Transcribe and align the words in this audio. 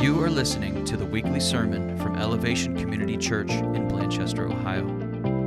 You 0.00 0.22
are 0.22 0.30
listening 0.30 0.84
to 0.84 0.96
the 0.96 1.04
weekly 1.04 1.40
sermon 1.40 1.98
from 1.98 2.14
Elevation 2.14 2.76
Community 2.76 3.16
Church 3.16 3.50
in 3.50 3.88
Blanchester, 3.88 4.48
Ohio. 4.48 4.84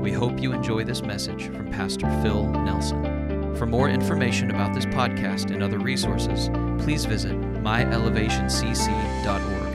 We 0.01 0.11
hope 0.11 0.41
you 0.41 0.51
enjoy 0.51 0.83
this 0.83 1.01
message 1.01 1.45
from 1.45 1.71
Pastor 1.71 2.09
Phil 2.21 2.47
Nelson. 2.47 3.55
For 3.55 3.65
more 3.65 3.87
information 3.87 4.51
about 4.51 4.73
this 4.73 4.85
podcast 4.87 5.51
and 5.51 5.63
other 5.63 5.79
resources, 5.79 6.49
please 6.83 7.05
visit 7.05 7.31
myelevationcc.org. 7.31 9.73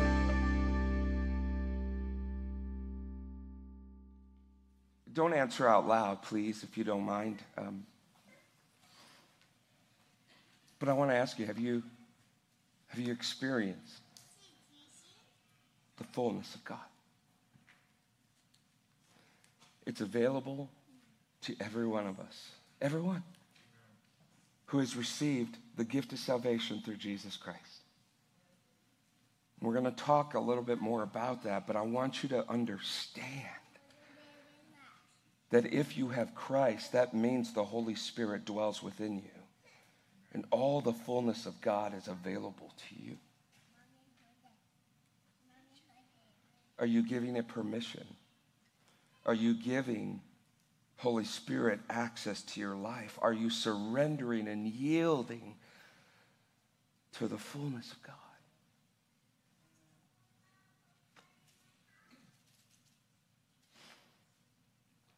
Don't 5.15 5.33
answer 5.33 5.67
out 5.67 5.89
loud, 5.89 6.21
please, 6.21 6.63
if 6.63 6.77
you 6.77 6.85
don't 6.85 7.07
mind. 7.07 7.39
Um, 7.57 7.87
but 10.79 10.91
I 10.91 10.93
want 10.93 11.11
to 11.13 11.17
ask 11.17 11.39
you: 11.39 11.47
Have 11.47 11.59
you 11.59 11.83
have 12.89 13.01
you 13.01 13.11
experienced 13.11 14.03
the 15.97 16.05
fullness 16.05 16.55
of 16.55 16.65
God? 16.65 16.79
It's 19.87 20.01
available 20.01 20.69
to 21.43 21.55
every 21.61 21.87
one 21.87 22.07
of 22.07 22.19
us, 22.19 22.51
everyone 22.81 23.23
who 24.67 24.79
has 24.79 24.97
received 24.97 25.57
the 25.77 25.85
gift 25.85 26.13
of 26.13 26.19
salvation 26.19 26.83
through 26.85 26.97
Jesus 26.97 27.37
Christ. 27.37 27.61
We're 29.61 29.73
going 29.73 29.85
to 29.85 29.91
talk 29.91 30.35
a 30.35 30.41
little 30.41 30.63
bit 30.63 30.81
more 30.81 31.03
about 31.03 31.45
that, 31.45 31.67
but 31.67 31.77
I 31.77 31.83
want 31.83 32.23
you 32.23 32.29
to 32.31 32.49
understand 32.51 33.47
that 35.51 35.73
if 35.73 35.97
you 35.97 36.09
have 36.09 36.35
Christ, 36.35 36.93
that 36.93 37.15
means 37.15 37.53
the 37.53 37.65
Holy 37.65 37.95
Spirit 37.95 38.45
dwells 38.45 38.83
within 38.83 39.17
you. 39.17 39.31
And 40.33 40.45
all 40.51 40.81
the 40.81 40.93
fullness 40.93 41.47
of 41.47 41.61
God 41.61 41.97
is 41.97 42.09
available 42.09 42.75
to 42.89 43.03
you. 43.03 43.17
Are 46.79 46.87
you 46.87 47.03
giving 47.03 47.37
it 47.37 47.49
permission? 47.49 48.07
Are 49.25 49.35
you 49.35 49.55
giving 49.55 50.21
Holy 50.99 51.25
Spirit 51.25 51.81
access 51.91 52.43
to 52.43 52.61
your 52.61 52.77
life? 52.77 53.19
Are 53.21 53.33
you 53.33 53.51
surrendering 53.51 54.49
and 54.49 54.67
yielding 54.67 55.57
to 57.19 57.29
the 57.29 57.39
fullness 57.39 57.93
of 57.93 58.03
God? 58.03 58.15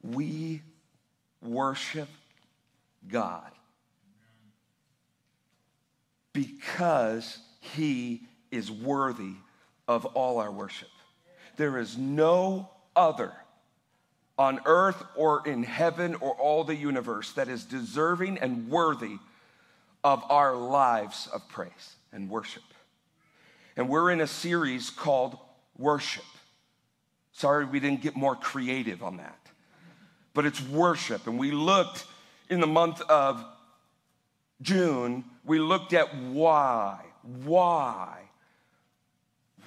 We 0.03 0.63
worship 1.43 2.09
God 3.09 3.51
because 6.33 7.39
he 7.61 8.23
is 8.51 8.71
worthy 8.71 9.35
of 9.89 10.07
all 10.07 10.39
our 10.39 10.53
worship. 10.53 10.89
There 11.59 11.77
is 11.77 11.99
no 11.99 12.71
other 12.95 13.33
on 14.39 14.61
earth 14.65 15.03
or 15.17 15.47
in 15.47 15.65
heaven 15.65 16.15
or 16.15 16.33
all 16.35 16.63
the 16.63 16.77
universe 16.77 17.33
that 17.33 17.49
is 17.49 17.65
deserving 17.65 18.39
and 18.39 18.71
worthy 18.71 19.17
of 20.05 20.23
our 20.31 20.55
lives 20.55 21.29
of 21.35 21.47
praise 21.49 21.97
and 22.13 22.31
worship. 22.31 22.63
And 23.77 23.89
we're 23.89 24.11
in 24.11 24.21
a 24.21 24.27
series 24.29 24.89
called 24.89 25.37
Worship. 25.77 26.25
Sorry 27.33 27.65
we 27.65 27.81
didn't 27.81 28.03
get 28.03 28.15
more 28.15 28.37
creative 28.37 29.03
on 29.03 29.17
that. 29.17 29.39
But 30.35 30.47
it's 30.47 30.63
worship. 30.63 31.27
And 31.27 31.41
we 31.41 31.51
looked 31.51 32.05
in 32.49 32.61
the 32.61 32.69
month 32.69 33.01
of 33.03 33.45
June, 34.63 35.25
we 35.45 35.59
looked 35.59 35.93
at 35.93 36.15
why, 36.17 37.01
why, 37.45 38.28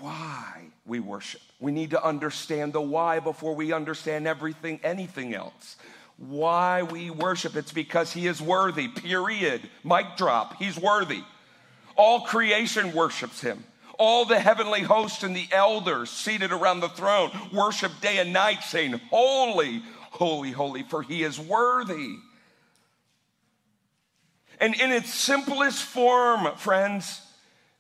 why 0.02 0.64
we 0.86 1.00
worship. 1.00 1.42
We 1.60 1.72
need 1.72 1.92
to 1.92 2.04
understand 2.04 2.74
the 2.74 2.82
why 2.82 3.20
before 3.20 3.56
we 3.56 3.72
understand 3.72 4.28
everything, 4.28 4.80
anything 4.84 5.34
else. 5.34 5.78
Why 6.18 6.84
we 6.84 7.10
worship, 7.10 7.56
it's 7.56 7.72
because 7.72 8.12
He 8.12 8.28
is 8.28 8.42
worthy, 8.42 8.88
period. 8.88 9.62
Mic 9.84 10.18
drop, 10.18 10.58
He's 10.58 10.78
worthy. 10.78 11.22
All 11.96 12.22
creation 12.22 12.94
worships 12.94 13.42
Him. 13.42 13.64
All 13.98 14.26
the 14.26 14.40
heavenly 14.40 14.82
hosts 14.82 15.24
and 15.24 15.36
the 15.36 15.48
elders 15.52 16.10
seated 16.10 16.52
around 16.52 16.80
the 16.80 16.90
throne 16.90 17.32
worship 17.54 17.92
day 18.02 18.18
and 18.18 18.34
night, 18.34 18.64
saying, 18.64 19.00
Holy, 19.12 19.84
holy, 20.10 20.52
holy, 20.52 20.84
for 20.84 21.04
He 21.04 21.24
is 21.24 21.40
worthy. 21.40 22.18
And 24.60 24.80
in 24.80 24.92
its 24.92 25.14
simplest 25.14 25.84
form, 25.84 26.56
friends, 26.56 27.22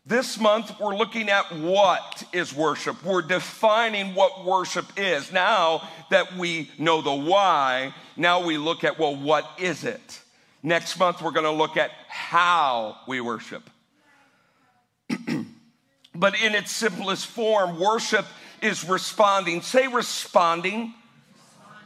this 0.06 0.39
month, 0.39 0.79
we're 0.79 0.95
looking 0.95 1.29
at 1.29 1.56
what 1.56 2.23
is 2.34 2.53
worship. 2.53 3.03
We're 3.03 3.22
defining 3.22 4.16
what 4.16 4.44
worship 4.44 4.85
is. 4.97 5.31
Now 5.31 5.88
that 6.09 6.35
we 6.38 6.72
know 6.79 7.01
the 7.01 7.13
why, 7.13 7.94
now 8.17 8.44
we 8.44 8.57
look 8.57 8.84
at, 8.84 8.97
well, 8.97 9.16
what 9.16 9.47
is 9.59 9.84
it? 9.84 10.19
Next 10.63 10.97
month, 10.97 11.22
we're 11.22 11.31
going 11.31 11.45
to 11.45 11.51
look 11.51 11.78
at 11.78 11.91
how 12.07 12.97
we 13.07 13.22
worship. 13.22 13.69
but 16.16 16.39
in 16.41 16.56
its 16.56 16.72
simplest 16.72 17.28
form, 17.28 17.79
worship 17.79 18.25
is 18.62 18.83
responding. 18.83 19.62
Say 19.62 19.88
responding. 19.88 20.95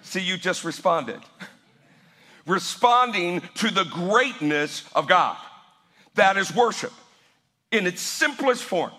See, 0.04 0.22
you 0.22 0.38
just 0.38 0.64
responded. 0.64 1.20
responding 2.46 3.42
to 3.56 3.72
the 3.72 3.84
greatness 3.84 4.88
of 4.96 5.08
God. 5.08 5.36
That 6.16 6.38
is 6.38 6.56
worship 6.56 6.94
in 7.72 7.88
its 7.88 8.02
simplest 8.02 8.64
form. 8.64 8.92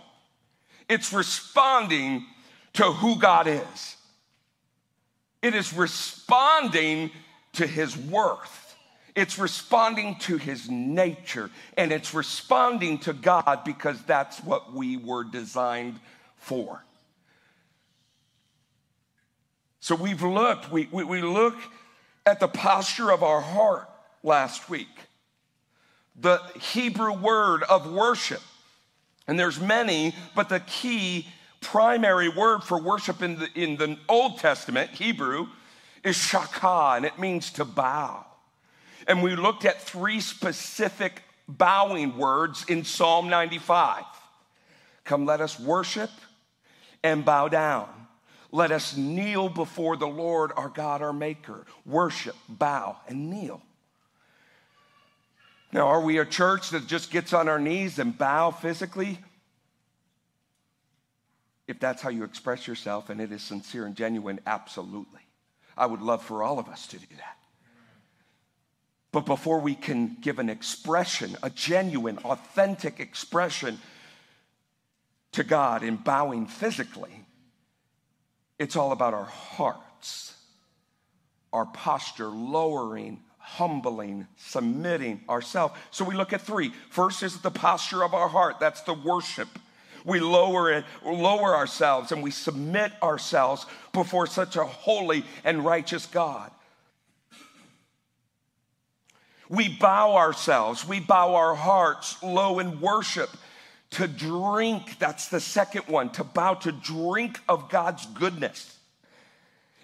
It's 0.88 1.12
responding 1.12 2.24
to 2.74 2.84
who 2.84 3.18
God 3.18 3.46
is, 3.46 3.96
it 5.42 5.54
is 5.54 5.72
responding 5.72 7.10
to 7.54 7.66
his 7.66 7.96
worth. 7.96 8.62
It's 9.14 9.38
responding 9.38 10.16
to 10.20 10.36
his 10.36 10.68
nature 10.68 11.50
and 11.78 11.90
it's 11.90 12.12
responding 12.12 12.98
to 12.98 13.14
God 13.14 13.62
because 13.64 14.02
that's 14.02 14.44
what 14.44 14.74
we 14.74 14.98
were 14.98 15.24
designed 15.24 15.98
for. 16.36 16.84
So 19.80 19.94
we've 19.94 20.22
looked, 20.22 20.70
we, 20.70 20.88
we, 20.92 21.04
we 21.04 21.22
look 21.22 21.54
at 22.26 22.40
the 22.40 22.48
posture 22.48 23.10
of 23.10 23.22
our 23.22 23.40
heart 23.40 23.88
last 24.22 24.68
week. 24.68 24.88
The 26.20 26.38
Hebrew 26.60 27.14
word 27.14 27.62
of 27.62 27.90
worship 27.90 28.42
and 29.26 29.38
there's 29.38 29.60
many, 29.60 30.14
but 30.34 30.48
the 30.48 30.60
key 30.60 31.28
primary 31.60 32.28
word 32.28 32.62
for 32.62 32.80
worship 32.80 33.22
in 33.22 33.38
the, 33.38 33.48
in 33.54 33.76
the 33.76 33.98
Old 34.08 34.38
Testament, 34.38 34.90
Hebrew, 34.90 35.48
is 36.04 36.16
shakah, 36.16 36.96
and 36.96 37.04
it 37.04 37.18
means 37.18 37.50
to 37.52 37.64
bow. 37.64 38.24
And 39.08 39.22
we 39.22 39.34
looked 39.36 39.64
at 39.64 39.82
three 39.82 40.20
specific 40.20 41.22
bowing 41.48 42.16
words 42.16 42.64
in 42.68 42.84
Psalm 42.84 43.28
95. 43.28 44.04
Come, 45.04 45.24
let 45.24 45.40
us 45.40 45.58
worship 45.58 46.10
and 47.02 47.24
bow 47.24 47.48
down. 47.48 47.88
Let 48.52 48.72
us 48.72 48.96
kneel 48.96 49.48
before 49.48 49.96
the 49.96 50.06
Lord 50.06 50.52
our 50.56 50.68
God, 50.68 51.02
our 51.02 51.12
Maker. 51.12 51.66
Worship, 51.84 52.36
bow, 52.48 52.96
and 53.08 53.30
kneel. 53.30 53.60
Now, 55.72 55.88
are 55.88 56.00
we 56.00 56.18
a 56.18 56.24
church 56.24 56.70
that 56.70 56.86
just 56.86 57.10
gets 57.10 57.32
on 57.32 57.48
our 57.48 57.58
knees 57.58 57.98
and 57.98 58.16
bow 58.16 58.50
physically? 58.50 59.18
If 61.66 61.80
that's 61.80 62.00
how 62.00 62.10
you 62.10 62.24
express 62.24 62.66
yourself 62.66 63.10
and 63.10 63.20
it 63.20 63.32
is 63.32 63.42
sincere 63.42 63.86
and 63.86 63.96
genuine, 63.96 64.40
absolutely. 64.46 65.20
I 65.76 65.86
would 65.86 66.00
love 66.00 66.22
for 66.22 66.42
all 66.42 66.58
of 66.58 66.68
us 66.68 66.86
to 66.88 66.98
do 66.98 67.06
that. 67.16 67.36
But 69.12 69.26
before 69.26 69.60
we 69.60 69.74
can 69.74 70.16
give 70.20 70.38
an 70.38 70.48
expression, 70.48 71.36
a 71.42 71.50
genuine, 71.50 72.18
authentic 72.18 73.00
expression 73.00 73.78
to 75.32 75.42
God 75.42 75.82
in 75.82 75.96
bowing 75.96 76.46
physically, 76.46 77.24
it's 78.58 78.76
all 78.76 78.92
about 78.92 79.14
our 79.14 79.24
hearts, 79.24 80.34
our 81.52 81.66
posture, 81.66 82.28
lowering 82.28 83.22
humbling, 83.46 84.26
submitting 84.36 85.20
ourselves. 85.28 85.74
So 85.92 86.04
we 86.04 86.16
look 86.16 86.32
at 86.32 86.40
three. 86.40 86.72
First 86.90 87.22
is 87.22 87.38
the 87.38 87.50
posture 87.50 88.02
of 88.02 88.12
our 88.12 88.28
heart. 88.28 88.58
That's 88.58 88.80
the 88.82 88.92
worship. 88.92 89.48
We 90.04 90.18
lower 90.18 90.72
it, 90.72 90.84
lower 91.04 91.54
ourselves, 91.54 92.10
and 92.10 92.24
we 92.24 92.32
submit 92.32 92.90
ourselves 93.00 93.64
before 93.92 94.26
such 94.26 94.56
a 94.56 94.64
holy 94.64 95.24
and 95.44 95.64
righteous 95.64 96.06
God. 96.06 96.50
We 99.48 99.68
bow 99.68 100.16
ourselves, 100.16 100.86
we 100.86 100.98
bow 100.98 101.36
our 101.36 101.54
hearts 101.54 102.20
low 102.24 102.58
in 102.58 102.80
worship 102.80 103.30
to 103.90 104.08
drink. 104.08 104.98
That's 104.98 105.28
the 105.28 105.40
second 105.40 105.82
one, 105.86 106.10
to 106.10 106.24
bow 106.24 106.54
to 106.54 106.72
drink 106.72 107.38
of 107.48 107.68
God's 107.70 108.06
goodness. 108.06 108.76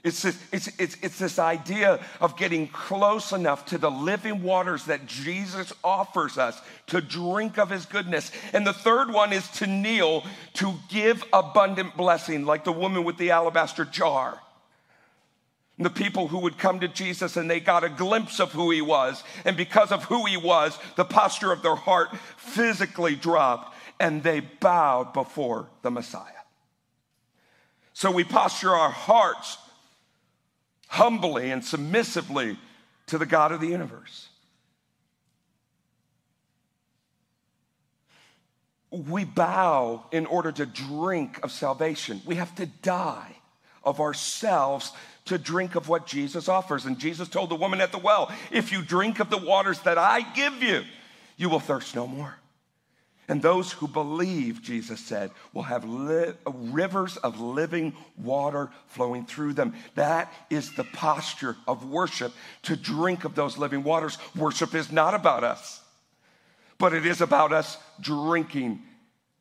It's 0.05 0.23
this, 0.23 0.43
it's, 0.51 0.69
it's, 0.81 0.97
it's 1.01 1.19
this 1.19 1.39
idea 1.39 2.05
of 2.21 2.37
getting 2.37 2.67
close 2.67 3.31
enough 3.31 3.67
to 3.67 3.79
the 3.79 3.91
living 3.91 4.43
waters 4.43 4.87
that 4.87 5.07
Jesus 5.07 5.73
offers 5.85 6.39
us 6.39 6.61
to 6.89 7.01
drink 7.01 7.57
of 7.57 7.71
his 7.71 7.87
goodness. 7.87 8.33
And 8.53 8.67
the 8.67 8.73
third 8.73 9.13
one 9.13 9.33
is 9.33 9.47
to 9.53 9.67
kneel 9.69 10.25
to 10.55 10.75
give 10.89 11.23
abundant 11.33 11.97
blessing, 11.97 12.45
like 12.45 12.65
the 12.65 12.73
woman 12.73 13.05
with 13.05 13.17
the 13.17 13.31
alabaster 13.31 13.85
jar. 13.85 14.41
The 15.79 15.89
people 15.89 16.27
who 16.27 16.39
would 16.41 16.59
come 16.59 16.81
to 16.81 16.89
Jesus 16.89 17.37
and 17.37 17.49
they 17.49 17.61
got 17.61 17.85
a 17.85 17.89
glimpse 17.89 18.41
of 18.41 18.53
who 18.53 18.73
he 18.73 18.83
was. 18.83 19.23
And 19.45 19.57
because 19.57 19.93
of 19.93 20.05
who 20.05 20.27
he 20.27 20.37
was, 20.37 20.77
the 20.97 21.05
posture 21.05 21.53
of 21.53 21.63
their 21.63 21.77
heart 21.77 22.17
physically 22.37 23.15
dropped 23.15 23.75
and 24.01 24.23
they 24.25 24.41
bowed 24.41 25.13
before 25.13 25.69
the 25.83 25.93
Messiah. 25.93 26.33
So 27.93 28.11
we 28.11 28.25
posture 28.25 28.71
our 28.71 28.91
hearts 28.91 29.59
humbly 30.93 31.51
and 31.51 31.65
submissively 31.65 32.59
to 33.07 33.17
the 33.17 33.25
God 33.25 33.51
of 33.51 33.63
the 33.63 33.67
universe. 33.67 34.29
We 38.91 39.25
bow 39.25 40.05
in 40.13 40.27
order 40.27 40.53
to 40.53 40.67
drink 40.67 41.43
of 41.43 41.51
salvation. 41.51 42.21
We 42.27 42.35
have 42.35 42.55
to 42.57 42.67
die 42.67 43.37
of 43.83 44.01
ourselves 44.01 44.93
to 45.25 45.39
drink 45.39 45.77
of 45.77 45.89
what 45.89 46.07
Jesus 46.07 46.47
offers. 46.47 46.85
And 46.85 46.99
Jesus 46.99 47.27
told 47.27 47.49
the 47.49 47.57
woman 47.57 47.81
at 47.81 47.91
the 47.91 47.97
well, 47.97 48.31
If 48.51 48.71
you 48.71 48.83
drink 48.83 49.19
of 49.19 49.31
the 49.31 49.39
waters 49.39 49.81
that 49.81 49.97
I 49.97 50.21
give 50.35 50.63
you, 50.63 50.83
you 51.39 51.49
will 51.49 51.61
thirst 51.61 51.95
no 51.95 52.07
more. 52.07 52.37
And 53.33 53.41
those 53.41 53.73
who 53.73 53.89
believe, 53.89 54.61
Jesus 54.61 55.01
said, 55.01 55.31
will 55.55 55.63
have 55.63 55.87
li- 55.87 56.35
rivers 56.45 57.17
of 57.17 57.41
living 57.41 57.95
water 58.19 58.69
flowing 58.89 59.25
through 59.25 59.55
them. 59.55 59.73
That 59.95 60.31
is 60.51 60.75
the 60.75 60.85
posture 60.85 61.57
of 61.67 61.89
worship 61.89 62.35
to 62.65 62.77
drink 62.77 63.25
of 63.25 63.35
those 63.35 63.57
living 63.57 63.85
waters. 63.85 64.19
Worship 64.37 64.75
is 64.75 64.93
not 64.93 65.15
about 65.15 65.45
us, 65.45 65.81
but 66.77 66.93
it 66.93 67.07
is 67.07 67.23
about 67.23 67.55
us 67.55 67.79
drinking 68.03 68.83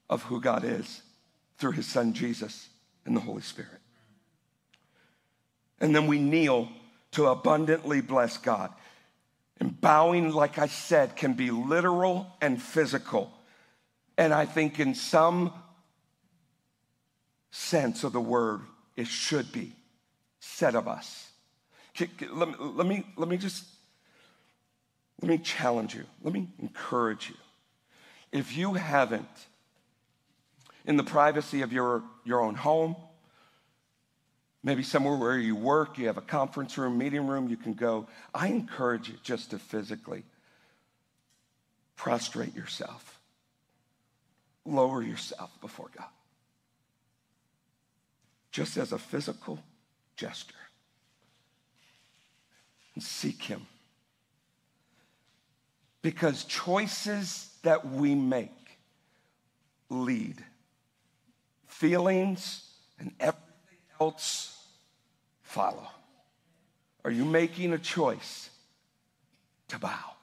of 0.09 0.23
who 0.23 0.39
God 0.39 0.63
is 0.63 1.01
through 1.57 1.73
his 1.73 1.85
son 1.85 2.13
Jesus 2.13 2.69
and 3.05 3.13
the 3.13 3.19
Holy 3.19 3.41
Spirit. 3.41 3.81
And 5.81 5.93
then 5.93 6.07
we 6.07 6.17
kneel 6.17 6.69
to 7.11 7.25
abundantly 7.25 7.99
bless 7.99 8.37
God. 8.37 8.71
And 9.59 9.81
bowing, 9.81 10.31
like 10.31 10.57
I 10.57 10.67
said, 10.67 11.17
can 11.17 11.33
be 11.33 11.51
literal 11.51 12.27
and 12.39 12.61
physical. 12.61 13.33
And 14.21 14.35
I 14.35 14.45
think 14.45 14.79
in 14.79 14.93
some 14.93 15.51
sense 17.49 18.03
of 18.03 18.13
the 18.13 18.21
word, 18.21 18.61
it 18.95 19.07
should 19.07 19.51
be 19.51 19.71
said 20.39 20.75
of 20.75 20.87
us. 20.87 21.31
Let 21.99 22.49
me, 22.49 22.55
let 22.59 22.85
me, 22.85 23.03
let 23.17 23.27
me 23.27 23.37
just, 23.37 23.65
let 25.23 25.29
me 25.29 25.39
challenge 25.39 25.95
you. 25.95 26.03
Let 26.21 26.35
me 26.35 26.49
encourage 26.59 27.29
you. 27.29 27.35
If 28.31 28.55
you 28.55 28.75
haven't, 28.75 29.25
in 30.85 30.97
the 30.97 31.03
privacy 31.03 31.63
of 31.63 31.73
your, 31.73 32.03
your 32.23 32.41
own 32.41 32.53
home, 32.53 32.95
maybe 34.61 34.83
somewhere 34.83 35.17
where 35.17 35.39
you 35.39 35.55
work, 35.55 35.97
you 35.97 36.05
have 36.05 36.19
a 36.19 36.21
conference 36.21 36.77
room, 36.77 36.95
meeting 36.95 37.25
room, 37.25 37.49
you 37.49 37.57
can 37.57 37.73
go. 37.73 38.07
I 38.35 38.49
encourage 38.49 39.09
you 39.09 39.15
just 39.23 39.49
to 39.49 39.57
physically 39.57 40.21
prostrate 41.95 42.53
yourself 42.53 43.17
lower 44.65 45.01
yourself 45.01 45.49
before 45.61 45.89
God. 45.97 46.07
Just 48.51 48.77
as 48.77 48.91
a 48.91 48.97
physical 48.97 49.59
gesture. 50.15 50.55
And 52.95 53.03
seek 53.03 53.43
Him. 53.43 53.65
Because 56.01 56.43
choices 56.45 57.53
that 57.63 57.87
we 57.87 58.15
make 58.15 58.79
lead. 59.89 60.43
Feelings 61.67 62.69
and 62.99 63.11
everything 63.19 63.79
else 63.99 64.65
follow. 65.41 65.87
Are 67.03 67.11
you 67.11 67.25
making 67.25 67.73
a 67.73 67.79
choice 67.79 68.49
to 69.69 69.79
bow 69.79 70.15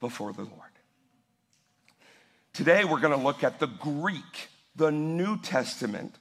before 0.00 0.32
the 0.32 0.42
Lord? 0.42 0.69
Today, 2.52 2.84
we're 2.84 3.00
going 3.00 3.16
to 3.16 3.24
look 3.24 3.44
at 3.44 3.60
the 3.60 3.66
Greek, 3.66 4.48
the 4.76 4.90
New 4.90 5.38
Testament 5.38 6.16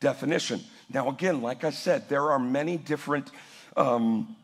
definition. 0.00 0.60
Now, 0.92 1.08
again, 1.08 1.42
like 1.42 1.64
I 1.64 1.70
said, 1.70 2.08
there 2.08 2.30
are 2.30 2.38
many 2.38 2.76
different 2.76 3.30
um, 3.76 4.36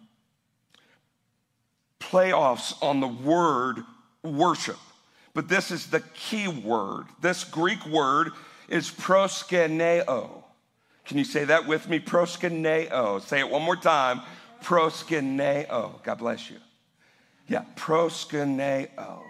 playoffs 1.99 2.75
on 2.83 3.01
the 3.01 3.09
word 3.09 3.79
worship, 4.23 4.79
but 5.35 5.49
this 5.49 5.71
is 5.71 5.87
the 5.87 6.01
key 6.15 6.49
word. 6.49 7.07
This 7.21 7.45
Greek 7.45 7.85
word 7.87 8.33
is 8.69 8.91
proskuneo. 8.91 10.45
Can 11.05 11.19
you 11.19 11.25
say 11.25 11.45
that 11.45 11.67
with 11.67 11.89
me? 11.89 11.99
Proskuneo. 11.99 13.21
Say 13.23 13.41
it 13.41 13.49
one 13.49 13.63
more 13.63 13.77
time. 13.77 14.21
Proskuneo. 14.63 16.03
God 16.03 16.19
bless 16.19 16.51
you. 16.51 16.59
Yeah, 17.49 17.65
proskuneo. 17.77 19.23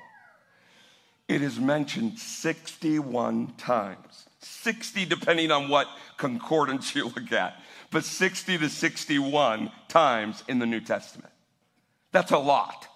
It 1.31 1.43
is 1.43 1.61
mentioned 1.61 2.19
61 2.19 3.55
times. 3.56 4.27
60 4.41 5.05
depending 5.05 5.53
on 5.53 5.69
what 5.69 5.87
concordance 6.17 6.93
you 6.97 7.05
look 7.05 7.31
at, 7.31 7.55
but 7.93 8.03
60 8.03 8.59
to 8.59 8.69
61 8.69 9.71
times 9.87 10.43
in 10.49 10.59
the 10.59 10.67
New 10.67 10.81
Testament. 10.81 11.32
That's 12.11 12.32
a 12.32 12.38
lot. 12.38 12.88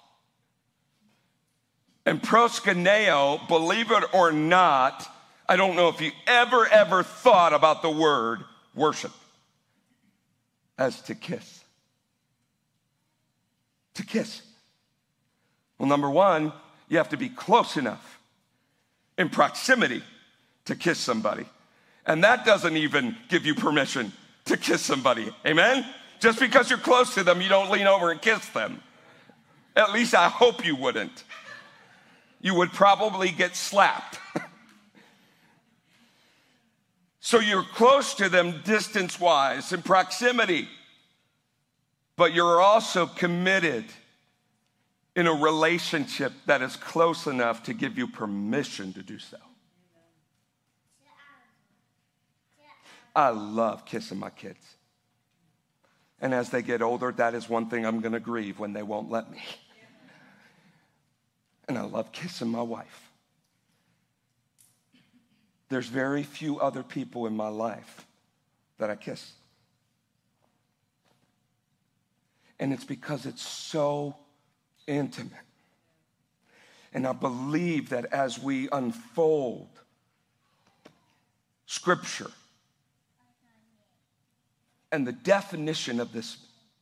And 2.05 2.21
proskuneo, 2.21 3.47
believe 3.47 3.93
it 3.93 4.03
or 4.13 4.33
not, 4.33 5.09
I 5.49 5.55
don't 5.55 5.77
know 5.77 5.89
if 5.89 6.01
you 6.01 6.11
ever, 6.27 6.67
ever 6.67 7.05
thought 7.05 7.53
about 7.53 7.83
the 7.83 7.91
word 7.91 8.41
worship 8.75 9.13
as 10.77 11.01
to 11.03 11.15
kiss. 11.15 11.63
To 13.95 14.05
kiss. 14.05 14.43
Well, 15.79 15.89
number 15.89 16.11
one, 16.11 16.53
you 16.89 16.97
have 16.97 17.11
to 17.11 17.17
be 17.17 17.29
close 17.29 17.77
enough 17.77 18.14
in 19.19 19.29
proximity 19.29 20.03
to 20.65 20.75
kiss 20.77 20.99
somebody. 20.99 21.47
And 22.07 22.25
that 22.25 22.45
doesn't 22.45 22.77
even 22.77 23.17
give 23.29 23.47
you 23.47 23.55
permission 23.55 24.13
to 24.47 24.57
kiss 24.57 24.83
somebody. 24.83 25.33
Amen? 25.47 25.87
Just 26.21 26.39
because 26.39 26.71
you're 26.71 26.79
close 26.79 27.15
to 27.15 27.25
them, 27.25 27.41
you 27.41 27.49
don't 27.49 27.71
lean 27.71 27.87
over 27.87 28.11
and 28.11 28.21
kiss 28.21 28.47
them. 28.49 28.81
At 29.77 29.93
least 29.93 30.15
I 30.15 30.29
hope 30.29 30.65
you 30.65 30.77
wouldn't. 30.77 31.25
You 32.41 32.55
would 32.55 32.73
probably 32.73 33.31
get 33.31 33.57
slapped. 33.57 34.19
so 37.21 37.41
you're 37.41 37.65
close 37.65 38.15
to 38.15 38.29
them 38.29 38.61
distance 38.65 39.19
wise 39.19 39.73
and 39.73 39.85
proximity, 39.85 40.69
but 42.17 42.35
you're 42.35 42.61
also 42.61 43.07
committed 43.07 43.85
in 45.17 45.27
a 45.27 45.33
relationship 45.33 46.33
that 46.47 46.63
is 46.63 46.77
close 46.77 47.27
enough 47.27 47.63
to 47.65 47.73
give 47.73 47.97
you 47.97 48.09
permission 48.09 48.93
to 48.95 49.03
do 49.03 49.19
so. 49.19 49.37
I 53.15 53.29
love 53.29 53.85
kissing 53.85 54.19
my 54.19 54.31
kids. 54.31 54.65
And 56.21 56.35
as 56.35 56.51
they 56.51 56.63
get 56.63 56.83
older, 56.83 57.13
that 57.13 57.35
is 57.35 57.49
one 57.49 57.69
thing 57.69 57.85
I'm 57.85 58.01
going 58.01 58.13
to 58.13 58.21
grieve 58.21 58.59
when 58.59 58.73
they 58.73 58.83
won't 58.83 59.11
let 59.11 59.31
me. 59.31 59.43
And 61.69 61.79
I 61.79 61.83
love 61.83 62.13
kissing 62.13 62.49
my 62.49 62.63
wife. 62.63 63.11
There's 65.69 65.87
very 65.87 66.23
few 66.23 66.59
other 66.61 66.83
people 66.83 67.27
in 67.27 67.37
my 67.37 67.49
life 67.49 68.07
that 68.79 68.91
I 68.91 68.97
kiss. 68.97 69.33
And 72.59 72.73
it's 72.73 72.85
because 72.85 73.27
it's 73.27 73.43
so 73.43 74.17
intimate. 74.87 75.33
And 76.93 77.07
I 77.07 77.13
believe 77.13 77.91
that 77.91 78.07
as 78.07 78.39
we 78.39 78.69
unfold 78.71 79.69
scripture 81.67 82.31
and 84.93 85.07
the 85.07 85.13
definition 85.13 85.99
of 85.99 86.13
this 86.13 86.37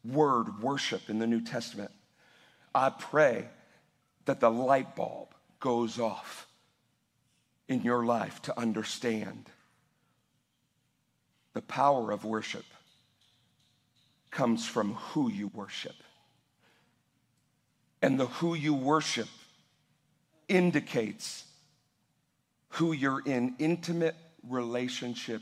word 0.04 0.60
worship 0.60 1.08
in 1.08 1.18
the 1.18 1.26
New 1.26 1.40
Testament, 1.40 1.90
I 2.74 2.90
pray 2.90 3.46
that 4.26 4.40
the 4.40 4.50
light 4.50 4.94
bulb 4.94 5.28
goes 5.60 5.98
off 5.98 6.46
in 7.68 7.82
your 7.82 8.04
life 8.04 8.42
to 8.42 8.58
understand 8.58 9.48
the 11.54 11.62
power 11.62 12.10
of 12.10 12.24
worship 12.24 12.64
comes 14.30 14.66
from 14.66 14.94
who 14.94 15.30
you 15.30 15.48
worship 15.48 15.94
and 18.02 18.18
the 18.18 18.26
who 18.26 18.54
you 18.54 18.74
worship 18.74 19.28
indicates 20.48 21.44
who 22.70 22.92
you're 22.92 23.22
in 23.24 23.54
intimate 23.58 24.16
relationship 24.48 25.40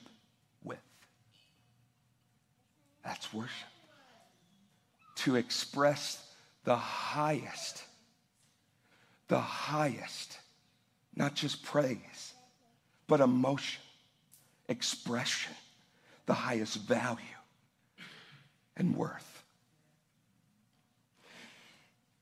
with. 0.63 0.79
That's 3.03 3.33
worship. 3.33 3.51
To 5.17 5.37
express 5.37 6.25
the 6.65 6.77
highest, 6.77 7.83
the 9.29 9.41
highest, 9.41 10.39
not 11.17 11.35
just 11.35 11.63
praise, 11.63 12.35
but 13.07 13.21
emotion, 13.21 13.83
expression, 14.69 15.53
the 16.27 16.35
highest 16.35 16.77
value 16.77 17.19
and 18.77 18.97
worth. 18.97 19.30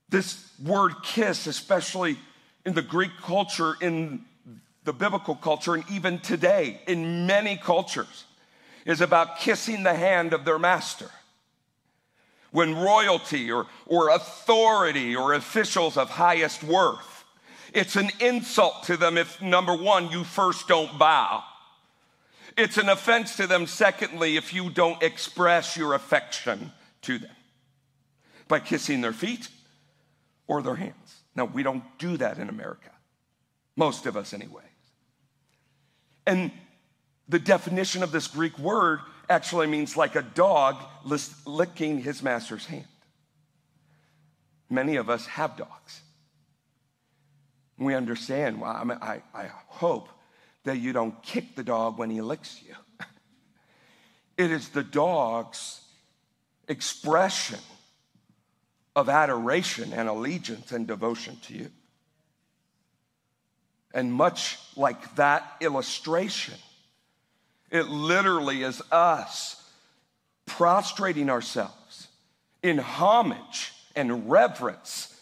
This 0.08 0.50
word 0.64 0.94
kiss, 1.02 1.46
especially 1.46 2.16
in 2.64 2.74
the 2.74 2.82
Greek 2.82 3.10
culture, 3.22 3.74
in 3.80 4.24
the 4.84 4.92
biblical 4.92 5.34
culture, 5.34 5.74
and 5.74 5.84
even 5.90 6.18
today 6.18 6.80
in 6.86 7.26
many 7.26 7.56
cultures, 7.56 8.24
is 8.86 9.00
about 9.00 9.38
kissing 9.38 9.82
the 9.82 9.94
hand 9.94 10.32
of 10.32 10.44
their 10.44 10.58
master. 10.58 11.10
When 12.50 12.74
royalty 12.74 13.50
or, 13.50 13.66
or 13.86 14.08
authority 14.08 15.14
or 15.14 15.34
officials 15.34 15.98
of 15.98 16.08
highest 16.08 16.64
worth, 16.64 17.24
it's 17.74 17.96
an 17.96 18.10
insult 18.20 18.84
to 18.84 18.96
them 18.96 19.18
if, 19.18 19.42
number 19.42 19.76
one, 19.76 20.10
you 20.10 20.24
first 20.24 20.66
don't 20.68 20.98
bow. 20.98 21.44
It's 22.56 22.78
an 22.78 22.88
offense 22.88 23.36
to 23.36 23.46
them, 23.46 23.66
secondly, 23.66 24.38
if 24.38 24.54
you 24.54 24.70
don't 24.70 25.02
express 25.02 25.76
your 25.76 25.92
affection 25.92 26.72
to 27.02 27.18
them 27.18 27.30
by 28.48 28.60
kissing 28.60 29.02
their 29.02 29.12
feet 29.12 29.48
or 30.48 30.62
their 30.62 30.74
hands. 30.74 31.22
Now, 31.36 31.44
we 31.44 31.62
don't 31.62 31.84
do 31.98 32.16
that 32.16 32.38
in 32.38 32.48
America, 32.48 32.90
most 33.76 34.06
of 34.06 34.16
us, 34.16 34.32
anyway. 34.32 34.64
And 36.26 36.50
the 37.28 37.38
definition 37.38 38.02
of 38.02 38.10
this 38.10 38.26
Greek 38.26 38.58
word 38.58 39.00
actually 39.30 39.66
means 39.66 39.96
like 39.96 40.16
a 40.16 40.22
dog 40.22 40.76
licking 41.46 42.00
his 42.00 42.22
master's 42.22 42.66
hand. 42.66 42.88
Many 44.70 44.96
of 44.96 45.08
us 45.08 45.26
have 45.26 45.56
dogs. 45.56 46.00
We 47.78 47.94
understand, 47.94 48.60
well, 48.60 48.72
I, 48.72 48.84
mean, 48.84 48.98
I, 49.00 49.22
I 49.32 49.46
hope 49.68 50.08
that 50.64 50.78
you 50.78 50.92
don't 50.92 51.22
kick 51.22 51.54
the 51.54 51.62
dog 51.62 51.98
when 51.98 52.10
he 52.10 52.20
licks 52.20 52.60
you. 52.62 52.74
it 54.36 54.50
is 54.50 54.70
the 54.70 54.82
dog's 54.82 55.80
expression 56.66 57.60
of 58.98 59.08
adoration 59.08 59.92
and 59.92 60.08
allegiance 60.08 60.72
and 60.72 60.88
devotion 60.88 61.36
to 61.40 61.54
you. 61.54 61.70
And 63.94 64.12
much 64.12 64.58
like 64.76 65.14
that 65.14 65.44
illustration, 65.60 66.56
it 67.70 67.86
literally 67.86 68.64
is 68.64 68.82
us 68.90 69.70
prostrating 70.46 71.30
ourselves 71.30 72.08
in 72.60 72.78
homage 72.78 73.72
and 73.94 74.28
reverence 74.28 75.14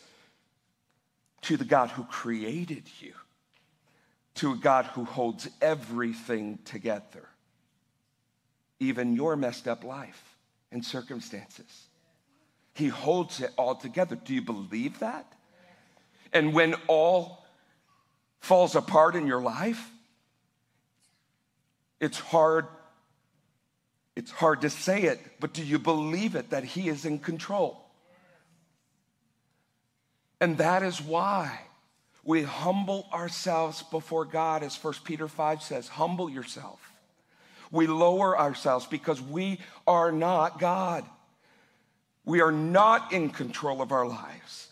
to 1.43 1.59
the 1.59 1.65
God 1.67 1.91
who 1.91 2.05
created 2.05 2.85
you, 3.01 3.13
to 4.37 4.53
a 4.53 4.57
God 4.57 4.87
who 4.87 5.05
holds 5.05 5.51
everything 5.61 6.61
together, 6.65 7.29
even 8.81 9.15
your 9.15 9.37
messed 9.37 9.69
up 9.69 9.85
life 9.85 10.39
and 10.73 10.83
circumstances. 10.83 11.86
He 12.77 12.89
holds 12.89 13.41
it 13.41 13.51
all 13.57 13.75
together. 13.75 14.17
Do 14.17 14.35
you 14.35 14.43
believe 14.43 14.99
that? 14.99 15.33
And 16.33 16.53
when 16.53 16.75
all 16.87 17.45
falls 18.41 18.77
apart 18.77 19.17
in 19.17 19.27
your 19.27 19.41
life, 19.41 19.91
it's 22.01 22.19
hard 22.19 22.67
it's 24.17 24.31
hard 24.31 24.63
to 24.63 24.71
say 24.71 25.03
it, 25.03 25.21
but 25.41 25.53
do 25.53 25.63
you 25.63 25.79
believe 25.79 26.37
it 26.37 26.49
that 26.51 26.65
he 26.65 26.89
is 26.89 27.05
in 27.05 27.19
control? 27.19 27.85
And 30.41 30.57
that 30.57 30.83
is 30.83 31.03
why 31.03 31.61
we 32.25 32.43
humble 32.43 33.07
ourselves 33.13 33.83
before 33.83 34.25
God 34.25 34.63
as 34.63 34.83
1 34.83 34.95
Peter 35.05 35.29
5 35.29 35.63
says, 35.63 35.89
humble 35.89 36.31
yourself. 36.31 36.81
We 37.71 37.87
lower 37.87 38.39
ourselves 38.39 38.87
because 38.87 39.21
we 39.21 39.59
are 39.87 40.11
not 40.11 40.59
God. 40.59 41.05
We 42.27 42.41
are 42.41 42.53
not 42.53 43.13
in 43.13 43.31
control 43.31 43.81
of 43.81 43.93
our 43.93 44.07
lives. 44.07 44.69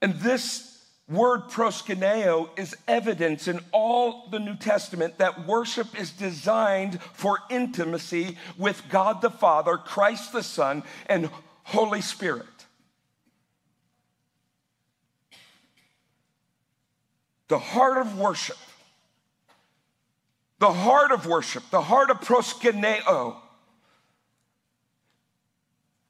And 0.00 0.14
this 0.14 0.70
word 1.08 1.48
proskuneo 1.50 2.48
is 2.56 2.76
evidence 2.86 3.48
in 3.48 3.60
all 3.72 4.28
the 4.28 4.38
New 4.38 4.56
Testament 4.56 5.18
that 5.18 5.46
worship 5.46 5.98
is 6.00 6.12
designed 6.12 7.02
for 7.02 7.40
intimacy 7.50 8.38
with 8.56 8.82
God 8.88 9.20
the 9.20 9.30
Father, 9.30 9.76
Christ 9.76 10.32
the 10.32 10.42
Son, 10.42 10.82
and 11.06 11.28
Holy 11.64 12.00
Spirit. 12.00 12.46
The 17.48 17.58
heart 17.58 17.98
of 17.98 18.18
worship, 18.18 18.56
the 20.60 20.72
heart 20.72 21.12
of 21.12 21.26
worship, 21.26 21.64
the 21.70 21.82
heart 21.82 22.10
of 22.10 22.20
proskuneo 22.20 23.36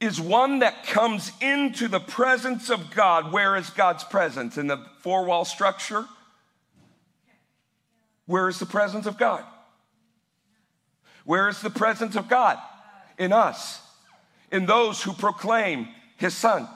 is 0.04 0.20
one 0.20 0.60
that 0.60 0.86
comes 0.86 1.32
into 1.40 1.88
the 1.88 2.00
presence 2.00 2.70
of 2.70 2.94
God. 2.94 3.32
Where 3.32 3.56
is 3.56 3.70
God's 3.70 4.04
presence? 4.04 4.58
In 4.58 4.66
the 4.66 4.78
four 5.00 5.24
wall 5.24 5.44
structure? 5.44 6.06
Where 8.26 8.48
is 8.48 8.58
the 8.58 8.66
presence 8.66 9.06
of 9.06 9.18
God? 9.18 9.44
Where 11.24 11.48
is 11.48 11.60
the 11.60 11.70
presence 11.70 12.16
of 12.16 12.28
God? 12.28 12.58
In 13.18 13.32
us, 13.32 13.80
in 14.50 14.66
those 14.66 15.02
who 15.02 15.12
proclaim 15.12 15.88
his 16.16 16.34
son. 16.34 16.68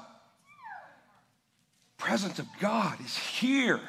Presence 1.99 2.39
of 2.39 2.47
God 2.61 2.99
is 3.05 3.17
here. 3.17 3.81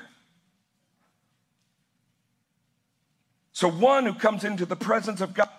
So, 3.52 3.70
one 3.70 4.06
who 4.06 4.14
comes 4.14 4.44
into 4.44 4.66
the 4.66 4.76
presence 4.76 5.22
of 5.22 5.34
God 5.34 5.50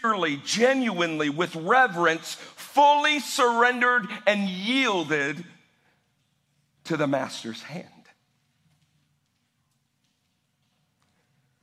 sincerely, 0.00 0.40
genuinely, 0.44 1.28
with 1.28 1.54
reverence, 1.56 2.36
fully 2.74 3.20
surrendered 3.20 4.06
and 4.26 4.48
yielded 4.48 5.44
to 6.84 6.96
the 6.96 7.06
master's 7.06 7.62
hand. 7.62 7.86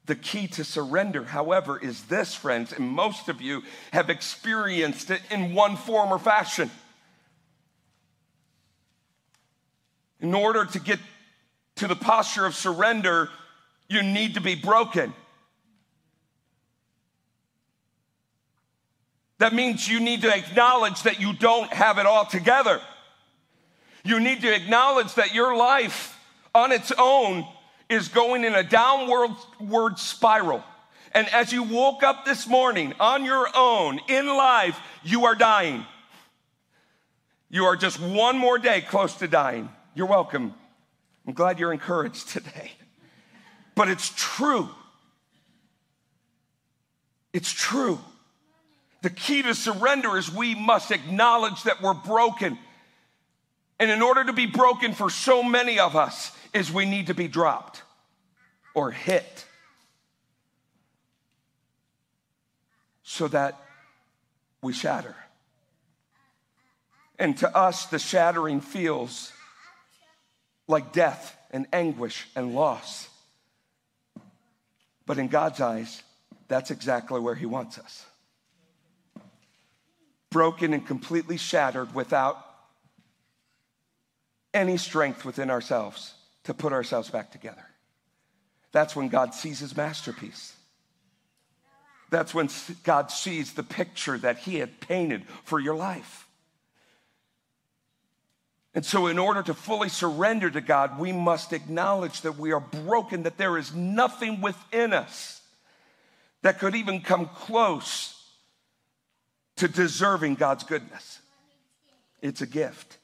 The 0.05 0.15
key 0.15 0.47
to 0.47 0.63
surrender, 0.63 1.25
however, 1.25 1.77
is 1.77 2.03
this, 2.03 2.33
friends, 2.33 2.71
and 2.71 2.89
most 2.89 3.27
of 3.27 3.41
you 3.41 3.63
have 3.91 4.09
experienced 4.09 5.11
it 5.11 5.21
in 5.29 5.53
one 5.53 5.75
form 5.75 6.13
or 6.13 6.19
fashion. 6.19 6.71
In 10.21 10.33
order 10.33 10.63
to 10.63 10.79
get 10.79 10.99
to 11.75 11.87
the 11.87 11.95
posture 11.95 12.45
of 12.45 12.55
surrender, 12.55 13.29
you 13.89 14.01
need 14.01 14.35
to 14.35 14.41
be 14.41 14.55
broken. 14.55 15.13
That 19.39 19.53
means 19.53 19.87
you 19.87 19.99
need 19.99 20.23
to 20.23 20.33
acknowledge 20.33 21.03
that 21.03 21.19
you 21.19 21.33
don't 21.33 21.71
have 21.71 21.97
it 21.97 22.05
all 22.05 22.25
together. 22.25 22.81
You 24.03 24.19
need 24.19 24.41
to 24.41 24.55
acknowledge 24.55 25.13
that 25.15 25.33
your 25.33 25.55
life 25.55 26.17
on 26.55 26.71
its 26.71 26.91
own 26.97 27.45
is 27.89 28.07
going 28.07 28.43
in 28.43 28.55
a 28.55 28.63
downward 28.63 29.99
spiral. 29.99 30.63
And 31.13 31.27
as 31.29 31.53
you 31.53 31.63
woke 31.63 32.03
up 32.03 32.25
this 32.25 32.47
morning 32.47 32.93
on 32.99 33.25
your 33.25 33.47
own 33.55 33.99
in 34.07 34.27
life, 34.27 34.79
you 35.03 35.25
are 35.25 35.35
dying. 35.35 35.85
You 37.49 37.65
are 37.65 37.75
just 37.75 37.99
one 37.99 38.37
more 38.37 38.57
day 38.57 38.81
close 38.81 39.15
to 39.15 39.27
dying. 39.27 39.69
You're 39.95 40.07
welcome. 40.07 40.53
I'm 41.25 41.33
glad 41.33 41.59
you're 41.59 41.73
encouraged 41.73 42.29
today. 42.33 42.71
But 43.75 43.89
it's 43.89 44.11
true. 44.15 44.69
It's 47.33 47.51
true. 47.51 47.99
The 49.07 49.13
key 49.13 49.41
to 49.43 49.55
surrender 49.55 50.17
is 50.17 50.29
we 50.29 50.53
must 50.53 50.91
acknowledge 50.91 51.63
that 51.63 51.81
we're 51.81 51.93
broken. 51.93 52.59
And 53.79 53.89
in 53.89 54.01
order 54.01 54.25
to 54.25 54.33
be 54.33 54.47
broken 54.47 54.91
for 54.91 55.09
so 55.09 55.41
many 55.41 55.79
of 55.79 55.95
us, 55.95 56.35
is 56.53 56.73
we 56.73 56.83
need 56.83 57.07
to 57.07 57.13
be 57.13 57.29
dropped 57.29 57.83
or 58.75 58.91
hit 58.91 59.45
so 63.01 63.29
that 63.29 63.57
we 64.61 64.73
shatter. 64.73 65.15
And 67.17 67.37
to 67.37 67.55
us, 67.55 67.85
the 67.85 67.99
shattering 67.99 68.59
feels 68.59 69.31
like 70.67 70.91
death 70.91 71.33
and 71.49 71.65
anguish 71.71 72.27
and 72.35 72.53
loss. 72.53 73.07
But 75.05 75.17
in 75.17 75.29
God's 75.29 75.61
eyes, 75.61 76.03
that's 76.49 76.71
exactly 76.71 77.21
where 77.21 77.35
He 77.35 77.45
wants 77.45 77.77
us 77.79 78.05
broken 80.37 80.71
and 80.71 80.85
completely 80.85 81.35
shattered 81.35 81.95
without 81.95 82.37
any 84.53 84.77
strength 84.77 85.25
within 85.25 85.49
ourselves 85.49 86.13
to 86.43 86.53
put 86.53 86.71
ourselves 86.73 87.09
back 87.09 87.31
together. 87.31 87.65
That's 88.71 88.95
when 88.95 89.07
God 89.07 89.33
sees 89.33 89.57
his 89.57 89.75
masterpiece. 89.75 90.55
That's 92.11 92.35
when 92.35 92.49
God 92.83 93.09
sees 93.09 93.53
the 93.53 93.63
picture 93.63 94.15
that 94.19 94.37
He 94.37 94.57
had 94.57 94.79
painted 94.79 95.23
for 95.43 95.59
your 95.59 95.75
life. 95.75 96.27
And 98.75 98.85
so, 98.85 99.07
in 99.07 99.17
order 99.17 99.41
to 99.41 99.55
fully 99.55 99.89
surrender 99.89 100.51
to 100.51 100.61
God, 100.61 100.99
we 100.99 101.11
must 101.11 101.51
acknowledge 101.51 102.21
that 102.21 102.37
we 102.37 102.51
are 102.51 102.59
broken, 102.59 103.23
that 103.23 103.37
there 103.37 103.57
is 103.57 103.73
nothing 103.73 104.39
within 104.39 104.93
us 104.93 105.41
that 106.43 106.59
could 106.59 106.75
even 106.75 107.01
come 107.01 107.25
close 107.25 108.16
to 109.57 109.67
deserving 109.67 110.35
God's 110.35 110.63
goodness. 110.63 111.19
It's 112.21 112.41
a 112.41 112.47
gift. 112.47 112.97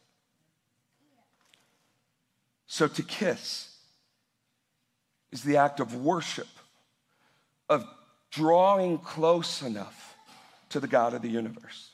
So, 2.68 2.88
to 2.88 3.04
kiss 3.04 3.76
is 5.32 5.44
the 5.44 5.58
act 5.58 5.80
of 5.80 5.96
worship, 5.96 6.48
of 7.70 7.86
drawing 8.32 8.98
close 8.98 9.62
enough 9.62 10.16
to 10.70 10.80
the 10.80 10.88
God 10.88 11.14
of 11.14 11.22
the 11.22 11.30
universe, 11.30 11.92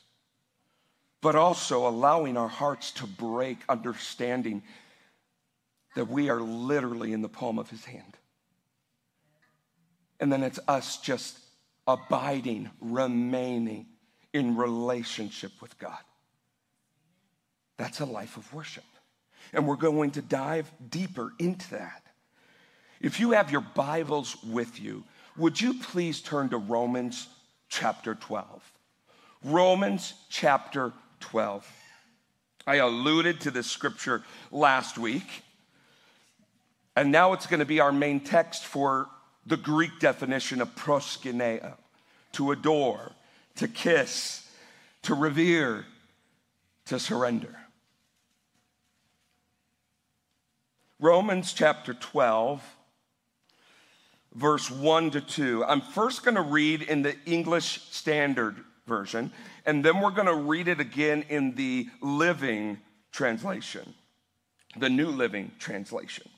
but 1.20 1.34
also 1.36 1.86
allowing 1.86 2.38
our 2.38 2.48
hearts 2.48 2.92
to 2.92 3.06
break, 3.06 3.58
understanding 3.68 4.62
that 5.96 6.08
we 6.08 6.30
are 6.30 6.40
literally 6.40 7.12
in 7.12 7.20
the 7.20 7.28
palm 7.28 7.58
of 7.58 7.68
his 7.68 7.84
hand. 7.84 8.16
And 10.18 10.32
then 10.32 10.42
it's 10.42 10.60
us 10.68 10.98
just 10.98 11.38
abiding, 11.86 12.70
remaining 12.80 13.86
in 14.32 14.56
relationship 14.56 15.52
with 15.60 15.78
God. 15.78 15.98
That's 17.76 18.00
a 18.00 18.04
life 18.04 18.36
of 18.36 18.52
worship. 18.52 18.84
And 19.52 19.66
we're 19.66 19.76
going 19.76 20.12
to 20.12 20.22
dive 20.22 20.70
deeper 20.90 21.32
into 21.38 21.70
that. 21.70 22.02
If 23.00 23.18
you 23.18 23.32
have 23.32 23.50
your 23.50 23.62
Bibles 23.62 24.36
with 24.44 24.80
you, 24.80 25.04
would 25.36 25.60
you 25.60 25.74
please 25.74 26.20
turn 26.20 26.50
to 26.50 26.58
Romans 26.58 27.28
chapter 27.68 28.14
12? 28.14 28.72
Romans 29.42 30.14
chapter 30.28 30.92
12. 31.20 31.66
I 32.66 32.76
alluded 32.76 33.40
to 33.40 33.50
this 33.50 33.66
scripture 33.70 34.22
last 34.52 34.98
week, 34.98 35.42
and 36.94 37.10
now 37.10 37.32
it's 37.32 37.46
going 37.46 37.60
to 37.60 37.66
be 37.66 37.80
our 37.80 37.92
main 37.92 38.20
text 38.20 38.64
for 38.64 39.08
the 39.46 39.56
Greek 39.56 39.98
definition 39.98 40.60
of 40.60 40.74
proskuneo, 40.76 41.72
to 42.32 42.52
adore, 42.52 43.12
to 43.56 43.68
kiss, 43.68 44.48
to 45.02 45.14
revere, 45.14 45.86
to 46.86 46.98
surrender. 46.98 47.56
Romans 50.98 51.52
chapter 51.52 51.94
12, 51.94 52.62
verse 54.34 54.70
1 54.70 55.10
to 55.12 55.20
2. 55.20 55.64
I'm 55.64 55.80
first 55.80 56.24
going 56.24 56.34
to 56.34 56.42
read 56.42 56.82
in 56.82 57.02
the 57.02 57.16
English 57.24 57.82
Standard 57.90 58.56
Version, 58.86 59.32
and 59.64 59.84
then 59.84 60.00
we're 60.00 60.10
going 60.10 60.26
to 60.26 60.34
read 60.34 60.68
it 60.68 60.80
again 60.80 61.24
in 61.28 61.54
the 61.54 61.88
Living 62.02 62.78
Translation, 63.12 63.94
the 64.76 64.90
New 64.90 65.08
Living 65.08 65.52
Translation. 65.58 66.28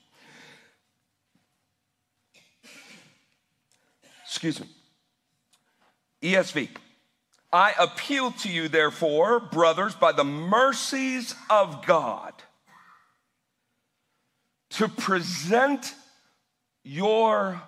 Excuse 4.23 4.59
me. 4.59 4.67
ESV. 6.21 6.69
I 7.53 7.75
appeal 7.79 8.31
to 8.31 8.49
you, 8.49 8.67
therefore, 8.67 9.39
brothers, 9.39 9.93
by 9.93 10.11
the 10.11 10.23
mercies 10.23 11.35
of 11.51 11.85
God 11.85 12.33
to 14.71 14.87
present 14.87 15.93
your 16.83 17.61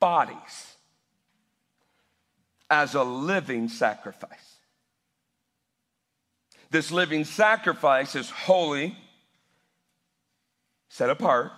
bodies 0.00 0.74
as 2.68 2.94
a 2.94 3.04
living 3.04 3.68
sacrifice. 3.68 4.56
This 6.70 6.90
living 6.90 7.24
sacrifice 7.24 8.16
is 8.16 8.30
holy, 8.30 8.96
set 10.88 11.08
apart, 11.08 11.52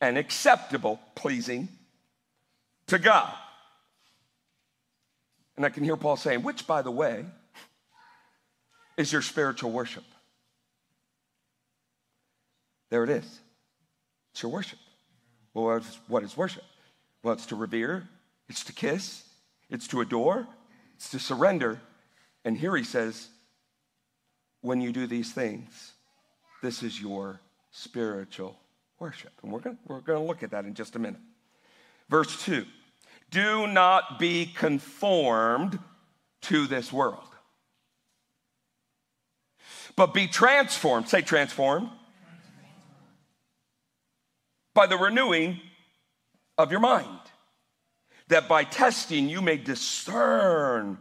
and 0.00 0.18
acceptable, 0.18 0.98
pleasing 1.14 1.68
to 2.88 2.98
God. 2.98 3.32
And 5.56 5.64
I 5.64 5.70
can 5.70 5.84
hear 5.84 5.96
Paul 5.96 6.16
saying, 6.16 6.42
which, 6.42 6.66
by 6.66 6.82
the 6.82 6.90
way, 6.90 7.24
is 8.96 9.12
your 9.12 9.22
spiritual 9.22 9.70
worship. 9.70 10.04
There 12.90 13.04
it 13.04 13.10
is. 13.10 13.40
It's 14.32 14.42
your 14.42 14.52
worship. 14.52 14.78
Well, 15.54 15.80
what 16.08 16.22
is 16.22 16.36
worship? 16.36 16.64
Well, 17.22 17.34
it's 17.34 17.46
to 17.46 17.56
revere, 17.56 18.06
it's 18.48 18.64
to 18.64 18.72
kiss, 18.72 19.24
it's 19.70 19.88
to 19.88 20.00
adore, 20.02 20.46
it's 20.94 21.10
to 21.10 21.18
surrender. 21.18 21.80
And 22.44 22.56
here 22.56 22.76
he 22.76 22.84
says, 22.84 23.28
when 24.60 24.80
you 24.80 24.92
do 24.92 25.06
these 25.06 25.32
things, 25.32 25.92
this 26.62 26.82
is 26.82 27.00
your 27.00 27.40
spiritual 27.70 28.56
worship. 28.98 29.32
And 29.42 29.50
we're 29.52 29.60
going 29.60 29.78
we're 29.86 30.00
going 30.00 30.20
to 30.20 30.26
look 30.26 30.42
at 30.42 30.50
that 30.50 30.64
in 30.64 30.74
just 30.74 30.96
a 30.96 30.98
minute. 30.98 31.20
Verse 32.08 32.44
2 32.44 32.64
Do 33.30 33.66
not 33.66 34.18
be 34.18 34.46
conformed 34.46 35.78
to 36.42 36.66
this 36.66 36.92
world, 36.92 37.28
but 39.96 40.14
be 40.14 40.26
transformed. 40.28 41.08
Say 41.08 41.22
transformed 41.22 41.90
by 44.74 44.86
the 44.86 44.96
renewing 44.96 45.60
of 46.58 46.70
your 46.70 46.80
mind, 46.80 47.20
that 48.28 48.48
by 48.48 48.62
testing 48.64 49.28
you 49.28 49.40
may 49.40 49.56
discern, 49.56 50.98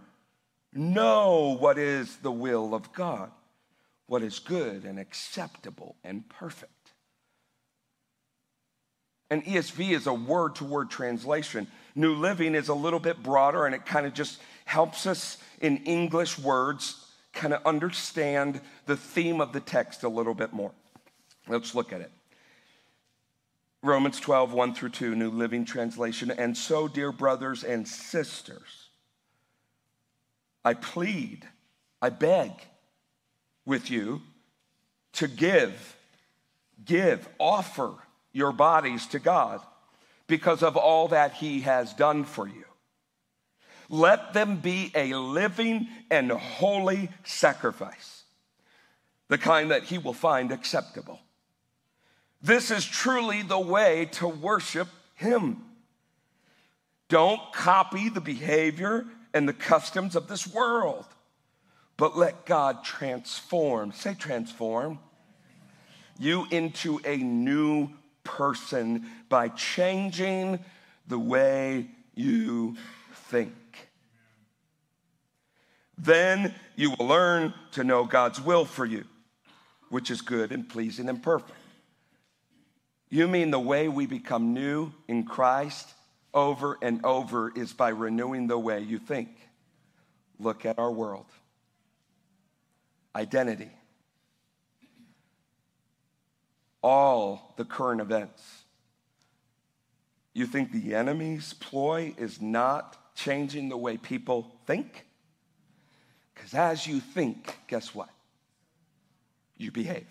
know 0.73 1.55
what 1.59 1.77
is 1.77 2.17
the 2.17 2.31
will 2.31 2.73
of 2.73 2.91
God, 2.93 3.31
what 4.07 4.23
is 4.23 4.39
good 4.39 4.83
and 4.83 4.99
acceptable 4.99 5.95
and 6.03 6.27
perfect. 6.29 6.71
And 9.29 9.43
ESV 9.43 9.91
is 9.91 10.07
a 10.07 10.13
word 10.13 10.55
to 10.55 10.65
word 10.65 10.89
translation. 10.89 11.67
New 11.95 12.13
Living 12.13 12.55
is 12.55 12.67
a 12.67 12.73
little 12.73 12.99
bit 12.99 13.23
broader 13.23 13.65
and 13.65 13.73
it 13.73 13.86
kind 13.86 14.05
of 14.05 14.13
just 14.13 14.39
helps 14.65 15.08
us 15.08 15.38
in 15.62 15.77
English 15.86 16.38
words 16.38 17.05
kind 17.34 17.53
of 17.53 17.65
understand 17.65 18.62
the 18.86 18.97
theme 18.97 19.41
of 19.41 19.53
the 19.53 19.60
text 19.60 20.03
a 20.03 20.10
little 20.10 20.34
bit 20.34 20.53
more. 20.53 20.71
Let's 21.47 21.73
look 21.73 21.93
at 21.93 22.01
it. 22.01 22.12
Romans 23.81 24.19
12, 24.19 24.51
1 24.51 24.73
through 24.73 24.89
2, 24.89 25.15
New 25.15 25.29
Living 25.29 25.63
Translation. 25.63 26.31
And 26.31 26.58
so, 26.58 26.88
dear 26.88 27.12
brothers 27.12 27.63
and 27.63 27.88
sisters, 27.88 28.89
I 30.63 30.73
plead, 30.73 31.47
I 32.01 32.10
beg 32.10 32.51
with 33.63 33.91
you 33.91 34.21
to 35.13 35.27
give, 35.27 35.95
give, 36.84 37.29
offer 37.39 37.93
your 38.34 38.51
bodies 38.51 39.05
to 39.08 39.19
God 39.19 39.62
because 40.27 40.63
of 40.63 40.75
all 40.77 41.09
that 41.09 41.33
He 41.33 41.61
has 41.61 41.93
done 41.93 42.23
for 42.23 42.47
you. 42.47 42.65
Let 43.89 44.33
them 44.33 44.57
be 44.57 44.91
a 44.95 45.13
living 45.13 45.88
and 46.09 46.31
holy 46.31 47.09
sacrifice, 47.23 48.23
the 49.27 49.38
kind 49.38 49.71
that 49.71 49.83
He 49.83 49.97
will 49.97 50.13
find 50.13 50.51
acceptable. 50.51 51.19
This 52.41 52.71
is 52.71 52.85
truly 52.85 53.41
the 53.41 53.59
way 53.59 54.05
to 54.13 54.27
worship 54.27 54.88
Him. 55.15 55.63
Don't 57.07 57.41
copy 57.53 58.09
the 58.09 58.21
behavior 58.21 59.05
and 59.33 59.47
the 59.47 59.53
customs 59.53 60.15
of 60.15 60.27
this 60.27 60.47
world, 60.47 61.05
but 61.97 62.17
let 62.17 62.45
God 62.45 62.83
transform, 62.83 63.91
say 63.91 64.15
transform, 64.15 64.99
you 66.17 66.47
into 66.49 66.99
a 67.05 67.17
new 67.17 67.89
person 68.25 69.05
by 69.29 69.47
changing 69.47 70.59
the 71.07 71.17
way 71.17 71.88
you 72.13 72.75
think. 73.29 73.53
Then 75.97 76.53
you 76.75 76.91
will 76.91 77.07
learn 77.07 77.53
to 77.71 77.85
know 77.85 78.03
God's 78.03 78.41
will 78.41 78.65
for 78.65 78.85
you, 78.85 79.05
which 79.89 80.11
is 80.11 80.21
good 80.21 80.51
and 80.51 80.67
pleasing 80.67 81.07
and 81.07 81.23
perfect. 81.23 81.57
You 83.09 83.29
mean 83.29 83.51
the 83.51 83.59
way 83.59 83.88
we 83.88 84.07
become 84.07 84.53
new 84.53 84.91
in 85.07 85.23
Christ 85.23 85.88
over 86.33 86.77
and 86.81 87.05
over 87.05 87.51
is 87.55 87.71
by 87.71 87.89
renewing 87.89 88.47
the 88.47 88.59
way 88.59 88.81
you 88.81 88.99
think? 88.99 89.29
Look 90.38 90.65
at 90.65 90.77
our 90.77 90.91
world. 90.91 91.27
Identity. 93.15 93.71
All 96.88 97.56
the 97.58 97.65
current 97.65 98.00
events. 98.00 98.43
You 100.36 100.45
think 100.45 100.71
the 100.71 100.93
enemy's 100.93 101.52
ploy 101.54 102.13
is 102.15 102.39
not 102.39 103.15
changing 103.15 103.69
the 103.69 103.78
way 103.78 103.98
people 103.98 104.52
think? 104.67 105.08
Because 106.36 106.54
as 106.54 106.86
you 106.86 107.00
think, 107.00 107.58
guess 107.67 107.95
what? 107.95 108.10
You 109.58 109.71
behave. 109.71 110.06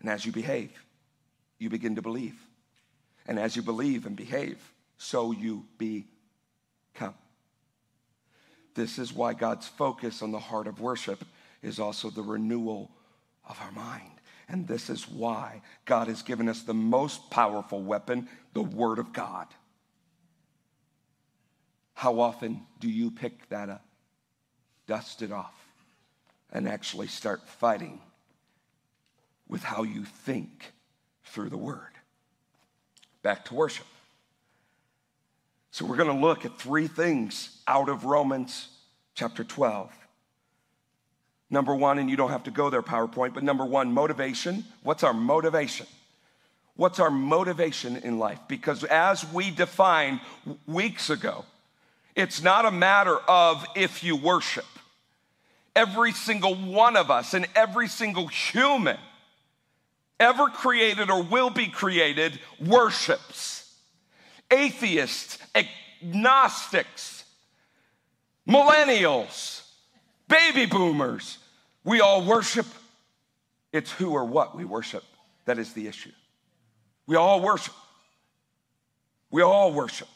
And 0.00 0.10
as 0.10 0.26
you 0.26 0.32
behave, 0.32 0.72
you 1.60 1.70
begin 1.70 1.94
to 1.94 2.02
believe. 2.02 2.34
And 3.28 3.38
as 3.38 3.54
you 3.54 3.62
believe 3.62 4.06
and 4.06 4.16
behave, 4.16 4.72
so 4.98 5.30
you 5.30 5.66
become. 5.78 7.14
This 8.74 8.98
is 8.98 9.12
why 9.12 9.34
God's 9.34 9.68
focus 9.68 10.20
on 10.20 10.32
the 10.32 10.40
heart 10.40 10.66
of 10.66 10.80
worship 10.80 11.24
is 11.62 11.78
also 11.78 12.10
the 12.10 12.22
renewal 12.22 12.90
of 13.48 13.56
our 13.60 13.70
mind. 13.70 14.19
And 14.50 14.66
this 14.66 14.90
is 14.90 15.08
why 15.08 15.62
God 15.84 16.08
has 16.08 16.22
given 16.22 16.48
us 16.48 16.62
the 16.62 16.74
most 16.74 17.30
powerful 17.30 17.80
weapon, 17.80 18.28
the 18.52 18.62
Word 18.62 18.98
of 18.98 19.12
God. 19.12 19.46
How 21.94 22.18
often 22.18 22.62
do 22.80 22.90
you 22.90 23.12
pick 23.12 23.48
that 23.50 23.68
up, 23.68 23.84
dust 24.88 25.22
it 25.22 25.30
off, 25.30 25.54
and 26.52 26.68
actually 26.68 27.06
start 27.06 27.48
fighting 27.48 28.00
with 29.48 29.62
how 29.62 29.84
you 29.84 30.04
think 30.04 30.72
through 31.26 31.50
the 31.50 31.56
Word? 31.56 31.92
Back 33.22 33.44
to 33.46 33.54
worship. 33.54 33.86
So, 35.70 35.84
we're 35.84 35.96
going 35.96 36.12
to 36.12 36.26
look 36.26 36.44
at 36.44 36.58
three 36.58 36.88
things 36.88 37.62
out 37.68 37.88
of 37.88 38.04
Romans 38.04 38.68
chapter 39.14 39.44
12. 39.44 39.92
Number 41.50 41.74
one, 41.74 41.98
and 41.98 42.08
you 42.08 42.16
don't 42.16 42.30
have 42.30 42.44
to 42.44 42.50
go 42.50 42.70
there, 42.70 42.82
PowerPoint, 42.82 43.34
but 43.34 43.42
number 43.42 43.64
one, 43.64 43.92
motivation. 43.92 44.64
What's 44.82 45.02
our 45.02 45.12
motivation? 45.12 45.86
What's 46.76 47.00
our 47.00 47.10
motivation 47.10 47.96
in 47.96 48.18
life? 48.18 48.38
Because 48.48 48.84
as 48.84 49.30
we 49.32 49.50
defined 49.50 50.20
weeks 50.66 51.10
ago, 51.10 51.44
it's 52.14 52.42
not 52.42 52.64
a 52.64 52.70
matter 52.70 53.16
of 53.28 53.66
if 53.74 54.04
you 54.04 54.16
worship. 54.16 54.64
Every 55.74 56.12
single 56.12 56.54
one 56.54 56.96
of 56.96 57.10
us 57.10 57.34
and 57.34 57.46
every 57.54 57.88
single 57.88 58.28
human 58.28 58.98
ever 60.18 60.48
created 60.48 61.10
or 61.10 61.22
will 61.22 61.50
be 61.50 61.66
created 61.66 62.38
worships. 62.64 63.74
Atheists, 64.50 65.38
agnostics, 66.02 67.24
millennials, 68.48 69.62
baby 70.30 70.64
boomers, 70.64 71.38
we 71.84 72.00
all 72.00 72.24
worship. 72.24 72.66
It's 73.72 73.92
who 73.92 74.12
or 74.12 74.24
what 74.24 74.56
we 74.56 74.64
worship 74.64 75.04
that 75.44 75.58
is 75.58 75.72
the 75.72 75.88
issue. 75.88 76.12
We 77.06 77.16
all 77.16 77.40
worship. 77.40 77.74
We 79.30 79.42
all 79.42 79.72
worship. 79.72 80.08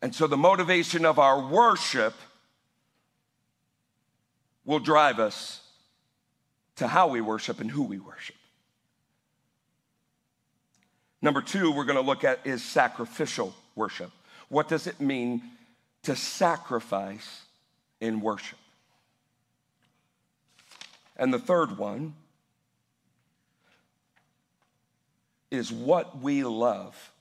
And 0.00 0.14
so 0.14 0.26
the 0.26 0.36
motivation 0.36 1.04
of 1.04 1.18
our 1.18 1.40
worship 1.40 2.14
will 4.64 4.78
drive 4.78 5.18
us 5.18 5.60
to 6.76 6.86
how 6.86 7.08
we 7.08 7.20
worship 7.20 7.60
and 7.60 7.70
who 7.70 7.82
we 7.82 7.98
worship. 7.98 8.36
Number 11.20 11.42
two, 11.42 11.72
we're 11.72 11.84
going 11.84 11.96
to 11.96 12.02
look 12.02 12.22
at 12.24 12.46
is 12.46 12.62
sacrificial 12.62 13.54
worship. 13.74 14.10
What 14.48 14.68
does 14.68 14.86
it 14.86 15.00
mean 15.00 15.42
to 16.04 16.14
sacrifice 16.14 17.42
in 18.00 18.20
worship? 18.20 18.58
And 21.18 21.34
the 21.34 21.38
third 21.38 21.76
one 21.76 22.14
is 25.50 25.72
what 25.72 26.20
we 26.20 26.44
love 26.44 27.12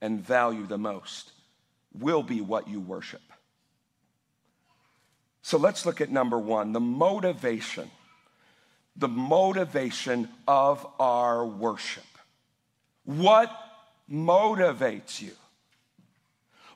and 0.00 0.20
value 0.20 0.66
the 0.66 0.78
most 0.78 1.32
will 1.98 2.22
be 2.22 2.40
what 2.40 2.68
you 2.68 2.80
worship. 2.80 3.22
So 5.42 5.58
let's 5.58 5.84
look 5.84 6.00
at 6.00 6.10
number 6.10 6.38
one 6.38 6.72
the 6.72 6.80
motivation. 6.80 7.90
The 8.96 9.08
motivation 9.08 10.28
of 10.46 10.86
our 10.98 11.46
worship. 11.46 12.04
What 13.04 13.50
motivates 14.10 15.22
you? 15.22 15.32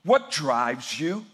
What 0.03 0.31
drives 0.31 0.99
you? 0.99 1.25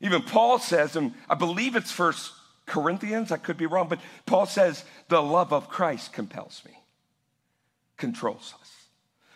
Even 0.00 0.22
Paul 0.22 0.58
says, 0.58 0.96
and 0.96 1.12
I 1.28 1.34
believe 1.34 1.76
it's 1.76 1.92
first 1.92 2.32
Corinthians, 2.66 3.32
I 3.32 3.36
could 3.36 3.56
be 3.56 3.66
wrong, 3.66 3.88
but 3.88 4.00
Paul 4.26 4.46
says, 4.46 4.84
the 5.08 5.22
love 5.22 5.52
of 5.52 5.68
Christ 5.68 6.12
compels 6.12 6.62
me, 6.64 6.72
controls 7.96 8.54
us. 8.60 8.72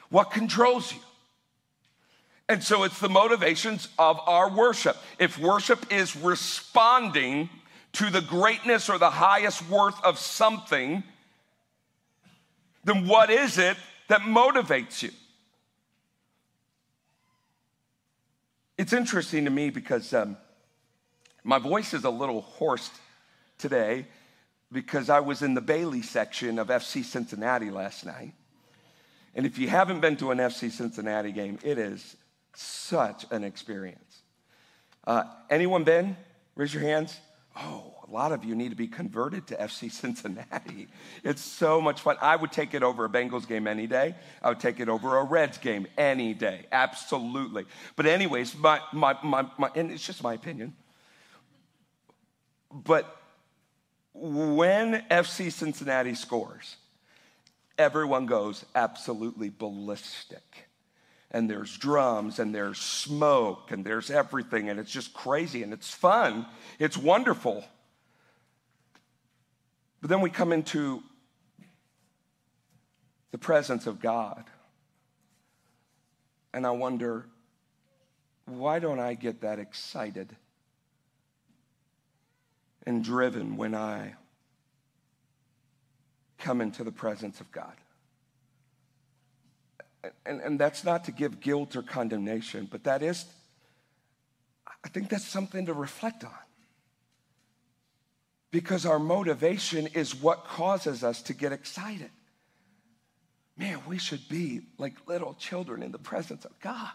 What 0.08 0.30
controls 0.30 0.92
you? 0.92 1.00
And 2.48 2.62
so 2.62 2.84
it's 2.84 3.00
the 3.00 3.08
motivations 3.08 3.88
of 3.98 4.20
our 4.26 4.48
worship. 4.48 4.96
If 5.18 5.38
worship 5.38 5.92
is 5.92 6.14
responding 6.14 7.50
to 7.94 8.10
the 8.10 8.20
greatness 8.20 8.88
or 8.88 8.98
the 8.98 9.10
highest 9.10 9.68
worth 9.68 10.02
of 10.04 10.18
something, 10.18 11.02
then 12.84 13.08
what 13.08 13.30
is 13.30 13.58
it 13.58 13.76
that 14.08 14.20
motivates 14.20 15.02
you? 15.02 15.10
It's 18.78 18.92
interesting 18.92 19.46
to 19.46 19.50
me 19.50 19.70
because 19.70 20.12
um, 20.12 20.36
my 21.42 21.58
voice 21.58 21.94
is 21.94 22.04
a 22.04 22.10
little 22.10 22.42
hoarse 22.42 22.90
today 23.58 24.06
because 24.72 25.08
I 25.10 25.20
was 25.20 25.42
in 25.42 25.54
the 25.54 25.60
Bailey 25.60 26.02
section 26.02 26.58
of 26.58 26.68
FC 26.68 27.04
Cincinnati 27.04 27.70
last 27.70 28.04
night. 28.04 28.34
And 29.34 29.46
if 29.46 29.58
you 29.58 29.68
haven't 29.68 30.00
been 30.00 30.16
to 30.16 30.30
an 30.30 30.38
FC 30.38 30.70
Cincinnati 30.70 31.30
game, 31.30 31.58
it 31.62 31.78
is 31.78 32.16
such 32.54 33.26
an 33.30 33.44
experience. 33.44 34.22
Uh, 35.06 35.24
anyone 35.50 35.84
been? 35.84 36.16
Raise 36.56 36.72
your 36.72 36.82
hands. 36.82 37.16
Oh, 37.54 37.94
a 38.06 38.10
lot 38.10 38.32
of 38.32 38.44
you 38.44 38.54
need 38.54 38.70
to 38.70 38.76
be 38.76 38.86
converted 38.86 39.46
to 39.48 39.56
FC 39.56 39.90
Cincinnati. 40.02 40.88
It's 41.22 41.42
so 41.42 41.80
much 41.80 42.00
fun. 42.00 42.16
I 42.20 42.36
would 42.36 42.52
take 42.52 42.74
it 42.74 42.82
over 42.82 43.04
a 43.04 43.08
Bengals 43.08 43.46
game 43.46 43.66
any 43.66 43.86
day. 43.86 44.14
I 44.42 44.48
would 44.48 44.60
take 44.60 44.80
it 44.80 44.88
over 44.88 45.18
a 45.18 45.24
Reds 45.24 45.58
game 45.58 45.86
any 45.96 46.34
day. 46.34 46.66
Absolutely. 46.72 47.66
But, 47.94 48.06
anyways, 48.06 48.56
my, 48.56 48.80
my, 48.92 49.16
my, 49.22 49.46
my 49.58 49.70
and 49.74 49.90
it's 49.90 50.04
just 50.04 50.22
my 50.22 50.34
opinion. 50.34 50.74
But 52.72 53.16
when 54.18 55.04
FC 55.10 55.52
Cincinnati 55.52 56.14
scores, 56.14 56.76
everyone 57.78 58.26
goes 58.26 58.64
absolutely 58.74 59.50
ballistic. 59.50 60.68
And 61.30 61.50
there's 61.50 61.76
drums 61.76 62.38
and 62.38 62.54
there's 62.54 62.78
smoke 62.78 63.70
and 63.70 63.84
there's 63.84 64.10
everything, 64.10 64.68
and 64.70 64.80
it's 64.80 64.90
just 64.90 65.12
crazy 65.12 65.62
and 65.62 65.72
it's 65.72 65.90
fun. 65.90 66.46
It's 66.78 66.96
wonderful. 66.96 67.64
But 70.00 70.10
then 70.10 70.20
we 70.20 70.30
come 70.30 70.52
into 70.52 71.02
the 73.32 73.38
presence 73.38 73.86
of 73.86 74.00
God. 74.00 74.44
And 76.54 76.66
I 76.66 76.70
wonder, 76.70 77.26
why 78.46 78.78
don't 78.78 79.00
I 79.00 79.14
get 79.14 79.42
that 79.42 79.58
excited? 79.58 80.34
And 82.86 83.02
driven 83.02 83.56
when 83.56 83.74
I 83.74 84.14
come 86.38 86.60
into 86.60 86.84
the 86.84 86.92
presence 86.92 87.40
of 87.40 87.50
God. 87.50 87.72
And, 90.24 90.40
and 90.40 90.58
that's 90.58 90.84
not 90.84 91.04
to 91.04 91.12
give 91.12 91.40
guilt 91.40 91.74
or 91.74 91.82
condemnation, 91.82 92.68
but 92.70 92.84
that 92.84 93.02
is, 93.02 93.24
I 94.84 94.88
think 94.88 95.08
that's 95.08 95.26
something 95.26 95.66
to 95.66 95.72
reflect 95.72 96.22
on. 96.24 96.30
Because 98.52 98.86
our 98.86 99.00
motivation 99.00 99.88
is 99.88 100.14
what 100.14 100.44
causes 100.44 101.02
us 101.02 101.22
to 101.22 101.34
get 101.34 101.52
excited. 101.52 102.10
Man, 103.56 103.80
we 103.88 103.98
should 103.98 104.28
be 104.28 104.60
like 104.78 104.94
little 105.08 105.34
children 105.34 105.82
in 105.82 105.90
the 105.90 105.98
presence 105.98 106.44
of 106.44 106.58
God. 106.60 106.90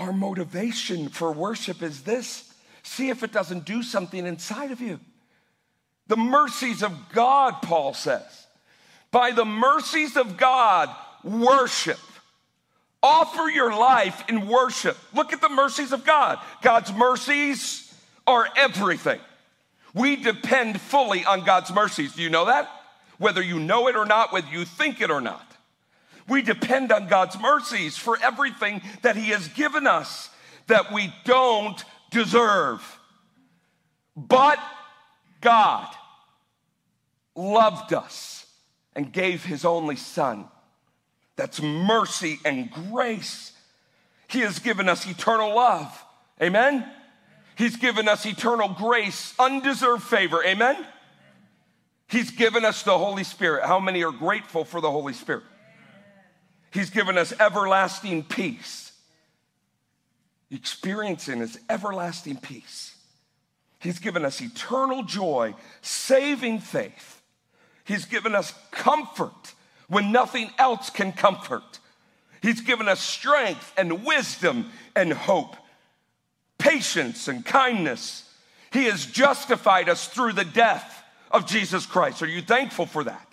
Our 0.00 0.14
motivation 0.14 1.10
for 1.10 1.30
worship 1.30 1.82
is 1.82 2.02
this 2.02 2.54
see 2.82 3.10
if 3.10 3.22
it 3.22 3.32
doesn't 3.32 3.66
do 3.66 3.82
something 3.82 4.26
inside 4.26 4.70
of 4.70 4.80
you. 4.80 4.98
The 6.06 6.16
mercies 6.16 6.82
of 6.82 6.92
God, 7.12 7.60
Paul 7.62 7.92
says. 7.92 8.46
By 9.10 9.32
the 9.32 9.44
mercies 9.44 10.16
of 10.16 10.38
God, 10.38 10.88
worship. 11.22 11.98
Offer 13.02 13.50
your 13.50 13.72
life 13.72 14.24
in 14.28 14.48
worship. 14.48 14.96
Look 15.14 15.34
at 15.34 15.42
the 15.42 15.50
mercies 15.50 15.92
of 15.92 16.06
God. 16.06 16.38
God's 16.62 16.92
mercies 16.94 17.94
are 18.26 18.46
everything. 18.56 19.20
We 19.92 20.16
depend 20.16 20.80
fully 20.80 21.26
on 21.26 21.44
God's 21.44 21.72
mercies. 21.72 22.14
Do 22.14 22.22
you 22.22 22.30
know 22.30 22.46
that? 22.46 22.70
Whether 23.18 23.42
you 23.42 23.58
know 23.58 23.86
it 23.88 23.96
or 23.96 24.06
not, 24.06 24.32
whether 24.32 24.48
you 24.50 24.64
think 24.64 25.02
it 25.02 25.10
or 25.10 25.20
not. 25.20 25.49
We 26.30 26.42
depend 26.42 26.92
on 26.92 27.08
God's 27.08 27.38
mercies 27.40 27.96
for 27.96 28.16
everything 28.22 28.82
that 29.02 29.16
He 29.16 29.30
has 29.30 29.48
given 29.48 29.88
us 29.88 30.30
that 30.68 30.92
we 30.92 31.12
don't 31.24 31.84
deserve. 32.12 32.98
But 34.16 34.60
God 35.40 35.88
loved 37.34 37.92
us 37.92 38.46
and 38.94 39.12
gave 39.12 39.44
His 39.44 39.64
only 39.64 39.96
Son. 39.96 40.46
That's 41.34 41.60
mercy 41.60 42.38
and 42.44 42.70
grace. 42.70 43.52
He 44.28 44.40
has 44.40 44.60
given 44.60 44.88
us 44.88 45.08
eternal 45.08 45.52
love. 45.56 46.04
Amen? 46.40 46.88
He's 47.56 47.76
given 47.76 48.08
us 48.08 48.24
eternal 48.24 48.68
grace, 48.68 49.34
undeserved 49.36 50.04
favor. 50.04 50.44
Amen? 50.44 50.76
He's 52.06 52.30
given 52.30 52.64
us 52.64 52.84
the 52.84 52.96
Holy 52.96 53.24
Spirit. 53.24 53.64
How 53.64 53.80
many 53.80 54.04
are 54.04 54.12
grateful 54.12 54.64
for 54.64 54.80
the 54.80 54.90
Holy 54.90 55.12
Spirit? 55.12 55.42
He's 56.70 56.90
given 56.90 57.18
us 57.18 57.32
everlasting 57.38 58.24
peace. 58.24 58.92
Experiencing 60.50 61.40
His 61.40 61.58
everlasting 61.68 62.36
peace. 62.36 62.96
He's 63.78 63.98
given 63.98 64.24
us 64.24 64.40
eternal 64.40 65.02
joy, 65.02 65.54
saving 65.80 66.60
faith. 66.60 67.22
He's 67.84 68.04
given 68.04 68.34
us 68.34 68.52
comfort 68.70 69.54
when 69.88 70.12
nothing 70.12 70.50
else 70.58 70.90
can 70.90 71.12
comfort. 71.12 71.78
He's 72.42 72.60
given 72.60 72.88
us 72.88 73.00
strength 73.00 73.72
and 73.76 74.04
wisdom 74.04 74.70
and 74.94 75.12
hope, 75.12 75.56
patience 76.58 77.26
and 77.26 77.44
kindness. 77.44 78.30
He 78.72 78.84
has 78.84 79.06
justified 79.06 79.88
us 79.88 80.06
through 80.06 80.34
the 80.34 80.44
death 80.44 81.02
of 81.30 81.46
Jesus 81.46 81.86
Christ. 81.86 82.22
Are 82.22 82.26
you 82.26 82.42
thankful 82.42 82.86
for 82.86 83.04
that? 83.04 83.29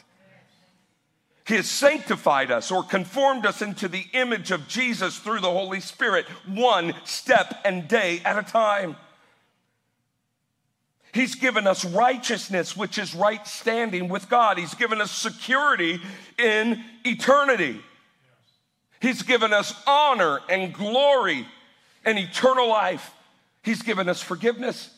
He 1.48 1.56
has 1.56 1.70
sanctified 1.70 2.52
us 2.52 2.72
or 2.72 2.84
conformed 2.84 3.46
us 3.46 3.62
into 3.62 3.88
the 3.88 4.04
image 4.12 4.52
of 4.52 4.68
Jesus 4.68 5.18
through 5.18 5.40
the 5.40 5.50
Holy 5.50 5.80
Spirit, 5.80 6.26
one 6.46 6.94
step 7.06 7.62
and 7.64 7.88
day 7.88 8.22
at 8.26 8.38
a 8.38 8.44
time. 8.44 8.98
He's 11.14 11.36
given 11.36 11.66
us 11.66 11.86
righteousness, 11.86 12.76
which 12.76 12.98
is 12.98 13.16
right 13.16 13.48
standing 13.48 14.10
with 14.10 14.28
God. 14.28 14.58
He's 14.58 14.74
given 14.74 15.00
us 15.00 15.10
security 15.10 16.02
in 16.38 16.84
eternity. 17.06 17.80
He's 19.00 19.22
given 19.22 19.54
us 19.54 19.74
honor 19.88 20.42
and 20.50 20.74
glory 20.74 21.48
and 22.04 22.20
eternal 22.20 22.68
life. 22.68 23.14
He's 23.64 23.82
given 23.82 24.10
us 24.10 24.22
forgiveness. 24.22 24.94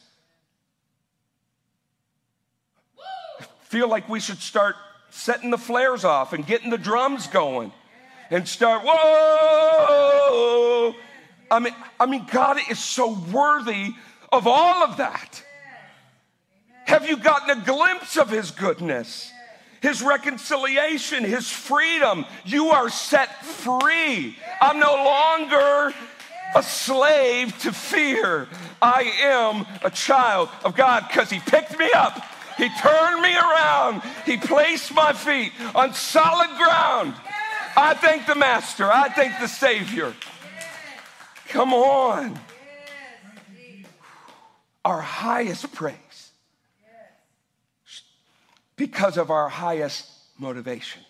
I 3.40 3.44
feel 3.66 3.88
like 3.88 4.10
we 4.10 4.20
should 4.20 4.40
start 4.40 4.76
setting 5.10 5.50
the 5.50 5.58
flares 5.58 6.06
off 6.06 6.34
and 6.34 6.46
getting 6.46 6.70
the 6.70 6.78
drums 6.78 7.28
going 7.28 7.72
and 8.30 8.48
start, 8.48 8.84
whoa. 8.86 10.94
I 11.52 11.60
mean, 11.60 11.74
I 12.00 12.06
mean, 12.06 12.26
God 12.32 12.58
is 12.70 12.80
so 12.80 13.18
worthy 13.32 13.94
of 14.32 14.48
all 14.48 14.84
of 14.84 14.98
that. 14.98 15.44
Have 16.86 17.08
you 17.08 17.18
gotten 17.18 17.60
a 17.60 17.66
glimpse 17.66 18.18
of 18.18 18.30
His 18.30 18.52
goodness? 18.52 19.32
His 19.82 20.02
reconciliation, 20.02 21.24
His 21.24 21.50
freedom. 21.50 22.26
You 22.46 22.70
are 22.70 22.90
set 22.90 23.44
free. 23.44 24.36
I'm 24.62 24.80
no 24.80 24.96
longer 24.96 25.94
a 26.56 26.64
slave 26.64 27.58
to 27.60 27.72
fear. 27.72 28.48
I 28.82 29.14
am 29.22 29.66
a 29.84 29.90
child 29.90 30.50
of 30.64 30.76
God 30.76 31.06
because 31.08 31.30
He 31.30 31.40
picked 31.40 31.78
me 31.78 31.90
up 31.94 32.24
he 32.60 32.70
turned 32.70 33.22
me 33.22 33.36
around. 33.36 34.02
He 34.26 34.38
placed 34.38 34.94
my 34.94 35.14
feet 35.14 35.54
on 35.74 35.94
solid 35.94 36.50
ground. 36.58 37.14
I 37.76 37.94
thank 37.94 38.28
the 38.28 38.36
Master. 38.36 38.92
I 38.92 39.10
thank 39.10 39.40
the 39.40 39.48
Savior. 39.48 40.14
Come 41.48 41.74
on. 41.74 42.38
Our 44.84 45.02
highest 45.02 45.72
praise 45.74 46.32
because 48.76 49.18
of 49.18 49.32
our 49.32 49.50
highest 49.50 50.10
motivation. 50.38 51.02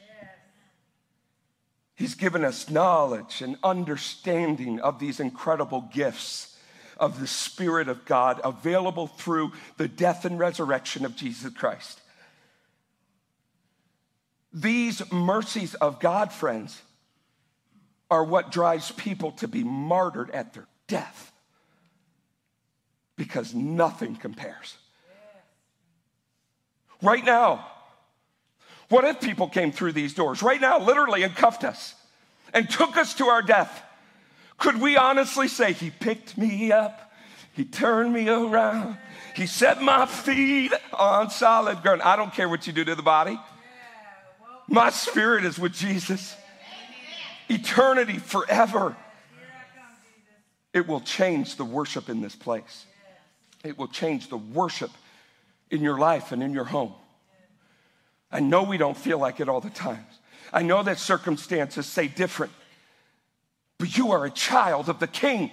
He's 1.96 2.16
given 2.16 2.46
us 2.46 2.70
knowledge 2.70 3.42
and 3.42 3.58
understanding 3.64 4.80
of 4.80 5.00
these 5.00 5.20
incredible 5.20 5.90
gifts 5.94 6.49
of 7.00 7.20
the 7.20 7.28
Spirit 7.28 7.88
of 7.88 8.06
God 8.06 8.42
available 8.44 9.08
through 9.08 9.54
the 9.78 9.88
death 9.88 10.26
and 10.26 10.38
resurrection 10.38 11.06
of 11.06 11.16
Jesus 11.16 11.54
Christ. 11.54 12.02
These 14.52 15.12
mercies 15.12 15.76
of 15.76 16.00
God, 16.00 16.32
friends, 16.32 16.82
are 18.12 18.24
what 18.24 18.52
drives 18.52 18.92
people 18.92 19.32
to 19.34 19.48
be 19.48 19.64
martyred 19.64 20.32
at 20.32 20.54
their 20.54 20.68
death 20.88 21.32
because 23.16 23.54
nothing 23.54 24.16
compares. 24.16 24.78
Right 27.02 27.24
now, 27.24 27.66
what 28.90 29.06
if 29.06 29.22
people 29.22 29.48
came 29.48 29.72
through 29.72 29.92
these 29.92 30.14
doors 30.14 30.42
right 30.42 30.60
now, 30.60 30.80
literally, 30.80 31.24
and 31.24 31.36
cuffed 31.36 31.64
us 31.64 31.94
and 32.54 32.70
took 32.70 32.98
us 32.98 33.14
to 33.16 33.28
our 33.28 33.44
death? 33.44 33.84
Could 34.60 34.82
we 34.82 34.98
honestly 34.98 35.48
say, 35.48 35.74
He 35.74 35.90
picked 35.90 36.38
me 36.38 36.72
up, 36.72 37.12
He 37.54 37.66
turned 37.66 38.14
me 38.14 38.30
around, 38.30 38.98
He 39.36 39.48
set 39.48 39.82
my 39.82 40.06
feet 40.06 40.74
on 40.94 41.30
solid 41.30 41.82
ground? 41.82 42.02
I 42.02 42.16
don't 42.16 42.34
care 42.34 42.50
what 42.50 42.68
you 42.68 42.74
do 42.74 42.84
to 42.84 42.96
the 42.96 43.02
body. 43.02 43.40
My 44.68 44.92
spirit 44.92 45.46
is 45.46 45.58
with 45.58 45.74
Jesus. 45.74 46.36
Eternity 47.50 48.20
forever. 48.20 48.96
It 50.72 50.88
will 50.88 51.02
change 51.02 51.56
the 51.56 51.66
worship 51.66 52.10
in 52.10 52.22
this 52.22 52.36
place. 52.36 52.86
It 53.64 53.78
will 53.78 53.88
change 53.88 54.30
the 54.30 54.38
worship 54.38 54.92
in 55.72 55.82
your 55.82 55.98
life 55.98 56.32
and 56.32 56.44
in 56.44 56.54
your 56.54 56.66
home. 56.66 56.94
I 58.32 58.40
know 58.40 58.64
we 58.64 58.78
don't 58.78 58.96
feel 58.96 59.18
like 59.18 59.40
it 59.40 59.50
all 59.50 59.62
the 59.62 59.72
time. 59.72 60.06
I 60.54 60.62
know 60.62 60.84
that 60.84 61.00
circumstances 61.00 61.88
say 61.88 62.08
different 62.08 62.52
but 63.80 63.98
you 63.98 64.12
are 64.12 64.26
a 64.26 64.30
child 64.30 64.90
of 64.90 65.00
the 65.00 65.08
King. 65.08 65.50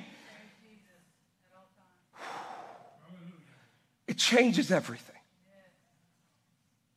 It 4.06 4.18
changes 4.18 4.70
everything. 4.70 5.14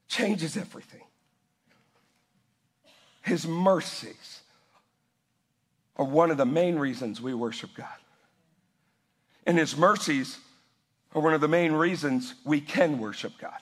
Changes 0.08 0.58
everything. 0.58 1.04
His 3.22 3.48
mercies 3.48 4.42
are 5.96 6.06
one 6.06 6.32
of 6.32 6.38
the 6.38 6.46
main 6.46 6.78
reasons 6.78 7.22
we 7.22 7.34
worship 7.36 7.70
God. 7.76 7.88
And 9.46 9.58
His 9.58 9.78
mercies 9.78 10.39
are 11.13 11.22
one 11.22 11.36
of 11.36 11.42
the 11.42 11.48
main 11.48 11.74
reasons 11.74 12.34
we 12.44 12.60
can 12.60 12.98
worship 12.98 13.34
God. 13.39 13.62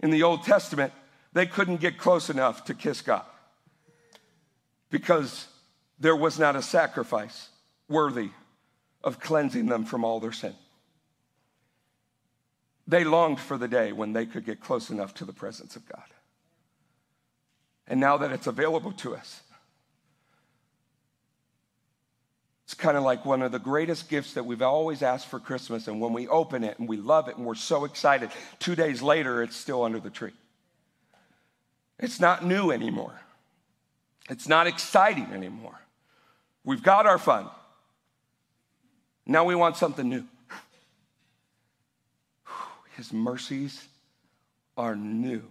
In 0.00 0.10
the 0.10 0.22
Old 0.22 0.42
Testament, 0.42 0.92
they 1.32 1.46
couldn't 1.46 1.80
get 1.80 1.96
close 1.96 2.28
enough 2.28 2.64
to 2.66 2.74
kiss 2.74 3.00
God 3.00 3.24
because 4.90 5.46
there 5.98 6.16
was 6.16 6.38
not 6.38 6.56
a 6.56 6.62
sacrifice 6.62 7.48
worthy 7.88 8.30
of 9.02 9.20
cleansing 9.20 9.66
them 9.66 9.84
from 9.84 10.04
all 10.04 10.20
their 10.20 10.32
sin. 10.32 10.54
They 12.86 13.04
longed 13.04 13.38
for 13.38 13.58
the 13.58 13.68
day 13.68 13.92
when 13.92 14.12
they 14.12 14.26
could 14.26 14.46
get 14.46 14.60
close 14.60 14.90
enough 14.90 15.14
to 15.14 15.24
the 15.24 15.32
presence 15.32 15.76
of 15.76 15.86
God. 15.88 16.04
And 17.86 18.00
now 18.00 18.18
that 18.18 18.32
it's 18.32 18.46
available 18.46 18.92
to 18.92 19.14
us, 19.14 19.42
it's 22.64 22.74
kind 22.74 22.96
of 22.98 23.02
like 23.02 23.24
one 23.24 23.40
of 23.40 23.50
the 23.50 23.58
greatest 23.58 24.10
gifts 24.10 24.34
that 24.34 24.44
we've 24.44 24.60
always 24.60 25.02
asked 25.02 25.26
for 25.26 25.40
Christmas. 25.40 25.88
And 25.88 26.00
when 26.00 26.12
we 26.12 26.28
open 26.28 26.64
it 26.64 26.78
and 26.78 26.86
we 26.86 26.98
love 26.98 27.28
it 27.28 27.36
and 27.36 27.46
we're 27.46 27.54
so 27.54 27.84
excited, 27.84 28.30
two 28.58 28.74
days 28.74 29.00
later, 29.00 29.42
it's 29.42 29.56
still 29.56 29.84
under 29.84 30.00
the 30.00 30.10
tree. 30.10 30.34
It's 31.98 32.20
not 32.20 32.44
new 32.44 32.70
anymore. 32.70 33.18
It's 34.28 34.48
not 34.48 34.66
exciting 34.66 35.32
anymore. 35.32 35.80
We've 36.64 36.82
got 36.82 37.06
our 37.06 37.18
fun. 37.18 37.48
Now 39.26 39.44
we 39.44 39.54
want 39.54 39.76
something 39.76 40.08
new. 40.08 40.24
His 42.96 43.12
mercies 43.12 43.86
are 44.76 44.94
new 44.94 45.42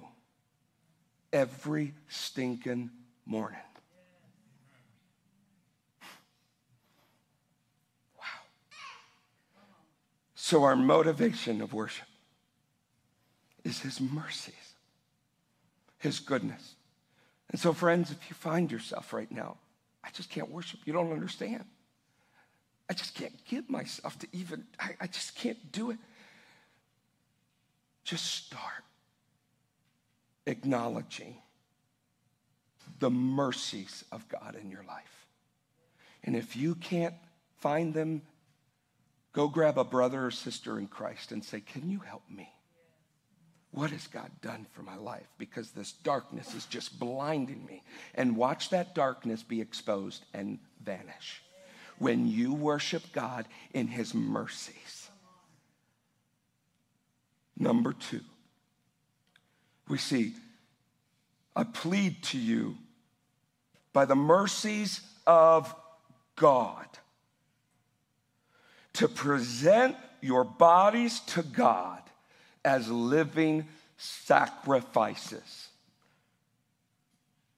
every 1.33 1.93
stinking 2.07 2.89
morning. 3.25 3.59
Wow. 8.17 8.23
So, 10.35 10.63
our 10.63 10.75
motivation 10.75 11.61
of 11.61 11.73
worship 11.73 12.07
is 13.63 13.81
His 13.81 13.99
mercies, 13.99 14.53
His 15.99 16.19
goodness. 16.19 16.76
And 17.49 17.59
so, 17.59 17.73
friends, 17.73 18.11
if 18.11 18.29
you 18.29 18.35
find 18.35 18.71
yourself 18.71 19.13
right 19.13 19.31
now, 19.31 19.57
I 20.03 20.09
just 20.11 20.29
can't 20.29 20.49
worship, 20.49 20.81
you 20.85 20.93
don't 20.93 21.11
understand. 21.11 21.65
I 22.89 22.93
just 22.93 23.15
can't 23.15 23.33
get 23.45 23.69
myself 23.69 24.17
to 24.19 24.27
even, 24.31 24.65
I, 24.79 24.91
I 25.01 25.07
just 25.07 25.35
can't 25.35 25.71
do 25.71 25.91
it. 25.91 25.97
Just 28.03 28.25
start 28.25 28.83
acknowledging 30.45 31.35
the 32.99 33.09
mercies 33.09 34.05
of 34.11 34.27
God 34.29 34.55
in 34.61 34.71
your 34.71 34.83
life. 34.87 35.25
And 36.23 36.35
if 36.35 36.55
you 36.55 36.75
can't 36.75 37.15
find 37.59 37.93
them, 37.93 38.21
go 39.33 39.47
grab 39.47 39.77
a 39.77 39.83
brother 39.83 40.25
or 40.25 40.31
sister 40.31 40.79
in 40.79 40.87
Christ 40.87 41.31
and 41.31 41.43
say, 41.43 41.59
Can 41.59 41.89
you 41.89 41.99
help 41.99 42.23
me? 42.29 42.49
What 43.77 43.91
has 43.91 44.07
God 44.07 44.31
done 44.41 44.65
for 44.71 44.81
my 44.81 44.95
life? 44.95 45.27
Because 45.37 45.69
this 45.69 45.91
darkness 45.91 46.55
is 46.55 46.65
just 46.65 46.99
blinding 46.99 47.63
me. 47.63 47.83
And 48.15 48.35
watch 48.35 48.71
that 48.71 48.95
darkness 48.95 49.43
be 49.43 49.61
exposed 49.61 50.25
and 50.33 50.57
vanish 50.83 51.43
when 51.99 52.25
you 52.27 52.55
worship 52.55 53.03
God 53.13 53.45
in 53.75 53.85
His 53.85 54.15
mercies. 54.15 55.11
Number 57.55 57.93
two, 57.93 58.21
we 59.87 59.99
see 59.99 60.33
I 61.55 61.63
plead 61.63 62.23
to 62.23 62.39
you 62.39 62.77
by 63.93 64.05
the 64.05 64.15
mercies 64.15 65.01
of 65.27 65.75
God 66.35 66.87
to 68.93 69.07
present 69.07 69.95
your 70.19 70.43
bodies 70.43 71.19
to 71.27 71.43
God 71.43 72.01
as 72.67 72.89
living 72.89 73.65
sacrifices. 73.95 75.69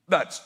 That's 0.08 0.40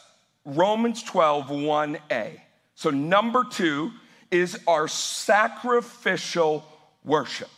Romans 0.46 1.04
12, 1.04 1.48
1a. 1.48 2.40
So, 2.74 2.90
number 2.90 3.44
two 3.44 3.92
is 4.32 4.58
our 4.66 4.88
sacrificial 4.88 6.66
worship. 7.04 7.52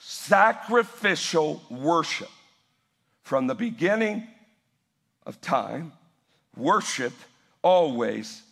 Sacrificial 0.00 1.62
worship. 1.70 2.30
From 3.22 3.46
the 3.46 3.54
beginning 3.54 4.26
of 5.26 5.40
time, 5.40 5.92
worship 6.56 7.12
always 7.62 8.42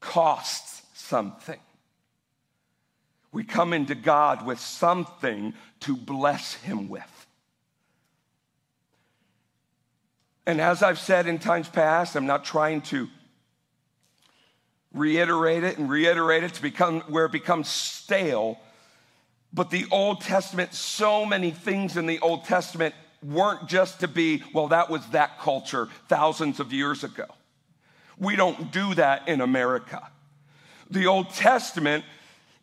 costs 0.00 0.82
something. 0.94 1.60
We 3.36 3.44
come 3.44 3.74
into 3.74 3.94
God 3.94 4.46
with 4.46 4.58
something 4.58 5.52
to 5.80 5.94
bless 5.94 6.54
Him 6.54 6.88
with. 6.88 7.26
And 10.46 10.58
as 10.58 10.82
I've 10.82 10.98
said 10.98 11.26
in 11.26 11.38
times 11.38 11.68
past, 11.68 12.16
I'm 12.16 12.24
not 12.24 12.46
trying 12.46 12.80
to 12.92 13.10
reiterate 14.94 15.64
it 15.64 15.76
and 15.76 15.90
reiterate 15.90 16.44
it 16.44 16.54
to 16.54 16.62
become 16.62 17.02
where 17.08 17.26
it 17.26 17.32
becomes 17.32 17.68
stale. 17.68 18.58
But 19.52 19.68
the 19.68 19.84
Old 19.90 20.22
Testament, 20.22 20.72
so 20.72 21.26
many 21.26 21.50
things 21.50 21.98
in 21.98 22.06
the 22.06 22.20
Old 22.20 22.44
Testament 22.46 22.94
weren't 23.22 23.68
just 23.68 24.00
to 24.00 24.08
be, 24.08 24.44
well, 24.54 24.68
that 24.68 24.88
was 24.88 25.06
that 25.08 25.40
culture 25.40 25.90
thousands 26.08 26.58
of 26.58 26.72
years 26.72 27.04
ago. 27.04 27.26
We 28.16 28.34
don't 28.34 28.72
do 28.72 28.94
that 28.94 29.28
in 29.28 29.42
America. 29.42 30.10
The 30.88 31.06
Old 31.06 31.28
Testament 31.34 32.02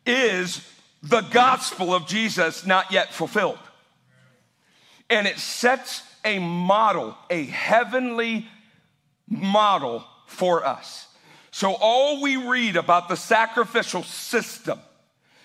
is 0.06 0.68
the 1.02 1.22
gospel 1.22 1.94
of 1.94 2.08
Jesus 2.08 2.66
not 2.66 2.92
yet 2.92 3.14
fulfilled. 3.14 3.60
And 5.10 5.28
it 5.28 5.38
sets 5.38 6.04
a 6.24 6.40
model, 6.40 7.18
a 7.30 7.46
heavenly 7.46 8.48
model 9.28 10.06
for 10.28 10.66
us. 10.66 11.08
So, 11.52 11.76
all 11.80 12.22
we 12.22 12.38
read 12.38 12.78
about 12.78 13.10
the 13.10 13.16
sacrificial 13.16 14.04
system 14.04 14.80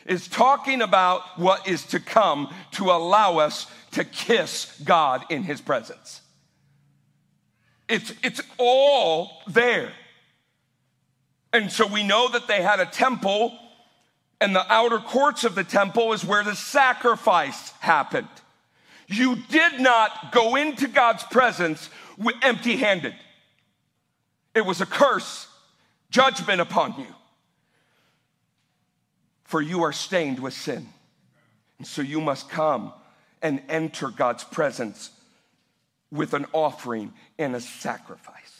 is 0.06 0.26
talking 0.26 0.80
about 0.80 1.38
what 1.38 1.68
is 1.68 1.84
to 1.86 2.00
come 2.00 2.52
to 2.72 2.84
allow 2.84 3.38
us 3.38 3.66
to 3.90 4.04
kiss 4.04 4.80
God 4.84 5.24
in 5.28 5.42
His 5.42 5.60
presence. 5.60 6.22
It's, 7.88 8.12
it's 8.22 8.40
all 8.58 9.42
there. 9.46 9.92
And 11.52 11.72
so 11.72 11.86
we 11.86 12.02
know 12.02 12.28
that 12.28 12.46
they 12.46 12.62
had 12.62 12.80
a 12.80 12.86
temple, 12.86 13.58
and 14.40 14.54
the 14.54 14.72
outer 14.72 14.98
courts 14.98 15.44
of 15.44 15.54
the 15.54 15.64
temple 15.64 16.12
is 16.12 16.24
where 16.24 16.44
the 16.44 16.54
sacrifice 16.54 17.70
happened. 17.80 18.28
You 19.08 19.36
did 19.48 19.80
not 19.80 20.32
go 20.32 20.56
into 20.56 20.86
God's 20.86 21.24
presence 21.24 21.88
empty 22.42 22.76
handed. 22.76 23.14
It 24.54 24.64
was 24.64 24.80
a 24.80 24.86
curse, 24.86 25.48
judgment 26.10 26.60
upon 26.60 26.94
you. 26.98 27.06
For 29.44 29.62
you 29.62 29.82
are 29.82 29.92
stained 29.92 30.40
with 30.40 30.54
sin. 30.54 30.88
And 31.78 31.86
so 31.86 32.02
you 32.02 32.20
must 32.20 32.50
come 32.50 32.92
and 33.40 33.62
enter 33.68 34.08
God's 34.08 34.44
presence 34.44 35.10
with 36.10 36.34
an 36.34 36.46
offering 36.52 37.12
and 37.38 37.54
a 37.54 37.60
sacrifice. 37.60 38.57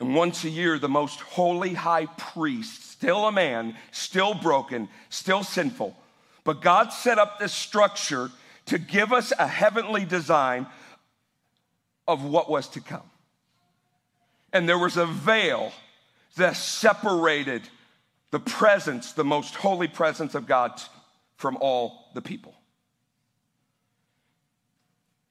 And 0.00 0.14
once 0.14 0.44
a 0.44 0.50
year, 0.50 0.78
the 0.78 0.88
most 0.88 1.20
holy 1.20 1.74
high 1.74 2.06
priest, 2.06 2.90
still 2.90 3.26
a 3.26 3.32
man, 3.32 3.76
still 3.92 4.32
broken, 4.32 4.88
still 5.10 5.44
sinful, 5.44 5.94
but 6.42 6.62
God 6.62 6.88
set 6.88 7.18
up 7.18 7.38
this 7.38 7.52
structure 7.52 8.30
to 8.66 8.78
give 8.78 9.12
us 9.12 9.32
a 9.38 9.46
heavenly 9.46 10.06
design 10.06 10.66
of 12.08 12.24
what 12.24 12.50
was 12.50 12.66
to 12.68 12.80
come. 12.80 13.08
And 14.52 14.68
there 14.68 14.78
was 14.78 14.96
a 14.96 15.06
veil 15.06 15.72
that 16.36 16.56
separated 16.56 17.62
the 18.30 18.40
presence, 18.40 19.12
the 19.12 19.24
most 19.24 19.54
holy 19.54 19.88
presence 19.88 20.34
of 20.34 20.46
God, 20.46 20.80
from 21.36 21.58
all 21.60 22.10
the 22.14 22.22
people. 22.22 22.54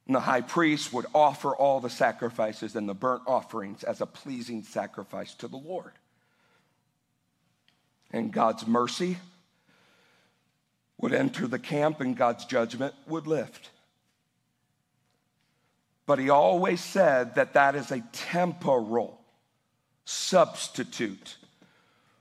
And 0.10 0.16
the 0.16 0.22
high 0.22 0.42
priest 0.42 0.92
would 0.92 1.06
offer 1.14 1.56
all 1.56 1.80
the 1.80 1.90
sacrifices 1.92 2.76
and 2.76 2.90
the 2.90 2.96
burnt 2.96 3.22
offerings 3.28 3.84
as 3.84 4.02
a 4.02 4.08
pleasing 4.08 4.64
sacrifice 4.64 5.36
to 5.36 5.48
the 5.48 5.56
Lord. 5.56 5.92
And 8.10 8.34
God's 8.34 8.66
mercy 8.66 9.20
would 10.98 11.14
enter 11.14 11.46
the 11.46 11.60
camp 11.60 12.02
and 12.02 12.18
God's 12.18 12.46
judgment 12.46 12.96
would 13.06 13.28
lift. 13.28 13.70
But 16.08 16.18
he 16.18 16.32
always 16.32 16.84
said 16.84 17.36
that 17.36 17.54
that 17.54 17.76
is 17.76 17.92
a 17.92 18.04
temporal 18.12 19.22
substitute 20.06 21.38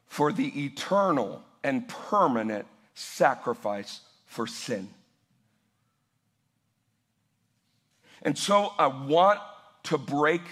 for 0.09 0.31
the 0.31 0.66
eternal 0.66 1.42
and 1.64 1.88
permanent 1.88 2.66
sacrifice 2.92 4.03
for 4.27 4.46
sin. 4.46 4.90
And 8.22 8.37
so 8.37 8.72
I 8.78 8.87
want 8.87 9.40
to 9.85 9.98
break 9.98 10.42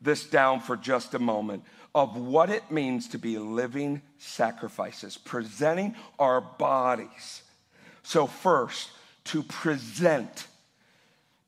this 0.00 0.24
down 0.24 0.60
for 0.60 0.76
just 0.76 1.14
a 1.14 1.18
moment 1.18 1.64
of 1.94 2.16
what 2.16 2.50
it 2.50 2.70
means 2.70 3.08
to 3.08 3.18
be 3.18 3.38
living 3.38 4.02
sacrifices, 4.18 5.16
presenting 5.16 5.94
our 6.18 6.40
bodies. 6.40 7.42
So, 8.02 8.26
first, 8.26 8.90
to 9.24 9.42
present 9.42 10.46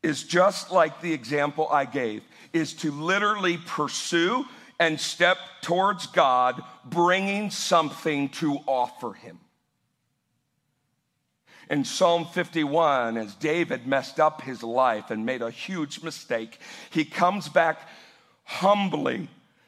is 0.03 0.23
just 0.23 0.71
like 0.71 1.01
the 1.01 1.13
example 1.13 1.67
I 1.69 1.85
gave, 1.85 2.21
is 2.53 2.73
to 2.75 2.91
literally 2.91 3.57
pursue 3.57 4.45
and 4.79 4.99
step 4.99 5.37
towards 5.61 6.07
God, 6.07 6.61
bringing 6.85 7.49
something 7.49 8.29
to 8.29 8.59
offer 8.67 9.13
Him. 9.13 9.39
In 11.69 11.83
Psalm 11.83 12.25
51, 12.25 13.17
as 13.17 13.33
David 13.35 13.87
messed 13.87 14.19
up 14.19 14.41
his 14.41 14.61
life 14.61 15.09
and 15.09 15.25
made 15.25 15.41
a 15.41 15.49
huge 15.49 16.03
mistake, 16.03 16.59
he 16.89 17.05
comes 17.05 17.49
back 17.49 17.79
humbly 18.43 19.27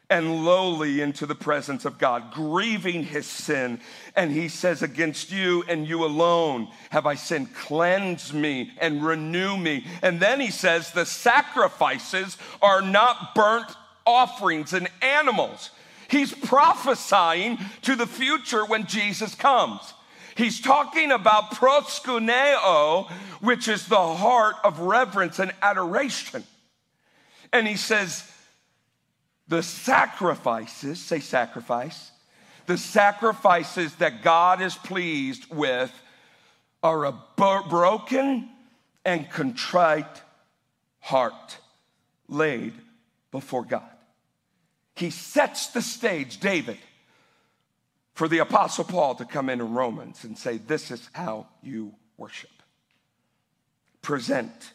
and 0.09 0.45
lowly 0.45 1.01
into 1.01 1.25
the 1.25 1.35
presence 1.35 1.83
of 1.83 1.97
God, 1.97 2.31
grieving 2.31 3.03
his 3.03 3.25
sin. 3.25 3.79
And 4.15 4.31
he 4.31 4.47
says, 4.47 4.81
Against 4.81 5.31
you 5.31 5.63
and 5.67 5.87
you 5.87 6.05
alone 6.05 6.69
have 6.91 7.05
I 7.05 7.15
sinned. 7.15 7.53
Cleanse 7.53 8.33
me 8.33 8.71
and 8.79 9.03
renew 9.03 9.57
me. 9.57 9.85
And 10.01 10.19
then 10.19 10.39
he 10.39 10.51
says, 10.51 10.91
The 10.91 11.05
sacrifices 11.05 12.37
are 12.61 12.81
not 12.81 13.35
burnt 13.35 13.69
offerings 14.05 14.71
and 14.71 14.87
animals. 15.01 15.71
He's 16.09 16.33
prophesying 16.33 17.57
to 17.81 17.95
the 17.95 18.07
future 18.07 18.65
when 18.65 18.85
Jesus 18.85 19.35
comes. 19.35 19.93
He's 20.37 20.61
talking 20.61 21.11
about 21.11 21.51
proskuneo, 21.51 23.09
which 23.41 23.67
is 23.67 23.87
the 23.87 23.95
heart 23.95 24.55
of 24.63 24.79
reverence 24.79 25.39
and 25.39 25.51
adoration. 25.63 26.43
And 27.51 27.67
he 27.67 27.75
says, 27.75 28.29
the 29.47 29.63
sacrifices, 29.63 30.99
say 30.99 31.21
sacrifice, 31.21 32.11
the 32.67 32.77
sacrifices 32.77 33.95
that 33.95 34.21
God 34.21 34.61
is 34.61 34.75
pleased 34.75 35.49
with 35.49 35.91
are 36.83 37.05
a 37.05 37.19
broken 37.35 38.47
and 39.03 39.27
contrite 39.31 40.21
heart 40.99 41.57
laid 42.27 42.73
before 43.31 43.63
God. 43.65 43.89
He 44.95 45.09
sets 45.09 45.67
the 45.67 45.81
stage, 45.81 46.39
David 46.39 46.77
for 48.17 48.27
the 48.27 48.39
Apostle 48.39 48.83
Paul 48.83 49.13
to 49.13 49.25
come 49.25 49.47
in 49.47 49.61
in 49.61 49.75
Romans 49.75 50.23
and 50.23 50.35
say, 50.35 50.57
This 50.57 50.89
is 50.89 51.07
how 51.13 51.45
you 51.61 51.93
worship. 52.17 52.49
Present. 54.01 54.71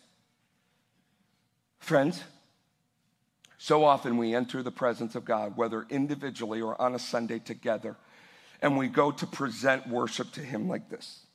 Friends, 1.81 2.23
so 3.59 3.85
often 3.85 4.17
we 4.17 4.33
enter 4.33 4.63
the 4.63 4.71
presence 4.71 5.17
of 5.17 5.25
God, 5.25 5.57
whether 5.57 5.85
individually 5.91 6.61
or 6.61 6.81
on 6.81 6.95
a 6.95 7.01
Sunday 7.01 7.41
together, 7.41 7.97
and 8.61 8.79
we 8.79 8.87
go 8.87 9.11
to 9.11 9.27
present 9.27 9.89
worship 9.89 10.31
to 10.35 10.41
Him 10.41 10.69
like 10.69 10.89
this 10.89 11.27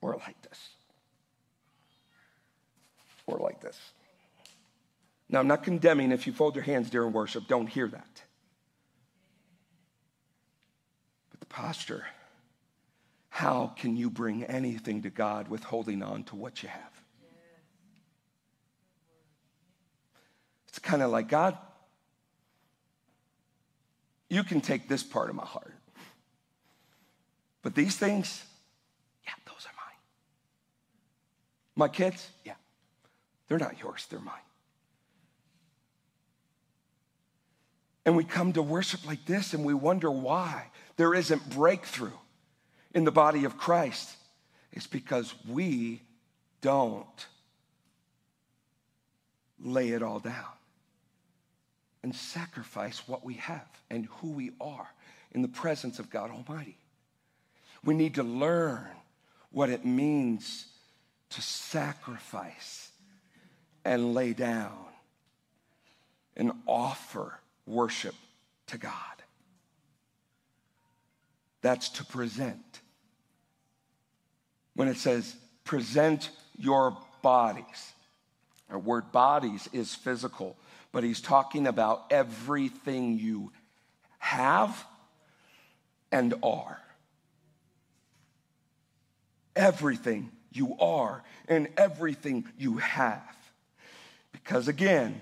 or 0.00 0.16
like 0.26 0.40
this 0.40 0.68
or 3.26 3.36
like 3.36 3.60
this. 3.60 3.78
Now, 5.28 5.40
I'm 5.40 5.48
not 5.48 5.64
condemning 5.64 6.12
if 6.12 6.26
you 6.26 6.32
fold 6.32 6.54
your 6.54 6.64
hands 6.64 6.88
during 6.88 7.12
worship, 7.12 7.46
don't 7.46 7.66
hear 7.66 7.88
that. 7.88 8.22
Posture 11.52 12.04
how 13.32 13.72
can 13.78 13.96
you 13.96 14.10
bring 14.10 14.44
anything 14.44 15.00
to 15.02 15.08
God 15.08 15.48
with 15.48 15.64
holding 15.64 16.02
on 16.02 16.22
to 16.24 16.36
what 16.36 16.62
you 16.62 16.68
have? 16.68 17.02
It's 20.68 20.78
kind 20.78 21.00
of 21.00 21.10
like, 21.10 21.28
God, 21.28 21.56
you 24.28 24.44
can 24.44 24.60
take 24.60 24.86
this 24.86 25.02
part 25.02 25.30
of 25.30 25.34
my 25.34 25.46
heart. 25.46 25.72
But 27.62 27.74
these 27.74 27.96
things, 27.96 28.44
yeah, 29.24 29.32
those 29.46 29.64
are 29.64 29.76
mine. 29.76 29.98
My 31.74 31.88
kids, 31.88 32.28
yeah, 32.44 32.56
they're 33.48 33.58
not 33.58 33.80
yours, 33.80 34.06
they're 34.10 34.20
mine. 34.20 34.34
And 38.04 38.14
we 38.14 38.24
come 38.24 38.52
to 38.52 38.62
worship 38.62 39.06
like 39.06 39.24
this 39.24 39.54
and 39.54 39.64
we 39.64 39.72
wonder 39.72 40.10
why 40.10 40.66
there 41.02 41.14
isn't 41.14 41.50
breakthrough 41.50 42.16
in 42.94 43.02
the 43.02 43.10
body 43.10 43.44
of 43.44 43.58
Christ. 43.58 44.08
It's 44.72 44.86
because 44.86 45.34
we 45.48 46.00
don't 46.60 47.26
lay 49.58 49.88
it 49.88 50.00
all 50.00 50.20
down 50.20 50.54
and 52.04 52.14
sacrifice 52.14 53.02
what 53.08 53.24
we 53.24 53.34
have 53.34 53.66
and 53.90 54.06
who 54.20 54.30
we 54.30 54.52
are 54.60 54.86
in 55.32 55.42
the 55.42 55.48
presence 55.48 55.98
of 55.98 56.08
God 56.08 56.30
Almighty. 56.30 56.78
We 57.84 57.94
need 57.94 58.14
to 58.14 58.22
learn 58.22 58.86
what 59.50 59.70
it 59.70 59.84
means 59.84 60.66
to 61.30 61.42
sacrifice 61.42 62.92
and 63.84 64.14
lay 64.14 64.34
down 64.34 64.84
and 66.36 66.52
offer 66.68 67.40
worship 67.66 68.14
to 68.68 68.78
God. 68.78 69.21
That's 71.62 71.88
to 71.90 72.04
present. 72.04 72.80
When 74.74 74.88
it 74.88 74.96
says 74.96 75.34
present 75.64 76.30
your 76.58 76.96
bodies, 77.22 77.92
our 78.70 78.78
word 78.78 79.12
bodies 79.12 79.68
is 79.72 79.94
physical, 79.94 80.56
but 80.92 81.04
he's 81.04 81.20
talking 81.20 81.66
about 81.66 82.04
everything 82.10 83.18
you 83.18 83.52
have 84.18 84.84
and 86.10 86.34
are. 86.42 86.80
Everything 89.54 90.30
you 90.52 90.76
are 90.78 91.22
and 91.48 91.68
everything 91.76 92.46
you 92.58 92.78
have. 92.78 93.36
Because 94.32 94.68
again, 94.68 95.20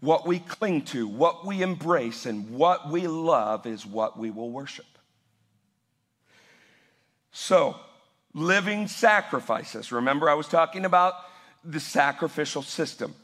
what 0.00 0.26
we 0.26 0.38
cling 0.38 0.82
to, 0.82 1.06
what 1.06 1.46
we 1.46 1.62
embrace, 1.62 2.26
and 2.26 2.50
what 2.50 2.90
we 2.90 3.06
love 3.06 3.66
is 3.66 3.86
what 3.86 4.18
we 4.18 4.30
will 4.30 4.50
worship. 4.50 4.86
So, 7.32 7.76
living 8.34 8.88
sacrifices. 8.88 9.90
Remember, 9.90 10.28
I 10.28 10.34
was 10.34 10.46
talking 10.46 10.84
about 10.84 11.14
the 11.64 11.80
sacrificial 11.80 12.62
system. 12.62 13.14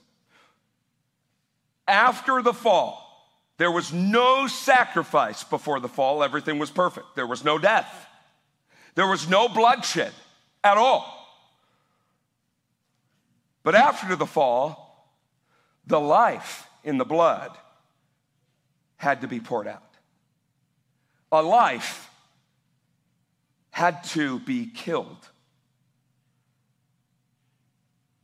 After 1.86 2.42
the 2.42 2.54
fall, 2.54 3.04
there 3.58 3.70
was 3.70 3.92
no 3.92 4.46
sacrifice 4.46 5.44
before 5.44 5.80
the 5.80 5.88
fall. 5.88 6.22
Everything 6.22 6.58
was 6.58 6.70
perfect. 6.70 7.06
There 7.16 7.26
was 7.26 7.44
no 7.44 7.58
death, 7.58 8.06
there 8.94 9.06
was 9.06 9.28
no 9.28 9.48
bloodshed 9.48 10.12
at 10.64 10.76
all. 10.76 11.14
But 13.62 13.74
after 13.74 14.16
the 14.16 14.26
fall, 14.26 15.12
the 15.86 16.00
life 16.00 16.66
in 16.84 16.96
the 16.96 17.04
blood 17.04 17.50
had 18.96 19.20
to 19.20 19.28
be 19.28 19.40
poured 19.40 19.68
out. 19.68 19.82
A 21.30 21.42
life 21.42 22.07
had 23.78 24.02
to 24.02 24.40
be 24.40 24.66
killed. 24.66 25.28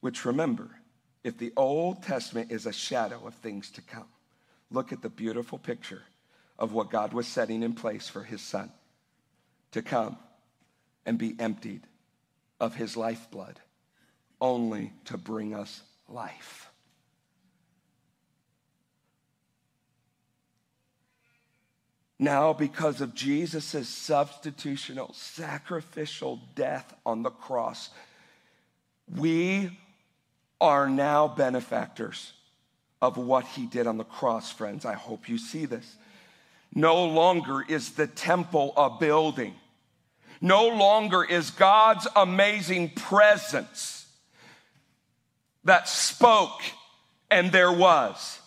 Which 0.01 0.25
remember, 0.25 0.69
if 1.23 1.39
the 1.39 1.53
Old 1.57 2.03
Testament 2.03 2.51
is 2.51 2.67
a 2.67 2.73
shadow 2.73 3.25
of 3.25 3.35
things 3.35 3.71
to 3.71 3.81
come, 3.81 4.09
look 4.73 4.93
at 4.93 5.01
the 5.01 5.09
beautiful 5.09 5.59
picture 5.59 6.03
of 6.59 6.73
what 6.73 6.91
God 6.91 7.13
was 7.13 7.29
setting 7.29 7.63
in 7.63 7.75
place 7.75 8.09
for 8.09 8.25
his 8.25 8.43
son 8.43 8.73
to 9.71 9.81
come 9.81 10.17
and 11.07 11.19
be 11.19 11.37
emptied 11.39 11.83
of 12.59 12.75
his 12.75 12.97
lifeblood, 12.97 13.61
only 14.41 14.93
to 15.05 15.17
bring 15.17 15.55
us 15.55 15.83
life. 16.09 16.69
Now, 22.25 22.55
because 22.55 23.03
of 23.03 23.15
Jesus' 23.15 23.87
substitutional, 23.87 25.15
sacrificial 25.15 26.41
death 26.55 26.95
on 27.05 27.23
the 27.23 27.29
cross, 27.29 27.91
we 29.15 29.79
are 30.59 30.89
now 30.89 31.29
benefactors 31.29 32.33
of 33.03 33.19
what 33.19 33.45
he 33.45 33.67
did 33.67 33.87
on 33.87 33.99
the 33.99 34.05
cross, 34.05 34.51
friends. 34.51 34.87
I 34.87 34.95
hope 34.95 35.29
you 35.29 35.37
see 35.37 35.67
this. 35.67 35.97
No 36.75 37.05
longer 37.05 37.63
is 37.69 37.91
the 37.91 38.07
temple 38.07 38.73
a 38.75 38.89
building, 38.89 39.53
no 40.41 40.69
longer 40.69 41.23
is 41.23 41.51
God's 41.51 42.09
amazing 42.17 42.93
presence 42.93 44.07
that 45.65 45.91
spoke 45.91 46.63
and 47.31 47.53
there 47.53 47.73
was. 47.73 48.41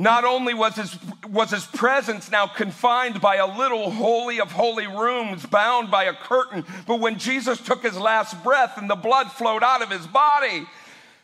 Not 0.00 0.24
only 0.24 0.54
was 0.54 0.76
his, 0.76 0.96
was 1.28 1.50
his 1.50 1.66
presence 1.66 2.30
now 2.30 2.46
confined 2.46 3.20
by 3.20 3.36
a 3.36 3.58
little 3.58 3.90
holy 3.90 4.40
of 4.40 4.50
holy 4.50 4.86
rooms 4.86 5.44
bound 5.44 5.90
by 5.90 6.04
a 6.04 6.14
curtain, 6.14 6.64
but 6.86 7.00
when 7.00 7.18
Jesus 7.18 7.60
took 7.60 7.82
his 7.82 7.98
last 7.98 8.42
breath 8.42 8.78
and 8.78 8.88
the 8.88 8.96
blood 8.96 9.30
flowed 9.30 9.62
out 9.62 9.82
of 9.82 9.90
his 9.90 10.06
body, 10.06 10.66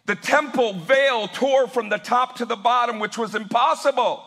the 0.05 0.14
temple 0.14 0.74
veil 0.74 1.27
tore 1.27 1.68
from 1.68 1.89
the 1.89 1.97
top 1.97 2.37
to 2.37 2.45
the 2.45 2.55
bottom, 2.55 2.99
which 2.99 3.16
was 3.16 3.35
impossible. 3.35 4.22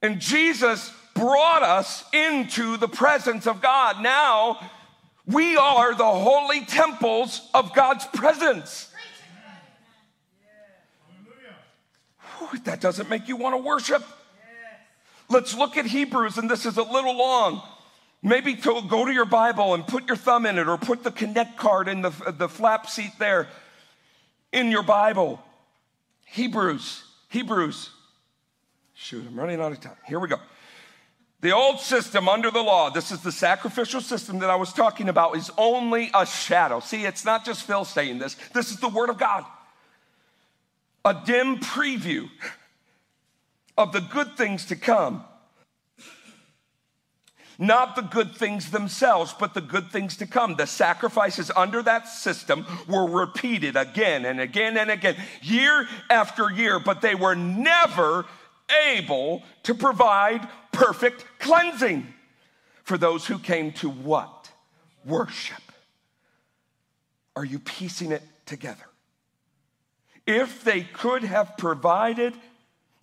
And 0.00 0.18
Jesus 0.18 0.90
brought 1.14 1.62
us 1.62 2.04
into 2.14 2.78
the 2.78 2.88
presence 2.88 3.46
of 3.46 3.60
God. 3.60 4.02
Now 4.02 4.66
we 5.26 5.58
are 5.58 5.94
the 5.94 6.04
holy 6.04 6.64
temples 6.64 7.46
of 7.52 7.74
God's 7.74 8.06
presence. 8.06 8.89
That 12.64 12.80
doesn't 12.80 13.08
make 13.08 13.28
you 13.28 13.36
want 13.36 13.54
to 13.54 13.62
worship. 13.62 14.04
Let's 15.28 15.56
look 15.56 15.76
at 15.76 15.86
Hebrews, 15.86 16.38
and 16.38 16.50
this 16.50 16.66
is 16.66 16.76
a 16.76 16.82
little 16.82 17.16
long. 17.16 17.62
Maybe 18.22 18.56
to 18.56 18.82
go 18.88 19.06
to 19.06 19.12
your 19.12 19.24
Bible 19.24 19.74
and 19.74 19.86
put 19.86 20.06
your 20.08 20.16
thumb 20.16 20.44
in 20.44 20.58
it 20.58 20.68
or 20.68 20.76
put 20.76 21.04
the 21.04 21.10
connect 21.10 21.56
card 21.56 21.88
in 21.88 22.02
the, 22.02 22.10
the 22.36 22.48
flap 22.48 22.88
seat 22.88 23.12
there 23.18 23.48
in 24.52 24.70
your 24.70 24.82
Bible. 24.82 25.40
Hebrews, 26.26 27.04
Hebrews. 27.28 27.90
Shoot, 28.94 29.24
I'm 29.26 29.38
running 29.38 29.60
out 29.60 29.72
of 29.72 29.80
time. 29.80 29.96
Here 30.06 30.20
we 30.20 30.28
go. 30.28 30.36
The 31.40 31.52
old 31.52 31.80
system 31.80 32.28
under 32.28 32.50
the 32.50 32.60
law, 32.60 32.90
this 32.90 33.10
is 33.10 33.22
the 33.22 33.32
sacrificial 33.32 34.02
system 34.02 34.40
that 34.40 34.50
I 34.50 34.56
was 34.56 34.74
talking 34.74 35.08
about, 35.08 35.36
is 35.36 35.50
only 35.56 36.10
a 36.12 36.26
shadow. 36.26 36.80
See, 36.80 37.06
it's 37.06 37.24
not 37.24 37.46
just 37.46 37.62
Phil 37.62 37.86
saying 37.86 38.18
this, 38.18 38.34
this 38.52 38.70
is 38.70 38.78
the 38.78 38.88
Word 38.88 39.08
of 39.08 39.16
God 39.16 39.46
a 41.04 41.22
dim 41.24 41.58
preview 41.58 42.28
of 43.76 43.92
the 43.92 44.00
good 44.00 44.36
things 44.36 44.66
to 44.66 44.76
come. 44.76 45.24
Not 47.58 47.94
the 47.94 48.02
good 48.02 48.34
things 48.34 48.70
themselves, 48.70 49.34
but 49.38 49.52
the 49.52 49.60
good 49.60 49.90
things 49.90 50.16
to 50.16 50.26
come. 50.26 50.56
The 50.56 50.66
sacrifices 50.66 51.50
under 51.54 51.82
that 51.82 52.08
system 52.08 52.64
were 52.88 53.06
repeated 53.06 53.76
again 53.76 54.24
and 54.24 54.40
again 54.40 54.78
and 54.78 54.90
again, 54.90 55.16
year 55.42 55.86
after 56.08 56.50
year, 56.50 56.80
but 56.80 57.02
they 57.02 57.14
were 57.14 57.34
never 57.34 58.24
able 58.86 59.42
to 59.64 59.74
provide 59.74 60.48
perfect 60.72 61.26
cleansing 61.38 62.06
for 62.82 62.96
those 62.96 63.26
who 63.26 63.38
came 63.38 63.72
to 63.72 63.90
what? 63.90 64.50
Worship. 65.04 65.62
Are 67.36 67.44
you 67.44 67.58
piecing 67.58 68.10
it 68.10 68.22
together? 68.46 68.89
If 70.30 70.62
they 70.62 70.82
could 70.82 71.24
have 71.24 71.56
provided 71.58 72.32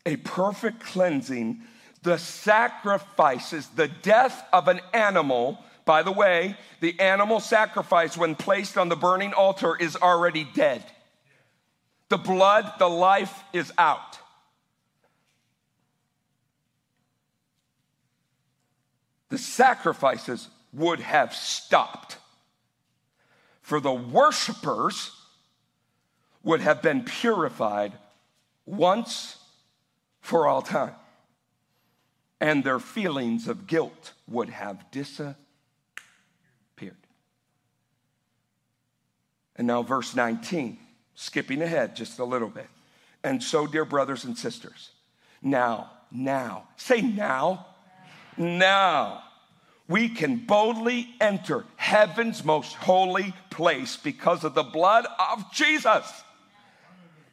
a 0.05 0.15
perfect 0.15 0.79
cleansing, 0.79 1.61
the 2.01 2.17
sacrifices, 2.17 3.67
the 3.67 3.89
death 3.89 4.47
of 4.53 4.69
an 4.69 4.79
animal, 4.93 5.59
by 5.83 6.03
the 6.03 6.11
way, 6.11 6.55
the 6.79 6.97
animal 7.01 7.41
sacrifice, 7.41 8.15
when 8.15 8.33
placed 8.33 8.77
on 8.77 8.87
the 8.87 8.95
burning 8.95 9.33
altar, 9.33 9.75
is 9.75 9.97
already 9.97 10.47
dead. 10.53 10.85
The 12.07 12.17
blood, 12.17 12.71
the 12.79 12.89
life 12.89 13.43
is 13.51 13.73
out. 13.77 14.19
The 19.27 19.37
sacrifices 19.37 20.47
would 20.71 21.01
have 21.01 21.35
stopped. 21.35 22.17
For 23.61 23.81
the 23.81 23.91
worshipers, 23.91 25.11
would 26.47 26.61
have 26.61 26.81
been 26.81 27.03
purified 27.03 27.91
once 28.65 29.35
for 30.21 30.47
all 30.47 30.61
time, 30.61 30.95
and 32.39 32.63
their 32.63 32.79
feelings 32.79 33.49
of 33.49 33.67
guilt 33.67 34.13
would 34.29 34.49
have 34.49 34.89
disappeared. 34.89 35.35
And 39.57 39.67
now, 39.67 39.83
verse 39.83 40.15
19, 40.15 40.79
skipping 41.15 41.61
ahead 41.61 41.97
just 41.97 42.17
a 42.17 42.23
little 42.23 42.47
bit. 42.47 42.67
And 43.25 43.43
so, 43.43 43.67
dear 43.67 43.83
brothers 43.83 44.23
and 44.23 44.37
sisters, 44.37 44.91
now, 45.41 45.91
now, 46.09 46.69
say 46.77 47.01
now, 47.01 47.65
now, 48.37 49.21
we 49.89 50.07
can 50.07 50.45
boldly 50.45 51.09
enter 51.19 51.65
heaven's 51.75 52.45
most 52.45 52.73
holy 52.73 53.33
place 53.49 53.97
because 53.97 54.45
of 54.45 54.53
the 54.53 54.63
blood 54.63 55.05
of 55.19 55.51
Jesus 55.51 56.23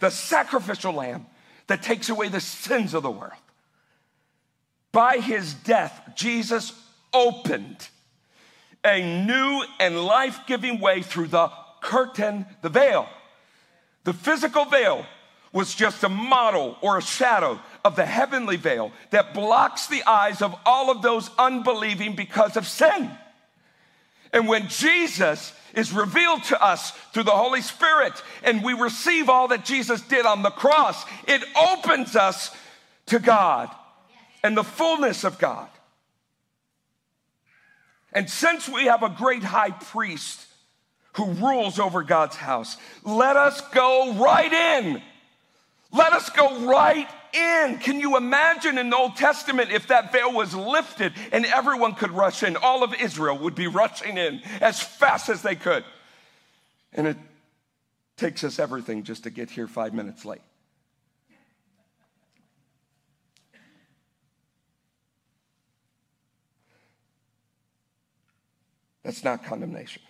the 0.05 0.11
sacrificial 0.11 0.92
lamb 0.92 1.24
that 1.66 1.82
takes 1.82 2.11
away 2.11 2.28
the 2.28 2.38
sins 2.38 2.92
of 2.92 3.02
the 3.02 3.11
world. 3.11 3.32
By 4.92 5.16
his 5.16 5.55
death, 5.55 6.11
Jesus 6.14 6.78
opened 7.14 7.88
a 8.84 9.24
new 9.24 9.64
and 9.80 10.05
life 10.05 10.40
giving 10.46 10.78
way 10.78 11.00
through 11.00 11.28
the 11.28 11.50
curtain, 11.80 12.44
the 12.61 12.68
veil. 12.68 13.09
The 14.05 14.12
physical 14.12 14.66
veil 14.66 15.07
was 15.55 15.74
just 15.74 16.05
a 16.05 16.11
model 16.11 16.76
or 16.82 16.98
a 16.98 17.02
shadow 17.02 17.59
of 17.82 17.96
the 17.96 18.05
heavenly 18.05 18.57
veil 18.57 18.92
that 19.09 19.32
blocks 19.32 19.86
the 19.86 20.02
eyes 20.07 20.42
of 20.42 20.55
all 20.66 20.90
of 20.90 21.00
those 21.00 21.30
unbelieving 21.38 22.14
because 22.14 22.59
of 22.59 22.66
sin. 22.66 23.11
And 24.35 24.49
when 24.49 24.66
Jesus 24.66 25.53
is 25.74 25.93
revealed 25.93 26.43
to 26.45 26.62
us 26.62 26.91
through 27.12 27.22
the 27.22 27.30
Holy 27.30 27.61
Spirit 27.62 28.12
and 28.43 28.64
we 28.64 28.72
receive 28.74 29.28
all 29.28 29.49
that 29.49 29.64
Jesus 29.64 30.01
did 30.03 30.26
on 30.26 30.43
the 30.43 30.51
cross, 30.51 31.05
it 31.28 31.43
opens 31.57 32.16
us 32.16 32.51
to 33.07 33.20
God 33.20 33.70
and 34.43 34.57
the 34.57 34.64
fullness 34.64 35.22
of 35.22 35.39
God. 35.39 35.68
And 38.12 38.28
since 38.28 38.68
we 38.68 38.87
have 38.87 39.05
a 39.05 39.09
great 39.09 39.45
high 39.45 39.70
priest 39.70 40.45
who 41.14 41.30
rules 41.35 41.78
over 41.78 42.03
God's 42.03 42.37
house, 42.37 42.76
let 43.05 43.37
us 43.37 43.61
go 43.68 44.14
right 44.14 44.53
in. 44.53 45.01
Let 45.93 46.12
us 46.12 46.28
go 46.30 46.66
right 46.66 47.09
in. 47.35 47.78
Can 47.78 48.01
you 48.01 48.16
imagine 48.16 48.78
in 48.78 48.91
the 48.91 48.97
Old 48.97 49.16
Testament 49.16 49.70
if 49.70 49.89
that 49.89 50.12
veil 50.12 50.32
was 50.32 50.55
lifted 50.55 51.12
and 51.32 51.45
everyone 51.47 51.95
could 51.95 52.11
rush 52.11 52.43
in? 52.43 52.57
All 52.57 52.82
of 52.82 52.95
Israel 52.95 53.39
would 53.39 53.55
be 53.55 53.66
rushing 53.66 54.16
in 54.16 54.41
as 54.61 54.80
fast 54.80 55.28
as 55.28 55.43
they 55.43 55.55
could. 55.55 55.85
And 56.93 57.07
it 57.07 57.16
takes 58.16 58.45
us 58.45 58.59
everything 58.59 59.03
just 59.03 59.24
to 59.24 59.30
get 59.30 59.51
here 59.51 59.66
five 59.66 59.93
minutes 59.93 60.24
late. 60.24 60.41
That's 69.03 69.22
not 69.22 69.45
condemnation. 69.45 70.03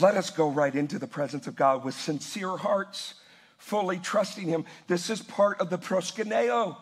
Let 0.00 0.16
us 0.16 0.30
go 0.30 0.48
right 0.50 0.74
into 0.74 0.98
the 0.98 1.06
presence 1.06 1.46
of 1.46 1.54
God 1.54 1.84
with 1.84 1.94
sincere 1.94 2.56
hearts, 2.56 3.14
fully 3.62 3.98
trusting 3.98 4.48
Him. 4.48 4.64
This 4.88 5.08
is 5.08 5.22
part 5.22 5.60
of 5.60 5.70
the 5.70 5.78
proskuneo. 5.78 6.76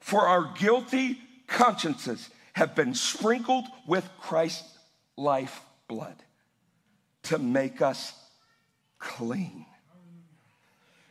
For 0.00 0.26
our 0.26 0.52
guilty 0.58 1.18
consciences 1.46 2.30
have 2.54 2.74
been 2.74 2.94
sprinkled 2.94 3.64
with 3.86 4.08
Christ's 4.20 4.78
life 5.16 5.60
blood 5.88 6.16
to 7.24 7.38
make 7.38 7.82
us 7.82 8.12
clean. 8.98 9.66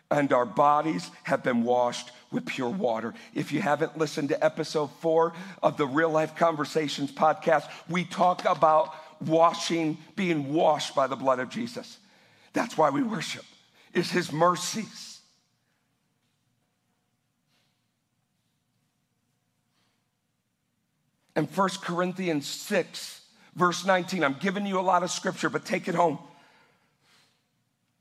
And 0.09 0.31
our 0.33 0.45
bodies 0.45 1.09
have 1.23 1.43
been 1.43 1.63
washed 1.63 2.11
with 2.31 2.45
pure 2.45 2.69
water. 2.69 3.13
If 3.33 3.51
you 3.51 3.61
haven't 3.61 3.97
listened 3.97 4.29
to 4.29 4.43
episode 4.43 4.91
four 5.01 5.33
of 5.61 5.77
the 5.77 5.87
Real 5.87 6.09
Life 6.09 6.35
Conversations 6.35 7.11
podcast, 7.11 7.69
we 7.89 8.05
talk 8.05 8.45
about 8.45 8.93
washing, 9.21 9.97
being 10.15 10.53
washed 10.53 10.95
by 10.95 11.07
the 11.07 11.15
blood 11.15 11.39
of 11.39 11.49
Jesus. 11.49 11.97
That's 12.53 12.77
why 12.77 12.89
we 12.91 13.01
worship, 13.01 13.45
is 13.93 14.11
his 14.11 14.31
mercies. 14.31 15.21
And 21.35 21.49
1 21.49 21.69
Corinthians 21.81 22.47
6, 22.47 23.21
verse 23.55 23.85
19, 23.85 24.23
I'm 24.23 24.37
giving 24.39 24.65
you 24.65 24.79
a 24.79 24.81
lot 24.81 25.03
of 25.03 25.11
scripture, 25.11 25.49
but 25.49 25.65
take 25.65 25.87
it 25.87 25.95
home. 25.95 26.19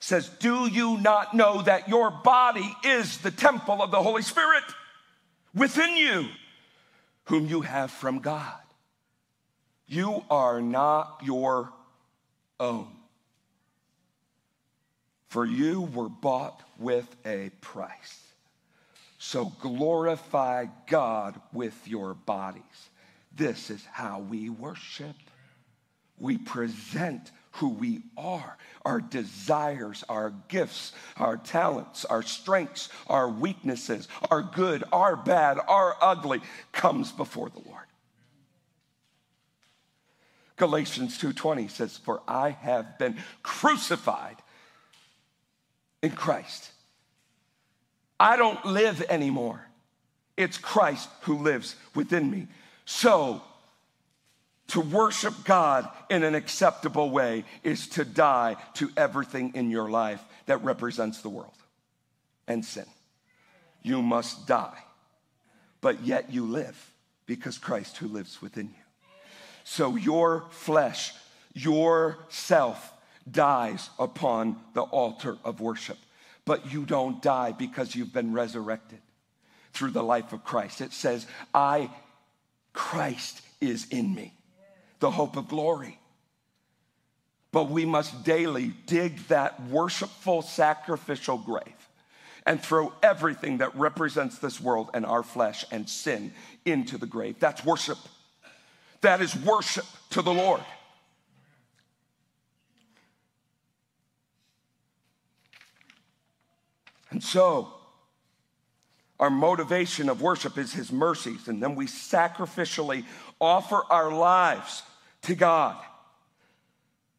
says, 0.01 0.29
Do 0.29 0.67
you 0.69 0.99
not 0.99 1.35
know 1.35 1.63
that 1.63 1.89
your 1.89 2.11
body 2.11 2.75
is 2.85 3.19
the 3.19 3.31
temple 3.31 3.83
of 3.83 3.91
the 3.91 4.03
Holy 4.03 4.23
Spirit 4.23 4.65
within 5.55 5.97
you, 5.97 6.29
whom 7.25 7.47
you 7.47 7.63
have 7.63 7.91
from 7.91 8.19
God? 8.19 8.59
You 9.87 10.25
are 10.31 10.61
not 10.61 11.21
your 11.23 11.73
own. 12.61 12.89
For 15.33 15.47
you 15.47 15.81
were 15.81 16.11
bought 16.11 16.61
with 16.79 17.09
a 17.25 17.49
price. 17.63 18.21
So 19.19 19.47
glorify 19.63 20.67
God 20.87 21.41
with 21.55 21.89
your 21.89 22.13
bodies. 22.13 22.91
This 23.35 23.71
is 23.71 23.83
how 23.91 24.19
we 24.19 24.51
worship. 24.51 25.17
We 26.19 26.37
present 26.37 27.31
who 27.53 27.71
we 27.71 28.03
are, 28.19 28.59
our 28.85 29.01
desires, 29.01 30.05
our 30.07 30.35
gifts, 30.49 30.93
our 31.17 31.39
talents, 31.39 32.05
our 32.05 32.23
strengths, 32.23 32.91
our 33.07 33.31
weaknesses, 33.31 34.09
our 34.31 34.43
good, 34.43 34.85
our 34.93 35.17
bad, 35.17 35.59
our 35.67 35.97
ugly 36.03 36.43
comes 36.73 37.11
before 37.11 37.49
the 37.49 37.67
Lord. 37.67 37.87
Galatians 40.57 41.17
2:20 41.17 41.69
says, 41.69 41.97
"For 41.97 42.21
I 42.29 42.51
have 42.51 42.99
been 42.99 43.17
crucified 43.43 44.37
in 46.03 46.11
Christ. 46.11 46.71
I 48.19 48.37
don't 48.37 48.65
live 48.65 49.03
anymore. 49.09 49.67
It's 50.37 50.59
Christ 50.59 51.09
who 51.23 51.39
lives 51.39 51.77
within 51.95 52.31
me." 52.31 52.49
So, 52.85 53.43
to 54.69 54.81
worship 54.81 55.45
God 55.45 55.89
in 56.09 56.23
an 56.23 56.35
acceptable 56.35 57.11
way 57.11 57.45
is 57.63 57.89
to 57.89 58.05
die 58.05 58.57
to 58.75 58.91
everything 58.97 59.55
in 59.55 59.71
your 59.71 59.91
life 59.91 60.23
that 60.47 60.65
represents 60.65 61.21
the 61.21 61.29
world 61.29 61.57
and 62.47 62.65
sin. 62.65 62.87
You 63.83 64.01
must 64.01 64.47
die, 64.47 64.85
but 65.81 66.03
yet 66.03 66.33
you 66.33 66.47
live 66.47 66.93
because 67.27 67.59
Christ 67.59 67.99
who 67.99 68.09
lives 68.09 68.41
within 68.41 68.69
you. 68.69 69.11
So 69.65 69.97
your 69.97 70.47
flesh, 70.51 71.15
your 71.55 72.19
self 72.29 72.92
dies 73.31 73.91
upon 73.99 74.57
the 74.75 74.83
altar 74.83 75.37
of 75.45 75.61
worship. 75.61 75.99
But 76.45 76.73
you 76.73 76.85
don't 76.85 77.23
die 77.23 77.53
because 77.53 77.95
you've 77.95 78.13
been 78.13 78.33
resurrected 78.33 78.99
through 79.73 79.91
the 79.91 80.03
life 80.03 80.33
of 80.33 80.45
Christ. 80.45 80.81
It 80.81 80.93
says, 80.93 81.27
I, 81.55 81.91
Christ 82.73 83.41
is 83.61 83.87
in 83.91 84.15
me, 84.15 84.35
the 85.01 85.11
hope 85.11 85.37
of 85.37 85.49
glory. 85.49 85.99
But 87.53 87.71
we 87.71 87.85
must 87.85 88.25
daily 88.25 88.73
dig 88.87 89.19
that 89.29 89.63
worshipful, 89.69 90.43
sacrificial 90.43 91.39
grave 91.39 91.63
and 92.45 92.61
throw 92.61 92.93
everything 93.03 93.59
that 93.59 93.77
represents 93.77 94.39
this 94.39 94.61
world 94.61 94.91
and 94.95 95.07
our 95.07 95.23
flesh 95.23 95.65
and 95.71 95.89
sin 95.89 96.33
into 96.65 96.99
the 96.99 97.07
grave. 97.07 97.37
That's 97.39 97.65
worship. 97.65 97.99
That 99.03 99.21
is 99.21 99.37
worship 99.37 99.87
to 100.11 100.23
the 100.23 100.33
Lord. 100.33 100.61
And 107.13 107.23
so, 107.23 107.69
our 109.21 109.31
motivation 109.31 110.09
of 110.09 110.23
worship 110.23 110.57
is 110.57 110.73
His 110.73 110.91
mercies, 110.91 111.47
and 111.47 111.63
then 111.63 111.75
we 111.75 111.87
sacrificially 111.87 113.05
offer 113.39 113.83
our 113.91 114.11
lives 114.11 114.83
to 115.23 115.35
God. 115.35 115.77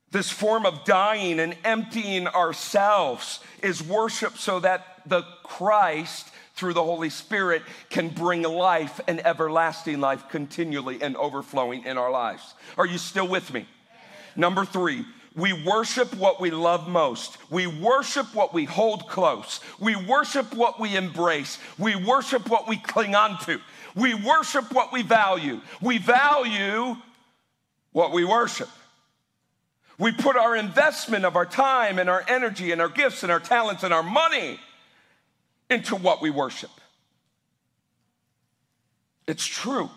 This 0.10 0.32
form 0.32 0.66
of 0.66 0.84
dying 0.84 1.40
and 1.40 1.56
emptying 1.64 2.28
ourselves 2.28 3.40
is 3.62 3.84
worship 3.84 4.38
so 4.38 4.60
that 4.60 5.02
the 5.06 5.24
Christ 5.44 6.28
through 6.56 6.74
the 6.74 6.84
Holy 6.84 7.10
Spirit 7.10 7.62
can 7.90 8.10
bring 8.10 8.42
life 8.42 9.00
and 9.08 9.26
everlasting 9.26 10.00
life 10.00 10.28
continually 10.30 11.02
and 11.02 11.16
overflowing 11.18 11.86
in 11.86 11.98
our 11.98 12.12
lives. 12.12 12.54
Are 12.78 12.86
you 12.86 12.98
still 12.98 13.28
with 13.28 13.54
me? 13.54 13.68
Number 14.36 14.66
three, 14.66 15.06
we 15.36 15.54
worship 15.54 16.14
what 16.16 16.40
we 16.40 16.52
love 16.52 16.88
most. 16.88 17.38
We 17.50 17.66
worship 17.66 18.36
what 18.36 18.54
we 18.54 18.66
hold 18.66 19.08
close. 19.08 19.60
We 19.80 19.96
worship 19.96 20.54
what 20.54 20.80
we 20.80 20.96
embrace. 20.96 21.58
We 21.80 21.96
worship 21.96 22.50
what 22.50 22.68
we 22.68 22.78
cling 22.78 23.16
on 23.16 23.40
to. 23.46 23.60
We 23.96 24.14
worship 24.14 24.72
what 24.72 24.94
we 24.94 25.02
value. 25.02 25.62
We 25.82 25.98
value 25.98 26.96
what 27.92 28.12
we 28.12 28.24
worship. 28.24 28.70
We 29.98 30.12
put 30.12 30.36
our 30.36 30.56
investment 30.56 31.26
of 31.26 31.36
our 31.36 31.46
time 31.46 31.98
and 31.98 32.10
our 32.10 32.24
energy 32.28 32.72
and 32.72 32.82
our 32.82 32.90
gifts 32.90 33.24
and 33.24 33.32
our 33.32 33.40
talents 33.40 33.84
and 33.84 33.94
our 33.94 34.04
money 34.04 34.60
into 35.70 35.96
what 35.96 36.22
we 36.22 36.30
worship. 36.30 36.72
It's 39.28 39.46
true. 39.46 39.90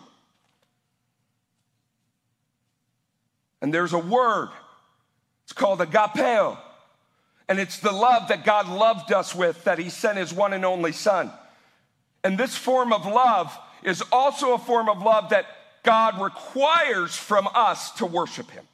And 3.61 3.73
there's 3.73 3.93
a 3.93 3.99
word 3.99 4.49
It's 5.47 5.53
called 5.53 5.79
agapeo. 5.79 6.57
And 7.47 7.57
it's 7.57 7.79
the 7.79 7.93
love 7.93 8.27
that 8.27 8.43
God 8.43 8.67
loved 8.67 9.13
us 9.13 9.33
with 9.33 9.63
that 9.63 9.79
he 9.79 9.89
sent 9.89 10.17
his 10.17 10.33
one 10.33 10.51
and 10.51 10.65
only 10.65 10.91
son. 10.91 11.31
And 12.21 12.37
this 12.37 12.57
form 12.57 12.91
of 12.91 13.05
love 13.05 13.57
is 13.81 14.03
also 14.11 14.53
a 14.53 14.57
form 14.57 14.89
of 14.89 15.01
love 15.01 15.29
that 15.29 15.45
God 15.83 16.19
requires 16.21 17.15
from 17.15 17.47
us 17.55 17.91
to 17.91 18.05
worship 18.05 18.51
him. 18.51 18.65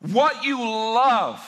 What 0.00 0.44
you 0.44 0.60
love 0.60 1.40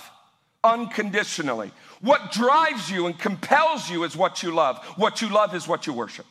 unconditionally, 0.65 1.71
what 2.01 2.33
drives 2.33 2.91
you 2.91 3.05
and 3.05 3.19
compels 3.19 3.91
you 3.91 4.05
is 4.05 4.17
what 4.17 4.43
you 4.43 4.51
love. 4.51 4.83
What 4.97 5.21
you 5.21 5.29
love 5.29 5.55
is 5.55 5.69
what 5.69 5.87
you 5.87 5.93
worship. 5.93 6.25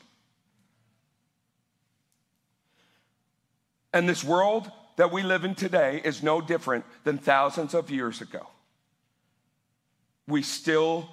And 3.93 4.09
this 4.09 4.23
world 4.23 4.71
that 4.95 5.11
we 5.11 5.23
live 5.23 5.43
in 5.43 5.55
today 5.55 6.01
is 6.03 6.23
no 6.23 6.41
different 6.41 6.85
than 7.03 7.17
thousands 7.17 7.73
of 7.73 7.89
years 7.89 8.21
ago 8.21 8.47
we 10.27 10.41
still 10.41 11.09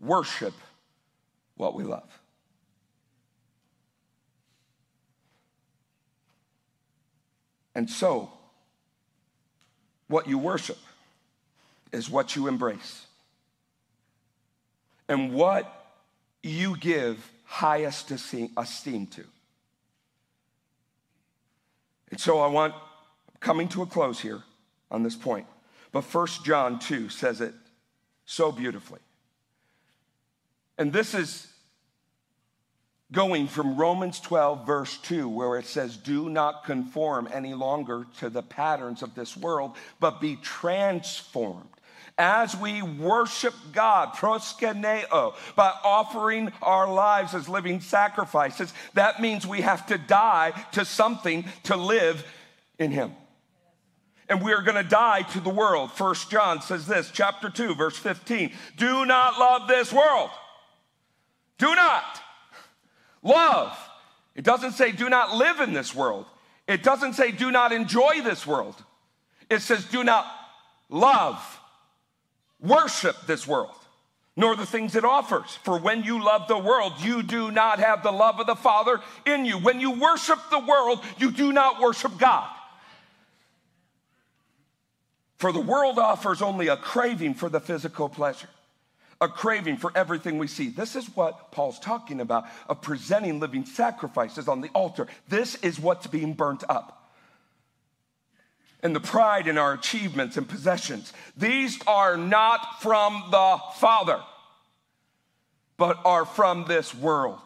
worship 0.00 0.54
what 1.56 1.74
we 1.74 1.84
love. 1.84 2.20
And 7.74 7.88
so, 7.88 8.32
what 10.08 10.26
you 10.26 10.38
worship 10.38 10.78
is 11.92 12.10
what 12.10 12.34
you 12.34 12.48
embrace. 12.48 13.06
And 15.08 15.32
what 15.32 15.72
you 16.42 16.76
give 16.76 17.30
highest 17.44 18.10
esteem 18.10 19.06
to. 19.06 19.24
And 22.10 22.20
so 22.20 22.40
I 22.40 22.48
want, 22.48 22.74
coming 23.40 23.68
to 23.68 23.82
a 23.82 23.86
close 23.86 24.20
here 24.20 24.42
on 24.90 25.02
this 25.02 25.16
point, 25.16 25.46
but 25.92 26.02
First 26.02 26.44
John 26.44 26.78
2 26.78 27.08
says 27.08 27.40
it 27.40 27.54
so 28.24 28.52
beautifully. 28.52 29.00
And 30.76 30.92
this 30.92 31.14
is 31.14 31.48
going 33.10 33.48
from 33.48 33.76
Romans 33.76 34.20
12, 34.20 34.66
verse 34.66 34.98
2, 34.98 35.28
where 35.28 35.58
it 35.58 35.66
says, 35.66 35.96
Do 35.96 36.28
not 36.28 36.64
conform 36.64 37.28
any 37.32 37.54
longer 37.54 38.06
to 38.18 38.30
the 38.30 38.42
patterns 38.42 39.02
of 39.02 39.14
this 39.14 39.36
world, 39.36 39.76
but 39.98 40.20
be 40.20 40.36
transformed. 40.36 41.68
As 42.20 42.56
we 42.56 42.82
worship 42.82 43.54
God, 43.72 44.12
proskuneo, 44.14 45.34
by 45.54 45.72
offering 45.84 46.52
our 46.60 46.92
lives 46.92 47.34
as 47.34 47.48
living 47.48 47.80
sacrifices, 47.80 48.74
that 48.94 49.20
means 49.20 49.46
we 49.46 49.60
have 49.60 49.86
to 49.86 49.98
die 49.98 50.50
to 50.72 50.84
something 50.84 51.44
to 51.64 51.76
live 51.76 52.26
in 52.78 52.90
Him 52.90 53.12
and 54.28 54.42
we 54.42 54.52
are 54.52 54.62
going 54.62 54.82
to 54.82 54.88
die 54.88 55.22
to 55.22 55.40
the 55.40 55.50
world. 55.50 55.92
First 55.92 56.30
John 56.30 56.60
says 56.60 56.86
this, 56.86 57.10
chapter 57.12 57.48
2, 57.48 57.74
verse 57.74 57.96
15. 57.96 58.52
Do 58.76 59.06
not 59.06 59.38
love 59.38 59.68
this 59.68 59.92
world. 59.92 60.30
Do 61.58 61.74
not 61.74 62.04
love. 63.22 63.76
It 64.34 64.44
doesn't 64.44 64.72
say 64.72 64.92
do 64.92 65.08
not 65.08 65.34
live 65.34 65.60
in 65.60 65.72
this 65.72 65.94
world. 65.94 66.26
It 66.66 66.82
doesn't 66.82 67.14
say 67.14 67.32
do 67.32 67.50
not 67.50 67.72
enjoy 67.72 68.20
this 68.22 68.46
world. 68.46 68.76
It 69.50 69.62
says 69.62 69.84
do 69.86 70.04
not 70.04 70.26
love, 70.88 71.60
worship 72.60 73.16
this 73.26 73.48
world, 73.48 73.74
nor 74.36 74.54
the 74.54 74.66
things 74.66 74.94
it 74.94 75.04
offers. 75.04 75.58
For 75.64 75.78
when 75.78 76.04
you 76.04 76.22
love 76.22 76.46
the 76.46 76.58
world, 76.58 76.92
you 77.00 77.22
do 77.22 77.50
not 77.50 77.80
have 77.80 78.02
the 78.02 78.12
love 78.12 78.38
of 78.38 78.46
the 78.46 78.54
Father 78.54 79.00
in 79.26 79.44
you. 79.44 79.58
When 79.58 79.80
you 79.80 79.92
worship 79.92 80.38
the 80.50 80.60
world, 80.60 81.02
you 81.16 81.30
do 81.30 81.52
not 81.52 81.80
worship 81.80 82.16
God. 82.18 82.48
For 85.38 85.52
the 85.52 85.60
world 85.60 85.98
offers 85.98 86.42
only 86.42 86.68
a 86.68 86.76
craving 86.76 87.34
for 87.34 87.48
the 87.48 87.60
physical 87.60 88.08
pleasure, 88.08 88.48
a 89.20 89.28
craving 89.28 89.76
for 89.76 89.92
everything 89.94 90.36
we 90.36 90.48
see. 90.48 90.68
This 90.68 90.96
is 90.96 91.06
what 91.16 91.52
Paul's 91.52 91.78
talking 91.78 92.20
about 92.20 92.44
of 92.68 92.82
presenting 92.82 93.38
living 93.38 93.64
sacrifices 93.64 94.48
on 94.48 94.60
the 94.60 94.68
altar. 94.70 95.06
This 95.28 95.54
is 95.56 95.78
what's 95.78 96.08
being 96.08 96.34
burnt 96.34 96.64
up. 96.68 97.12
And 98.82 98.94
the 98.94 99.00
pride 99.00 99.48
in 99.48 99.58
our 99.58 99.72
achievements 99.72 100.36
and 100.36 100.48
possessions. 100.48 101.12
These 101.36 101.80
are 101.86 102.16
not 102.16 102.80
from 102.80 103.24
the 103.30 103.58
Father, 103.76 104.20
but 105.76 106.00
are 106.04 106.24
from 106.24 106.64
this 106.66 106.94
world. 106.94 107.40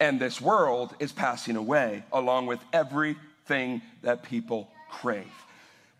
And 0.00 0.18
this 0.18 0.40
world 0.40 0.94
is 0.98 1.12
passing 1.12 1.56
away 1.56 2.04
along 2.12 2.46
with 2.46 2.60
everything 2.72 3.82
that 4.02 4.22
people 4.22 4.68
crave. 4.90 5.30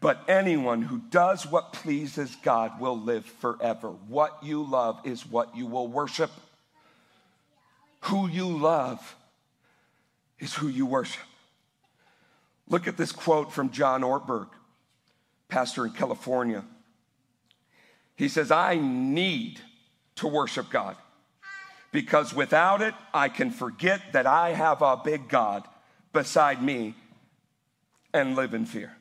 But 0.02 0.24
anyone 0.26 0.82
who 0.82 0.98
does 0.98 1.46
what 1.46 1.72
pleases 1.72 2.34
God 2.42 2.80
will 2.80 2.98
live 2.98 3.24
forever. 3.24 3.90
What 4.08 4.36
you 4.42 4.64
love 4.64 5.00
is 5.04 5.24
what 5.24 5.56
you 5.56 5.64
will 5.64 5.86
worship. 5.86 6.32
Who 8.00 8.28
you 8.28 8.48
love 8.48 9.14
is 10.40 10.54
who 10.54 10.66
you 10.66 10.86
worship. 10.86 11.22
Look 12.68 12.88
at 12.88 12.96
this 12.96 13.12
quote 13.12 13.52
from 13.52 13.70
John 13.70 14.02
Ortberg, 14.02 14.48
pastor 15.48 15.86
in 15.86 15.92
California. 15.92 16.64
He 18.16 18.28
says, 18.28 18.50
I 18.50 18.74
need 18.74 19.60
to 20.16 20.26
worship 20.26 20.68
God 20.68 20.96
because 21.92 22.34
without 22.34 22.82
it, 22.82 22.94
I 23.14 23.28
can 23.28 23.52
forget 23.52 24.00
that 24.14 24.26
I 24.26 24.50
have 24.54 24.82
a 24.82 24.96
big 24.96 25.28
God 25.28 25.62
beside 26.12 26.60
me 26.60 26.94
and 28.12 28.34
live 28.34 28.52
in 28.52 28.66
fear. 28.66 28.96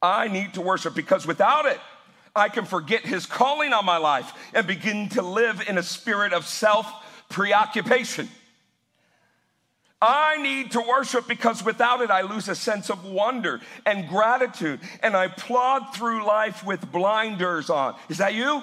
I 0.00 0.28
need 0.28 0.54
to 0.54 0.60
worship 0.60 0.94
because 0.94 1.26
without 1.26 1.66
it, 1.66 1.80
I 2.34 2.48
can 2.48 2.64
forget 2.64 3.04
his 3.04 3.26
calling 3.26 3.72
on 3.72 3.84
my 3.84 3.96
life 3.96 4.32
and 4.54 4.66
begin 4.66 5.08
to 5.10 5.22
live 5.22 5.68
in 5.68 5.78
a 5.78 5.82
spirit 5.82 6.32
of 6.32 6.46
self 6.46 6.86
preoccupation. 7.28 8.28
I 10.00 10.40
need 10.40 10.70
to 10.72 10.80
worship 10.80 11.26
because 11.26 11.64
without 11.64 12.00
it, 12.00 12.10
I 12.10 12.20
lose 12.20 12.48
a 12.48 12.54
sense 12.54 12.88
of 12.88 13.04
wonder 13.04 13.60
and 13.84 14.08
gratitude, 14.08 14.78
and 15.02 15.16
I 15.16 15.26
plod 15.26 15.94
through 15.94 16.24
life 16.24 16.64
with 16.64 16.92
blinders 16.92 17.68
on. 17.68 17.96
Is 18.08 18.18
that 18.18 18.34
you? 18.34 18.62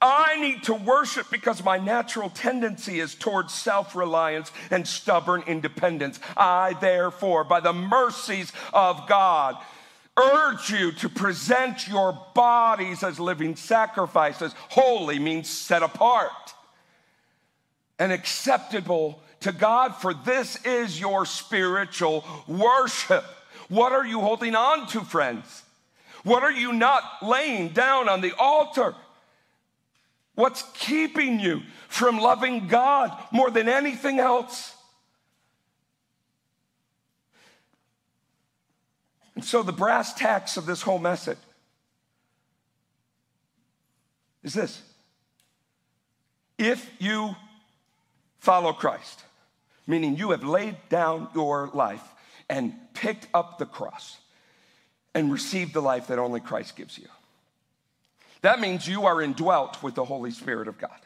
I 0.00 0.40
need 0.40 0.62
to 0.64 0.74
worship 0.74 1.26
because 1.30 1.64
my 1.64 1.78
natural 1.78 2.30
tendency 2.30 3.00
is 3.00 3.16
towards 3.16 3.52
self 3.52 3.96
reliance 3.96 4.52
and 4.70 4.86
stubborn 4.86 5.42
independence. 5.46 6.20
I, 6.36 6.76
therefore, 6.80 7.42
by 7.42 7.60
the 7.60 7.72
mercies 7.72 8.52
of 8.72 9.08
God, 9.08 9.56
urge 10.16 10.70
you 10.70 10.92
to 10.92 11.08
present 11.08 11.88
your 11.88 12.16
bodies 12.34 13.02
as 13.02 13.18
living 13.18 13.56
sacrifices. 13.56 14.54
Holy 14.68 15.18
means 15.18 15.48
set 15.48 15.82
apart 15.82 16.54
and 17.98 18.12
acceptable 18.12 19.20
to 19.40 19.50
God, 19.50 19.94
for 19.96 20.14
this 20.14 20.64
is 20.64 21.00
your 21.00 21.26
spiritual 21.26 22.24
worship. 22.46 23.24
What 23.68 23.92
are 23.92 24.06
you 24.06 24.20
holding 24.20 24.54
on 24.54 24.86
to, 24.88 25.00
friends? 25.00 25.64
What 26.22 26.42
are 26.42 26.52
you 26.52 26.72
not 26.72 27.02
laying 27.22 27.68
down 27.70 28.08
on 28.08 28.20
the 28.20 28.32
altar? 28.38 28.94
What's 30.38 30.62
keeping 30.74 31.40
you 31.40 31.62
from 31.88 32.20
loving 32.20 32.68
God 32.68 33.10
more 33.32 33.50
than 33.50 33.68
anything 33.68 34.20
else? 34.20 34.72
And 39.34 39.44
so, 39.44 39.64
the 39.64 39.72
brass 39.72 40.14
tacks 40.14 40.56
of 40.56 40.64
this 40.64 40.80
whole 40.80 41.00
message 41.00 41.38
is 44.44 44.54
this 44.54 44.80
if 46.56 46.88
you 47.00 47.34
follow 48.38 48.72
Christ, 48.72 49.24
meaning 49.88 50.16
you 50.16 50.30
have 50.30 50.44
laid 50.44 50.76
down 50.88 51.26
your 51.34 51.68
life 51.74 52.14
and 52.48 52.74
picked 52.94 53.26
up 53.34 53.58
the 53.58 53.66
cross 53.66 54.18
and 55.16 55.32
received 55.32 55.74
the 55.74 55.82
life 55.82 56.06
that 56.06 56.20
only 56.20 56.38
Christ 56.38 56.76
gives 56.76 56.96
you 56.96 57.08
that 58.42 58.60
means 58.60 58.86
you 58.86 59.06
are 59.06 59.20
indwelt 59.20 59.82
with 59.82 59.94
the 59.94 60.04
Holy 60.04 60.30
Spirit 60.30 60.68
of 60.68 60.78
God. 60.78 61.00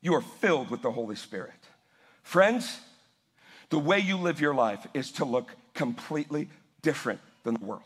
You 0.00 0.14
are 0.14 0.22
filled 0.22 0.70
with 0.70 0.82
the 0.82 0.90
Holy 0.90 1.16
Spirit. 1.16 1.52
Friends, 2.22 2.80
the 3.68 3.78
way 3.78 3.98
you 3.98 4.16
live 4.16 4.40
your 4.40 4.54
life 4.54 4.86
is 4.94 5.12
to 5.12 5.24
look 5.24 5.54
completely 5.74 6.48
different 6.82 7.20
than 7.44 7.54
the 7.54 7.64
world. 7.64 7.82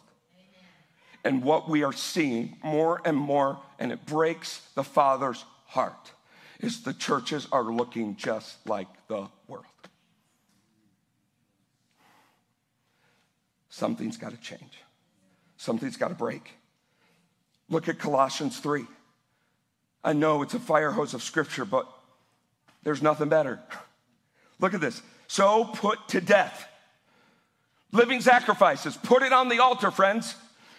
And 1.24 1.42
what 1.42 1.68
we 1.68 1.82
are 1.82 1.92
seeing 1.92 2.58
more 2.62 3.00
and 3.04 3.16
more, 3.16 3.58
and 3.78 3.90
it 3.90 4.04
breaks 4.04 4.60
the 4.74 4.84
Father's 4.84 5.44
heart, 5.66 6.12
is 6.60 6.82
the 6.82 6.92
churches 6.92 7.48
are 7.50 7.64
looking 7.64 8.16
just 8.16 8.66
like 8.66 8.88
the 9.08 9.26
world. 9.48 9.64
Something's 13.70 14.16
got 14.16 14.30
to 14.30 14.36
change. 14.36 14.83
Something's 15.64 15.96
got 15.96 16.08
to 16.08 16.14
break. 16.14 16.52
Look 17.70 17.88
at 17.88 17.98
Colossians 17.98 18.58
3. 18.58 18.84
I 20.04 20.12
know 20.12 20.42
it's 20.42 20.54
a 20.54 20.58
fire 20.58 20.90
hose 20.90 21.14
of 21.14 21.22
scripture, 21.22 21.64
but 21.64 21.88
there's 22.82 23.02
nothing 23.02 23.28
better. 23.30 23.60
Look 24.60 24.74
at 24.74 24.80
this. 24.80 25.00
So 25.26 25.64
put 25.64 26.08
to 26.08 26.20
death 26.20 26.68
Living 27.94 28.20
sacrifices. 28.20 28.96
Put 28.96 29.22
it 29.22 29.32
on 29.32 29.48
the 29.48 29.60
altar, 29.60 29.92
friends. 29.92 30.34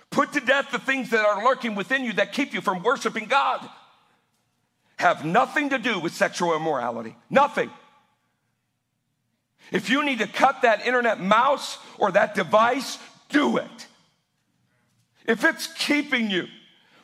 Put 0.09 0.33
to 0.33 0.41
death 0.41 0.69
the 0.71 0.79
things 0.79 1.11
that 1.11 1.25
are 1.25 1.45
lurking 1.45 1.73
within 1.73 2.03
you 2.03 2.11
that 2.13 2.33
keep 2.33 2.53
you 2.53 2.59
from 2.59 2.83
worshiping 2.83 3.25
God. 3.25 3.67
Have 4.97 5.23
nothing 5.23 5.69
to 5.69 5.77
do 5.77 5.97
with 5.97 6.13
sexual 6.13 6.53
immorality. 6.53 7.15
Nothing. 7.29 7.71
If 9.71 9.89
you 9.89 10.03
need 10.03 10.19
to 10.19 10.27
cut 10.27 10.63
that 10.63 10.85
internet 10.85 11.21
mouse 11.21 11.77
or 11.97 12.11
that 12.11 12.35
device, 12.35 12.99
do 13.29 13.57
it. 13.57 13.87
If 15.25 15.43
it's 15.43 15.67
keeping 15.67 16.29
you 16.29 16.47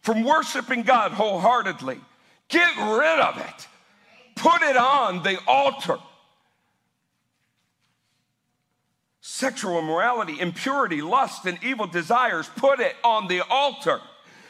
from 0.02 0.24
worshiping 0.24 0.84
God 0.84 1.12
wholeheartedly, 1.12 2.00
get 2.48 2.76
rid 2.78 3.20
of 3.20 3.38
it. 3.38 3.68
Put 4.36 4.62
it 4.62 4.78
on 4.78 5.24
the 5.24 5.40
altar. 5.48 5.98
Sexual 9.22 9.80
immorality, 9.80 10.40
impurity, 10.40 11.02
lust, 11.02 11.46
and 11.46 11.58
evil 11.64 11.88
desires, 11.88 12.50
put 12.56 12.80
it 12.80 12.96
on 13.04 13.28
the 13.28 13.42
altar. 13.50 14.00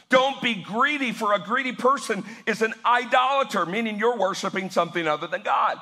Don't 0.09 0.41
be 0.41 0.55
greedy, 0.55 1.13
for 1.13 1.33
a 1.33 1.39
greedy 1.39 1.71
person 1.71 2.23
is 2.45 2.61
an 2.61 2.73
idolater, 2.85 3.65
meaning 3.65 3.97
you're 3.97 4.17
worshiping 4.17 4.69
something 4.69 5.07
other 5.07 5.27
than 5.27 5.41
God. 5.41 5.77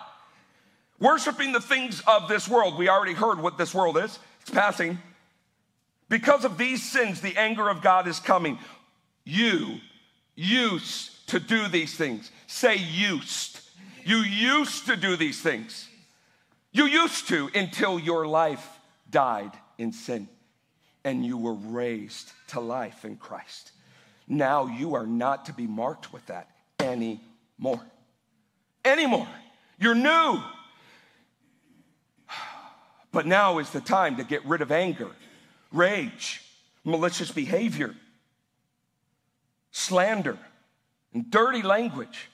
Worshiping 0.99 1.51
the 1.51 1.61
things 1.61 2.01
of 2.07 2.27
this 2.27 2.47
world. 2.47 2.77
We 2.77 2.89
already 2.89 3.13
heard 3.13 3.39
what 3.39 3.57
this 3.57 3.73
world 3.73 3.97
is, 3.97 4.19
it's 4.41 4.51
passing. 4.51 4.99
Because 6.09 6.43
of 6.43 6.57
these 6.57 6.83
sins, 6.83 7.21
the 7.21 7.37
anger 7.37 7.69
of 7.69 7.81
God 7.81 8.07
is 8.07 8.19
coming. 8.19 8.57
You 9.23 9.79
used 10.35 11.27
to 11.29 11.39
do 11.39 11.67
these 11.67 11.95
things. 11.95 12.31
Say 12.47 12.75
used. 12.77 13.59
You 14.03 14.17
used 14.17 14.87
to 14.87 14.95
do 14.95 15.15
these 15.15 15.41
things. 15.41 15.87
You 16.71 16.85
used 16.85 17.27
to 17.29 17.49
until 17.53 17.99
your 17.99 18.27
life 18.27 18.79
died 19.09 19.51
in 19.77 19.91
sin 19.91 20.27
and 21.03 21.25
you 21.25 21.37
were 21.37 21.53
raised 21.53 22.31
to 22.49 22.59
life 22.59 23.05
in 23.05 23.15
Christ. 23.15 23.71
Now 24.27 24.67
you 24.67 24.95
are 24.95 25.07
not 25.07 25.45
to 25.45 25.53
be 25.53 25.67
marked 25.67 26.13
with 26.13 26.25
that 26.27 26.49
anymore. 26.79 27.81
Anymore. 28.83 29.27
You're 29.79 29.95
new. 29.95 30.41
But 33.11 33.25
now 33.25 33.57
is 33.57 33.71
the 33.71 33.81
time 33.81 34.17
to 34.17 34.23
get 34.23 34.45
rid 34.45 34.61
of 34.61 34.71
anger, 34.71 35.09
rage, 35.71 36.41
malicious 36.83 37.31
behavior, 37.31 37.95
slander, 39.71 40.37
and 41.13 41.29
dirty 41.29 41.61
language. 41.61 42.29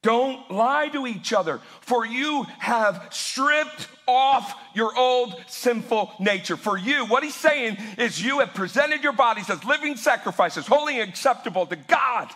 Don't 0.00 0.48
lie 0.50 0.88
to 0.88 1.06
each 1.06 1.32
other, 1.32 1.60
for 1.80 2.06
you 2.06 2.44
have 2.58 3.08
stripped 3.10 3.88
off 4.06 4.54
your 4.72 4.96
old 4.96 5.34
sinful 5.48 6.12
nature. 6.20 6.56
For 6.56 6.78
you, 6.78 7.04
what 7.06 7.24
he's 7.24 7.34
saying 7.34 7.78
is, 7.98 8.22
you 8.22 8.38
have 8.38 8.54
presented 8.54 9.02
your 9.02 9.12
bodies 9.12 9.50
as 9.50 9.64
living 9.64 9.96
sacrifices, 9.96 10.66
holy 10.68 11.00
and 11.00 11.10
acceptable 11.10 11.66
to 11.66 11.76
God. 11.76 12.30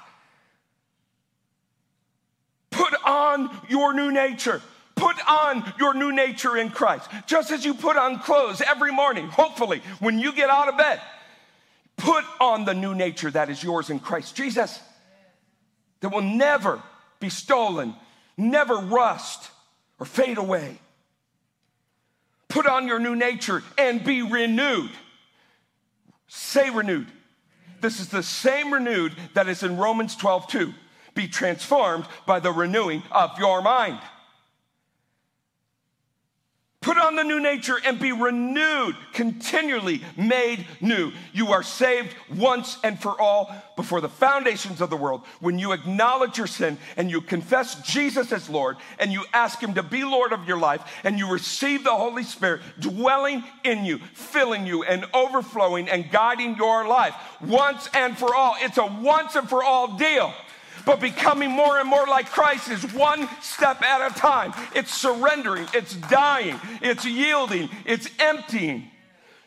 Put 2.73 2.95
on 3.05 3.57
your 3.69 3.95
new 3.95 4.11
nature. 4.11 4.61
Put 5.03 5.17
on 5.29 5.75
your 5.81 5.95
new 5.95 6.13
nature 6.13 6.57
in 6.57 6.71
Christ. 6.71 7.11
Just 7.27 7.51
as 7.51 7.65
you 7.65 7.75
put 7.75 7.97
on 7.97 8.21
clothes 8.21 8.61
every 8.61 8.93
morning, 8.93 9.27
hopefully, 9.27 9.83
when 9.99 10.21
you 10.21 10.33
get 10.33 10.49
out 10.49 10.69
of 10.69 10.79
bed, 10.79 11.01
put 11.97 12.25
on 12.41 12.65
the 12.65 12.73
new 12.73 12.95
nature 12.95 13.29
that 13.29 13.51
is 13.51 13.65
yours 13.65 13.91
in 13.91 13.99
Christ 13.99 14.37
Jesus 14.37 14.79
that 16.03 16.11
will 16.11 16.23
never 16.23 16.81
be 17.19 17.31
stolen, 17.31 17.97
never 18.37 18.77
rust 18.77 19.51
or 19.99 20.07
fade 20.07 20.39
away. 20.39 20.79
Put 22.47 22.69
on 22.69 22.87
your 22.87 23.01
new 23.01 23.17
nature 23.17 23.65
and 23.77 24.05
be 24.05 24.23
renewed. 24.23 24.93
Say 26.29 26.71
renewed. 26.71 27.09
This 27.81 27.99
is 27.99 28.07
the 28.07 28.23
same 28.23 28.73
renewed 28.73 29.17
that 29.35 29.49
is 29.49 29.65
in 29.65 29.79
Romans 29.79 30.15
12, 30.15 30.47
2. 30.47 30.73
Be 31.17 31.27
transformed 31.27 32.07
by 32.25 32.39
the 32.39 32.53
renewing 32.53 33.03
of 33.11 33.37
your 33.41 33.63
mind. 33.63 33.99
Put 36.83 36.99
on 36.99 37.15
the 37.15 37.23
new 37.23 37.39
nature 37.39 37.77
and 37.85 37.99
be 38.01 38.11
renewed, 38.11 38.97
continually 39.13 40.03
made 40.17 40.67
new. 40.81 41.13
You 41.33 41.53
are 41.53 41.63
saved 41.63 42.13
once 42.35 42.77
and 42.83 43.01
for 43.01 43.19
all 43.21 43.55
before 43.77 44.01
the 44.01 44.09
foundations 44.09 44.81
of 44.81 44.91
the 44.91 44.97
world. 44.97 45.23
When 45.39 45.61
you 45.61 45.71
acknowledge 45.71 46.39
your 46.39 46.49
sin 46.49 46.77
and 46.97 47.09
you 47.09 47.21
confess 47.21 47.81
Jesus 47.83 48.33
as 48.33 48.51
Lord 48.51 48.79
and 48.99 49.13
you 49.13 49.25
ask 49.33 49.63
Him 49.63 49.75
to 49.75 49.83
be 49.85 50.03
Lord 50.03 50.33
of 50.33 50.49
your 50.49 50.59
life 50.59 50.83
and 51.05 51.21
you 51.21 51.31
receive 51.31 51.85
the 51.85 51.95
Holy 51.95 52.25
Spirit 52.25 52.63
dwelling 52.81 53.45
in 53.63 53.85
you, 53.85 53.99
filling 54.15 54.67
you, 54.67 54.83
and 54.83 55.07
overflowing 55.15 55.89
and 55.89 56.11
guiding 56.11 56.57
your 56.57 56.89
life 56.89 57.15
once 57.41 57.89
and 57.95 58.19
for 58.19 58.35
all. 58.35 58.57
It's 58.59 58.79
a 58.79 58.87
once 58.87 59.37
and 59.37 59.49
for 59.49 59.63
all 59.63 59.97
deal. 59.97 60.35
But 60.85 61.01
becoming 61.01 61.51
more 61.51 61.79
and 61.79 61.89
more 61.89 62.07
like 62.07 62.31
Christ 62.31 62.69
is 62.69 62.93
one 62.93 63.29
step 63.41 63.83
at 63.83 64.11
a 64.11 64.15
time. 64.15 64.53
It's 64.75 64.93
surrendering, 64.93 65.67
it's 65.75 65.95
dying, 65.95 66.59
it's 66.81 67.05
yielding, 67.05 67.69
it's 67.85 68.09
emptying 68.19 68.91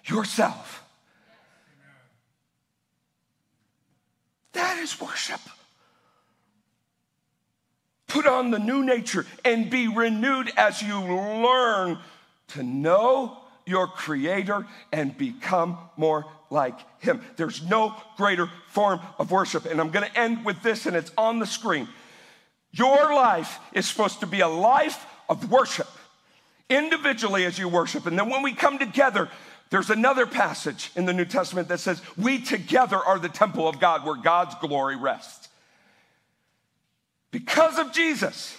yourself. 0.05 0.83
That 4.53 4.77
is 4.77 4.99
worship. 5.01 5.41
Put 8.07 8.27
on 8.27 8.51
the 8.51 8.59
new 8.59 8.85
nature 8.85 9.25
and 9.43 9.69
be 9.69 9.89
renewed 9.89 10.51
as 10.55 10.81
you 10.81 11.01
learn 11.01 11.99
to 12.49 12.63
know 12.63 13.44
your 13.65 13.87
Creator 13.87 14.65
and 14.91 15.17
become 15.17 15.77
more 15.97 16.25
like 16.49 16.77
Him. 16.99 17.21
There's 17.35 17.63
no 17.63 17.95
greater 18.17 18.49
form 18.69 18.99
of 19.17 19.31
worship. 19.31 19.65
And 19.65 19.79
I'm 19.79 19.89
going 19.89 20.09
to 20.09 20.19
end 20.19 20.45
with 20.45 20.61
this, 20.61 20.85
and 20.85 20.95
it's 20.95 21.11
on 21.17 21.39
the 21.39 21.45
screen. 21.45 21.87
Your 22.71 23.13
life 23.13 23.59
is 23.73 23.87
supposed 23.87 24.19
to 24.19 24.27
be 24.27 24.41
a 24.41 24.47
life 24.47 25.05
of 25.29 25.49
worship, 25.51 25.87
individually 26.69 27.45
as 27.45 27.57
you 27.57 27.67
worship. 27.69 28.05
And 28.05 28.17
then 28.17 28.29
when 28.29 28.43
we 28.43 28.53
come 28.53 28.77
together, 28.77 29.29
there's 29.69 29.89
another 29.89 30.25
passage 30.25 30.91
in 30.95 31.05
the 31.05 31.13
New 31.13 31.25
Testament 31.25 31.67
that 31.69 31.79
says, 31.79 32.01
We 32.17 32.39
together 32.39 32.97
are 32.97 33.17
the 33.17 33.29
temple 33.29 33.67
of 33.67 33.79
God 33.79 34.05
where 34.05 34.15
God's 34.15 34.55
glory 34.55 34.95
rests. 34.95 35.49
Because 37.31 37.79
of 37.79 37.91
Jesus, 37.91 38.57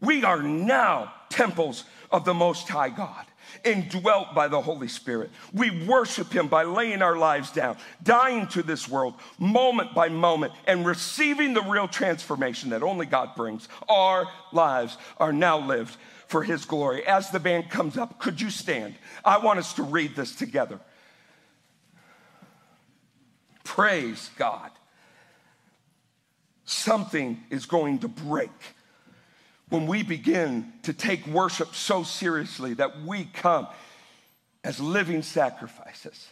we 0.00 0.24
are 0.24 0.42
now 0.42 1.12
temples 1.28 1.84
of 2.12 2.24
the 2.24 2.34
Most 2.34 2.68
High 2.68 2.90
God, 2.90 3.24
indwelt 3.64 4.34
by 4.34 4.48
the 4.48 4.60
Holy 4.60 4.88
Spirit. 4.88 5.30
We 5.52 5.86
worship 5.86 6.32
Him 6.32 6.48
by 6.48 6.64
laying 6.64 7.02
our 7.02 7.16
lives 7.16 7.50
down, 7.50 7.76
dying 8.02 8.46
to 8.48 8.62
this 8.62 8.88
world 8.88 9.14
moment 9.38 9.94
by 9.94 10.08
moment, 10.08 10.52
and 10.66 10.86
receiving 10.86 11.54
the 11.54 11.62
real 11.62 11.88
transformation 11.88 12.70
that 12.70 12.82
only 12.82 13.06
God 13.06 13.34
brings. 13.34 13.68
Our 13.88 14.28
lives 14.52 14.96
are 15.18 15.32
now 15.32 15.58
lived 15.58 15.96
for 16.26 16.42
His 16.42 16.64
glory. 16.64 17.06
As 17.06 17.30
the 17.30 17.40
band 17.40 17.70
comes 17.70 17.96
up, 17.96 18.18
could 18.18 18.40
you 18.40 18.50
stand? 18.50 18.94
I 19.24 19.38
want 19.38 19.58
us 19.58 19.74
to 19.74 19.82
read 19.82 20.14
this 20.14 20.34
together. 20.34 20.78
Praise 23.64 24.30
God. 24.36 24.70
Something 26.64 27.42
is 27.50 27.66
going 27.66 27.98
to 28.00 28.08
break 28.08 28.50
when 29.72 29.86
we 29.86 30.02
begin 30.02 30.70
to 30.82 30.92
take 30.92 31.26
worship 31.26 31.74
so 31.74 32.02
seriously 32.02 32.74
that 32.74 33.00
we 33.06 33.24
come 33.24 33.66
as 34.62 34.78
living 34.78 35.22
sacrifices 35.22 36.28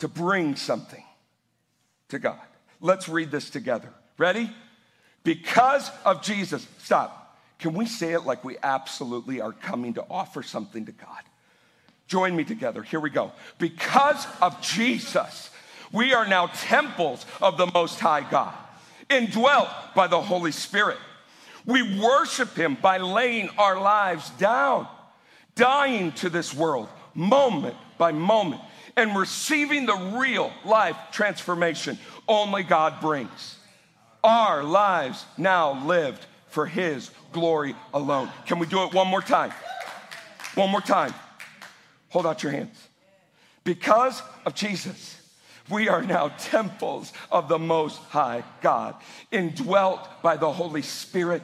to 0.00 0.06
bring 0.06 0.54
something 0.54 1.02
to 2.10 2.18
God. 2.18 2.38
Let's 2.78 3.08
read 3.08 3.30
this 3.30 3.48
together. 3.48 3.88
Ready? 4.18 4.50
Because 5.24 5.90
of 6.04 6.20
Jesus. 6.20 6.66
Stop. 6.80 7.38
Can 7.58 7.72
we 7.72 7.86
say 7.86 8.12
it 8.12 8.26
like 8.26 8.44
we 8.44 8.58
absolutely 8.62 9.40
are 9.40 9.52
coming 9.52 9.94
to 9.94 10.04
offer 10.10 10.42
something 10.42 10.84
to 10.84 10.92
God? 10.92 11.22
Join 12.06 12.36
me 12.36 12.44
together. 12.44 12.82
Here 12.82 13.00
we 13.00 13.08
go. 13.08 13.32
Because 13.56 14.26
of 14.42 14.60
Jesus, 14.60 15.48
we 15.90 16.12
are 16.12 16.28
now 16.28 16.48
temples 16.48 17.24
of 17.40 17.56
the 17.56 17.70
Most 17.72 17.98
High 17.98 18.28
God, 18.30 18.52
indwelt 19.08 19.70
by 19.94 20.06
the 20.06 20.20
Holy 20.20 20.52
Spirit. 20.52 20.98
We 21.66 22.00
worship 22.00 22.56
Him 22.56 22.76
by 22.80 22.98
laying 22.98 23.48
our 23.58 23.80
lives 23.80 24.30
down, 24.30 24.88
dying 25.54 26.12
to 26.12 26.28
this 26.28 26.54
world 26.54 26.88
moment 27.14 27.76
by 27.98 28.12
moment, 28.12 28.60
and 28.96 29.16
receiving 29.16 29.86
the 29.86 29.96
real 30.18 30.52
life 30.64 30.96
transformation 31.12 31.98
only 32.28 32.62
God 32.62 33.00
brings. 33.00 33.56
Our 34.24 34.62
lives 34.62 35.24
now 35.36 35.84
lived 35.86 36.24
for 36.48 36.66
His 36.66 37.10
glory 37.32 37.74
alone. 37.94 38.30
Can 38.46 38.58
we 38.58 38.66
do 38.66 38.84
it 38.84 38.92
one 38.92 39.08
more 39.08 39.22
time? 39.22 39.52
One 40.54 40.70
more 40.70 40.80
time. 40.80 41.14
Hold 42.10 42.26
out 42.26 42.42
your 42.42 42.52
hands. 42.52 42.88
Because 43.64 44.22
of 44.44 44.54
Jesus, 44.54 45.21
we 45.70 45.88
are 45.88 46.02
now 46.02 46.28
temples 46.28 47.12
of 47.30 47.48
the 47.48 47.58
Most 47.58 47.98
High 48.04 48.44
God, 48.60 48.96
indwelt 49.30 50.00
by 50.22 50.36
the 50.36 50.52
Holy 50.52 50.82
Spirit. 50.82 51.42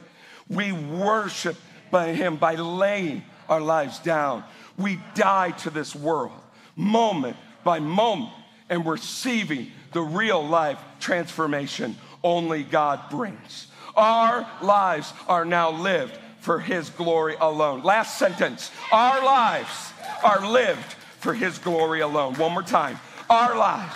We 0.49 0.71
worship 0.71 1.55
by 1.91 2.13
Him 2.13 2.35
by 2.35 2.55
laying 2.55 3.23
our 3.47 3.61
lives 3.61 3.99
down. 3.99 4.43
We 4.77 4.99
die 5.15 5.51
to 5.51 5.69
this 5.69 5.95
world 5.95 6.39
moment 6.75 7.35
by 7.63 7.79
moment 7.79 8.31
and 8.69 8.85
receiving 8.85 9.71
the 9.91 10.01
real 10.01 10.45
life 10.45 10.79
transformation 10.99 11.95
only 12.23 12.63
God 12.63 13.09
brings. 13.09 13.67
Our 13.95 14.47
lives 14.61 15.11
are 15.27 15.45
now 15.45 15.71
lived 15.71 16.17
for 16.39 16.59
His 16.59 16.89
glory 16.89 17.35
alone. 17.39 17.83
Last 17.83 18.17
sentence 18.17 18.71
Our 18.91 19.23
lives 19.23 19.93
are 20.23 20.49
lived 20.49 20.93
for 21.19 21.33
His 21.33 21.57
glory 21.57 21.99
alone. 21.99 22.35
One 22.35 22.53
more 22.53 22.63
time. 22.63 22.99
Our 23.29 23.57
lives 23.57 23.95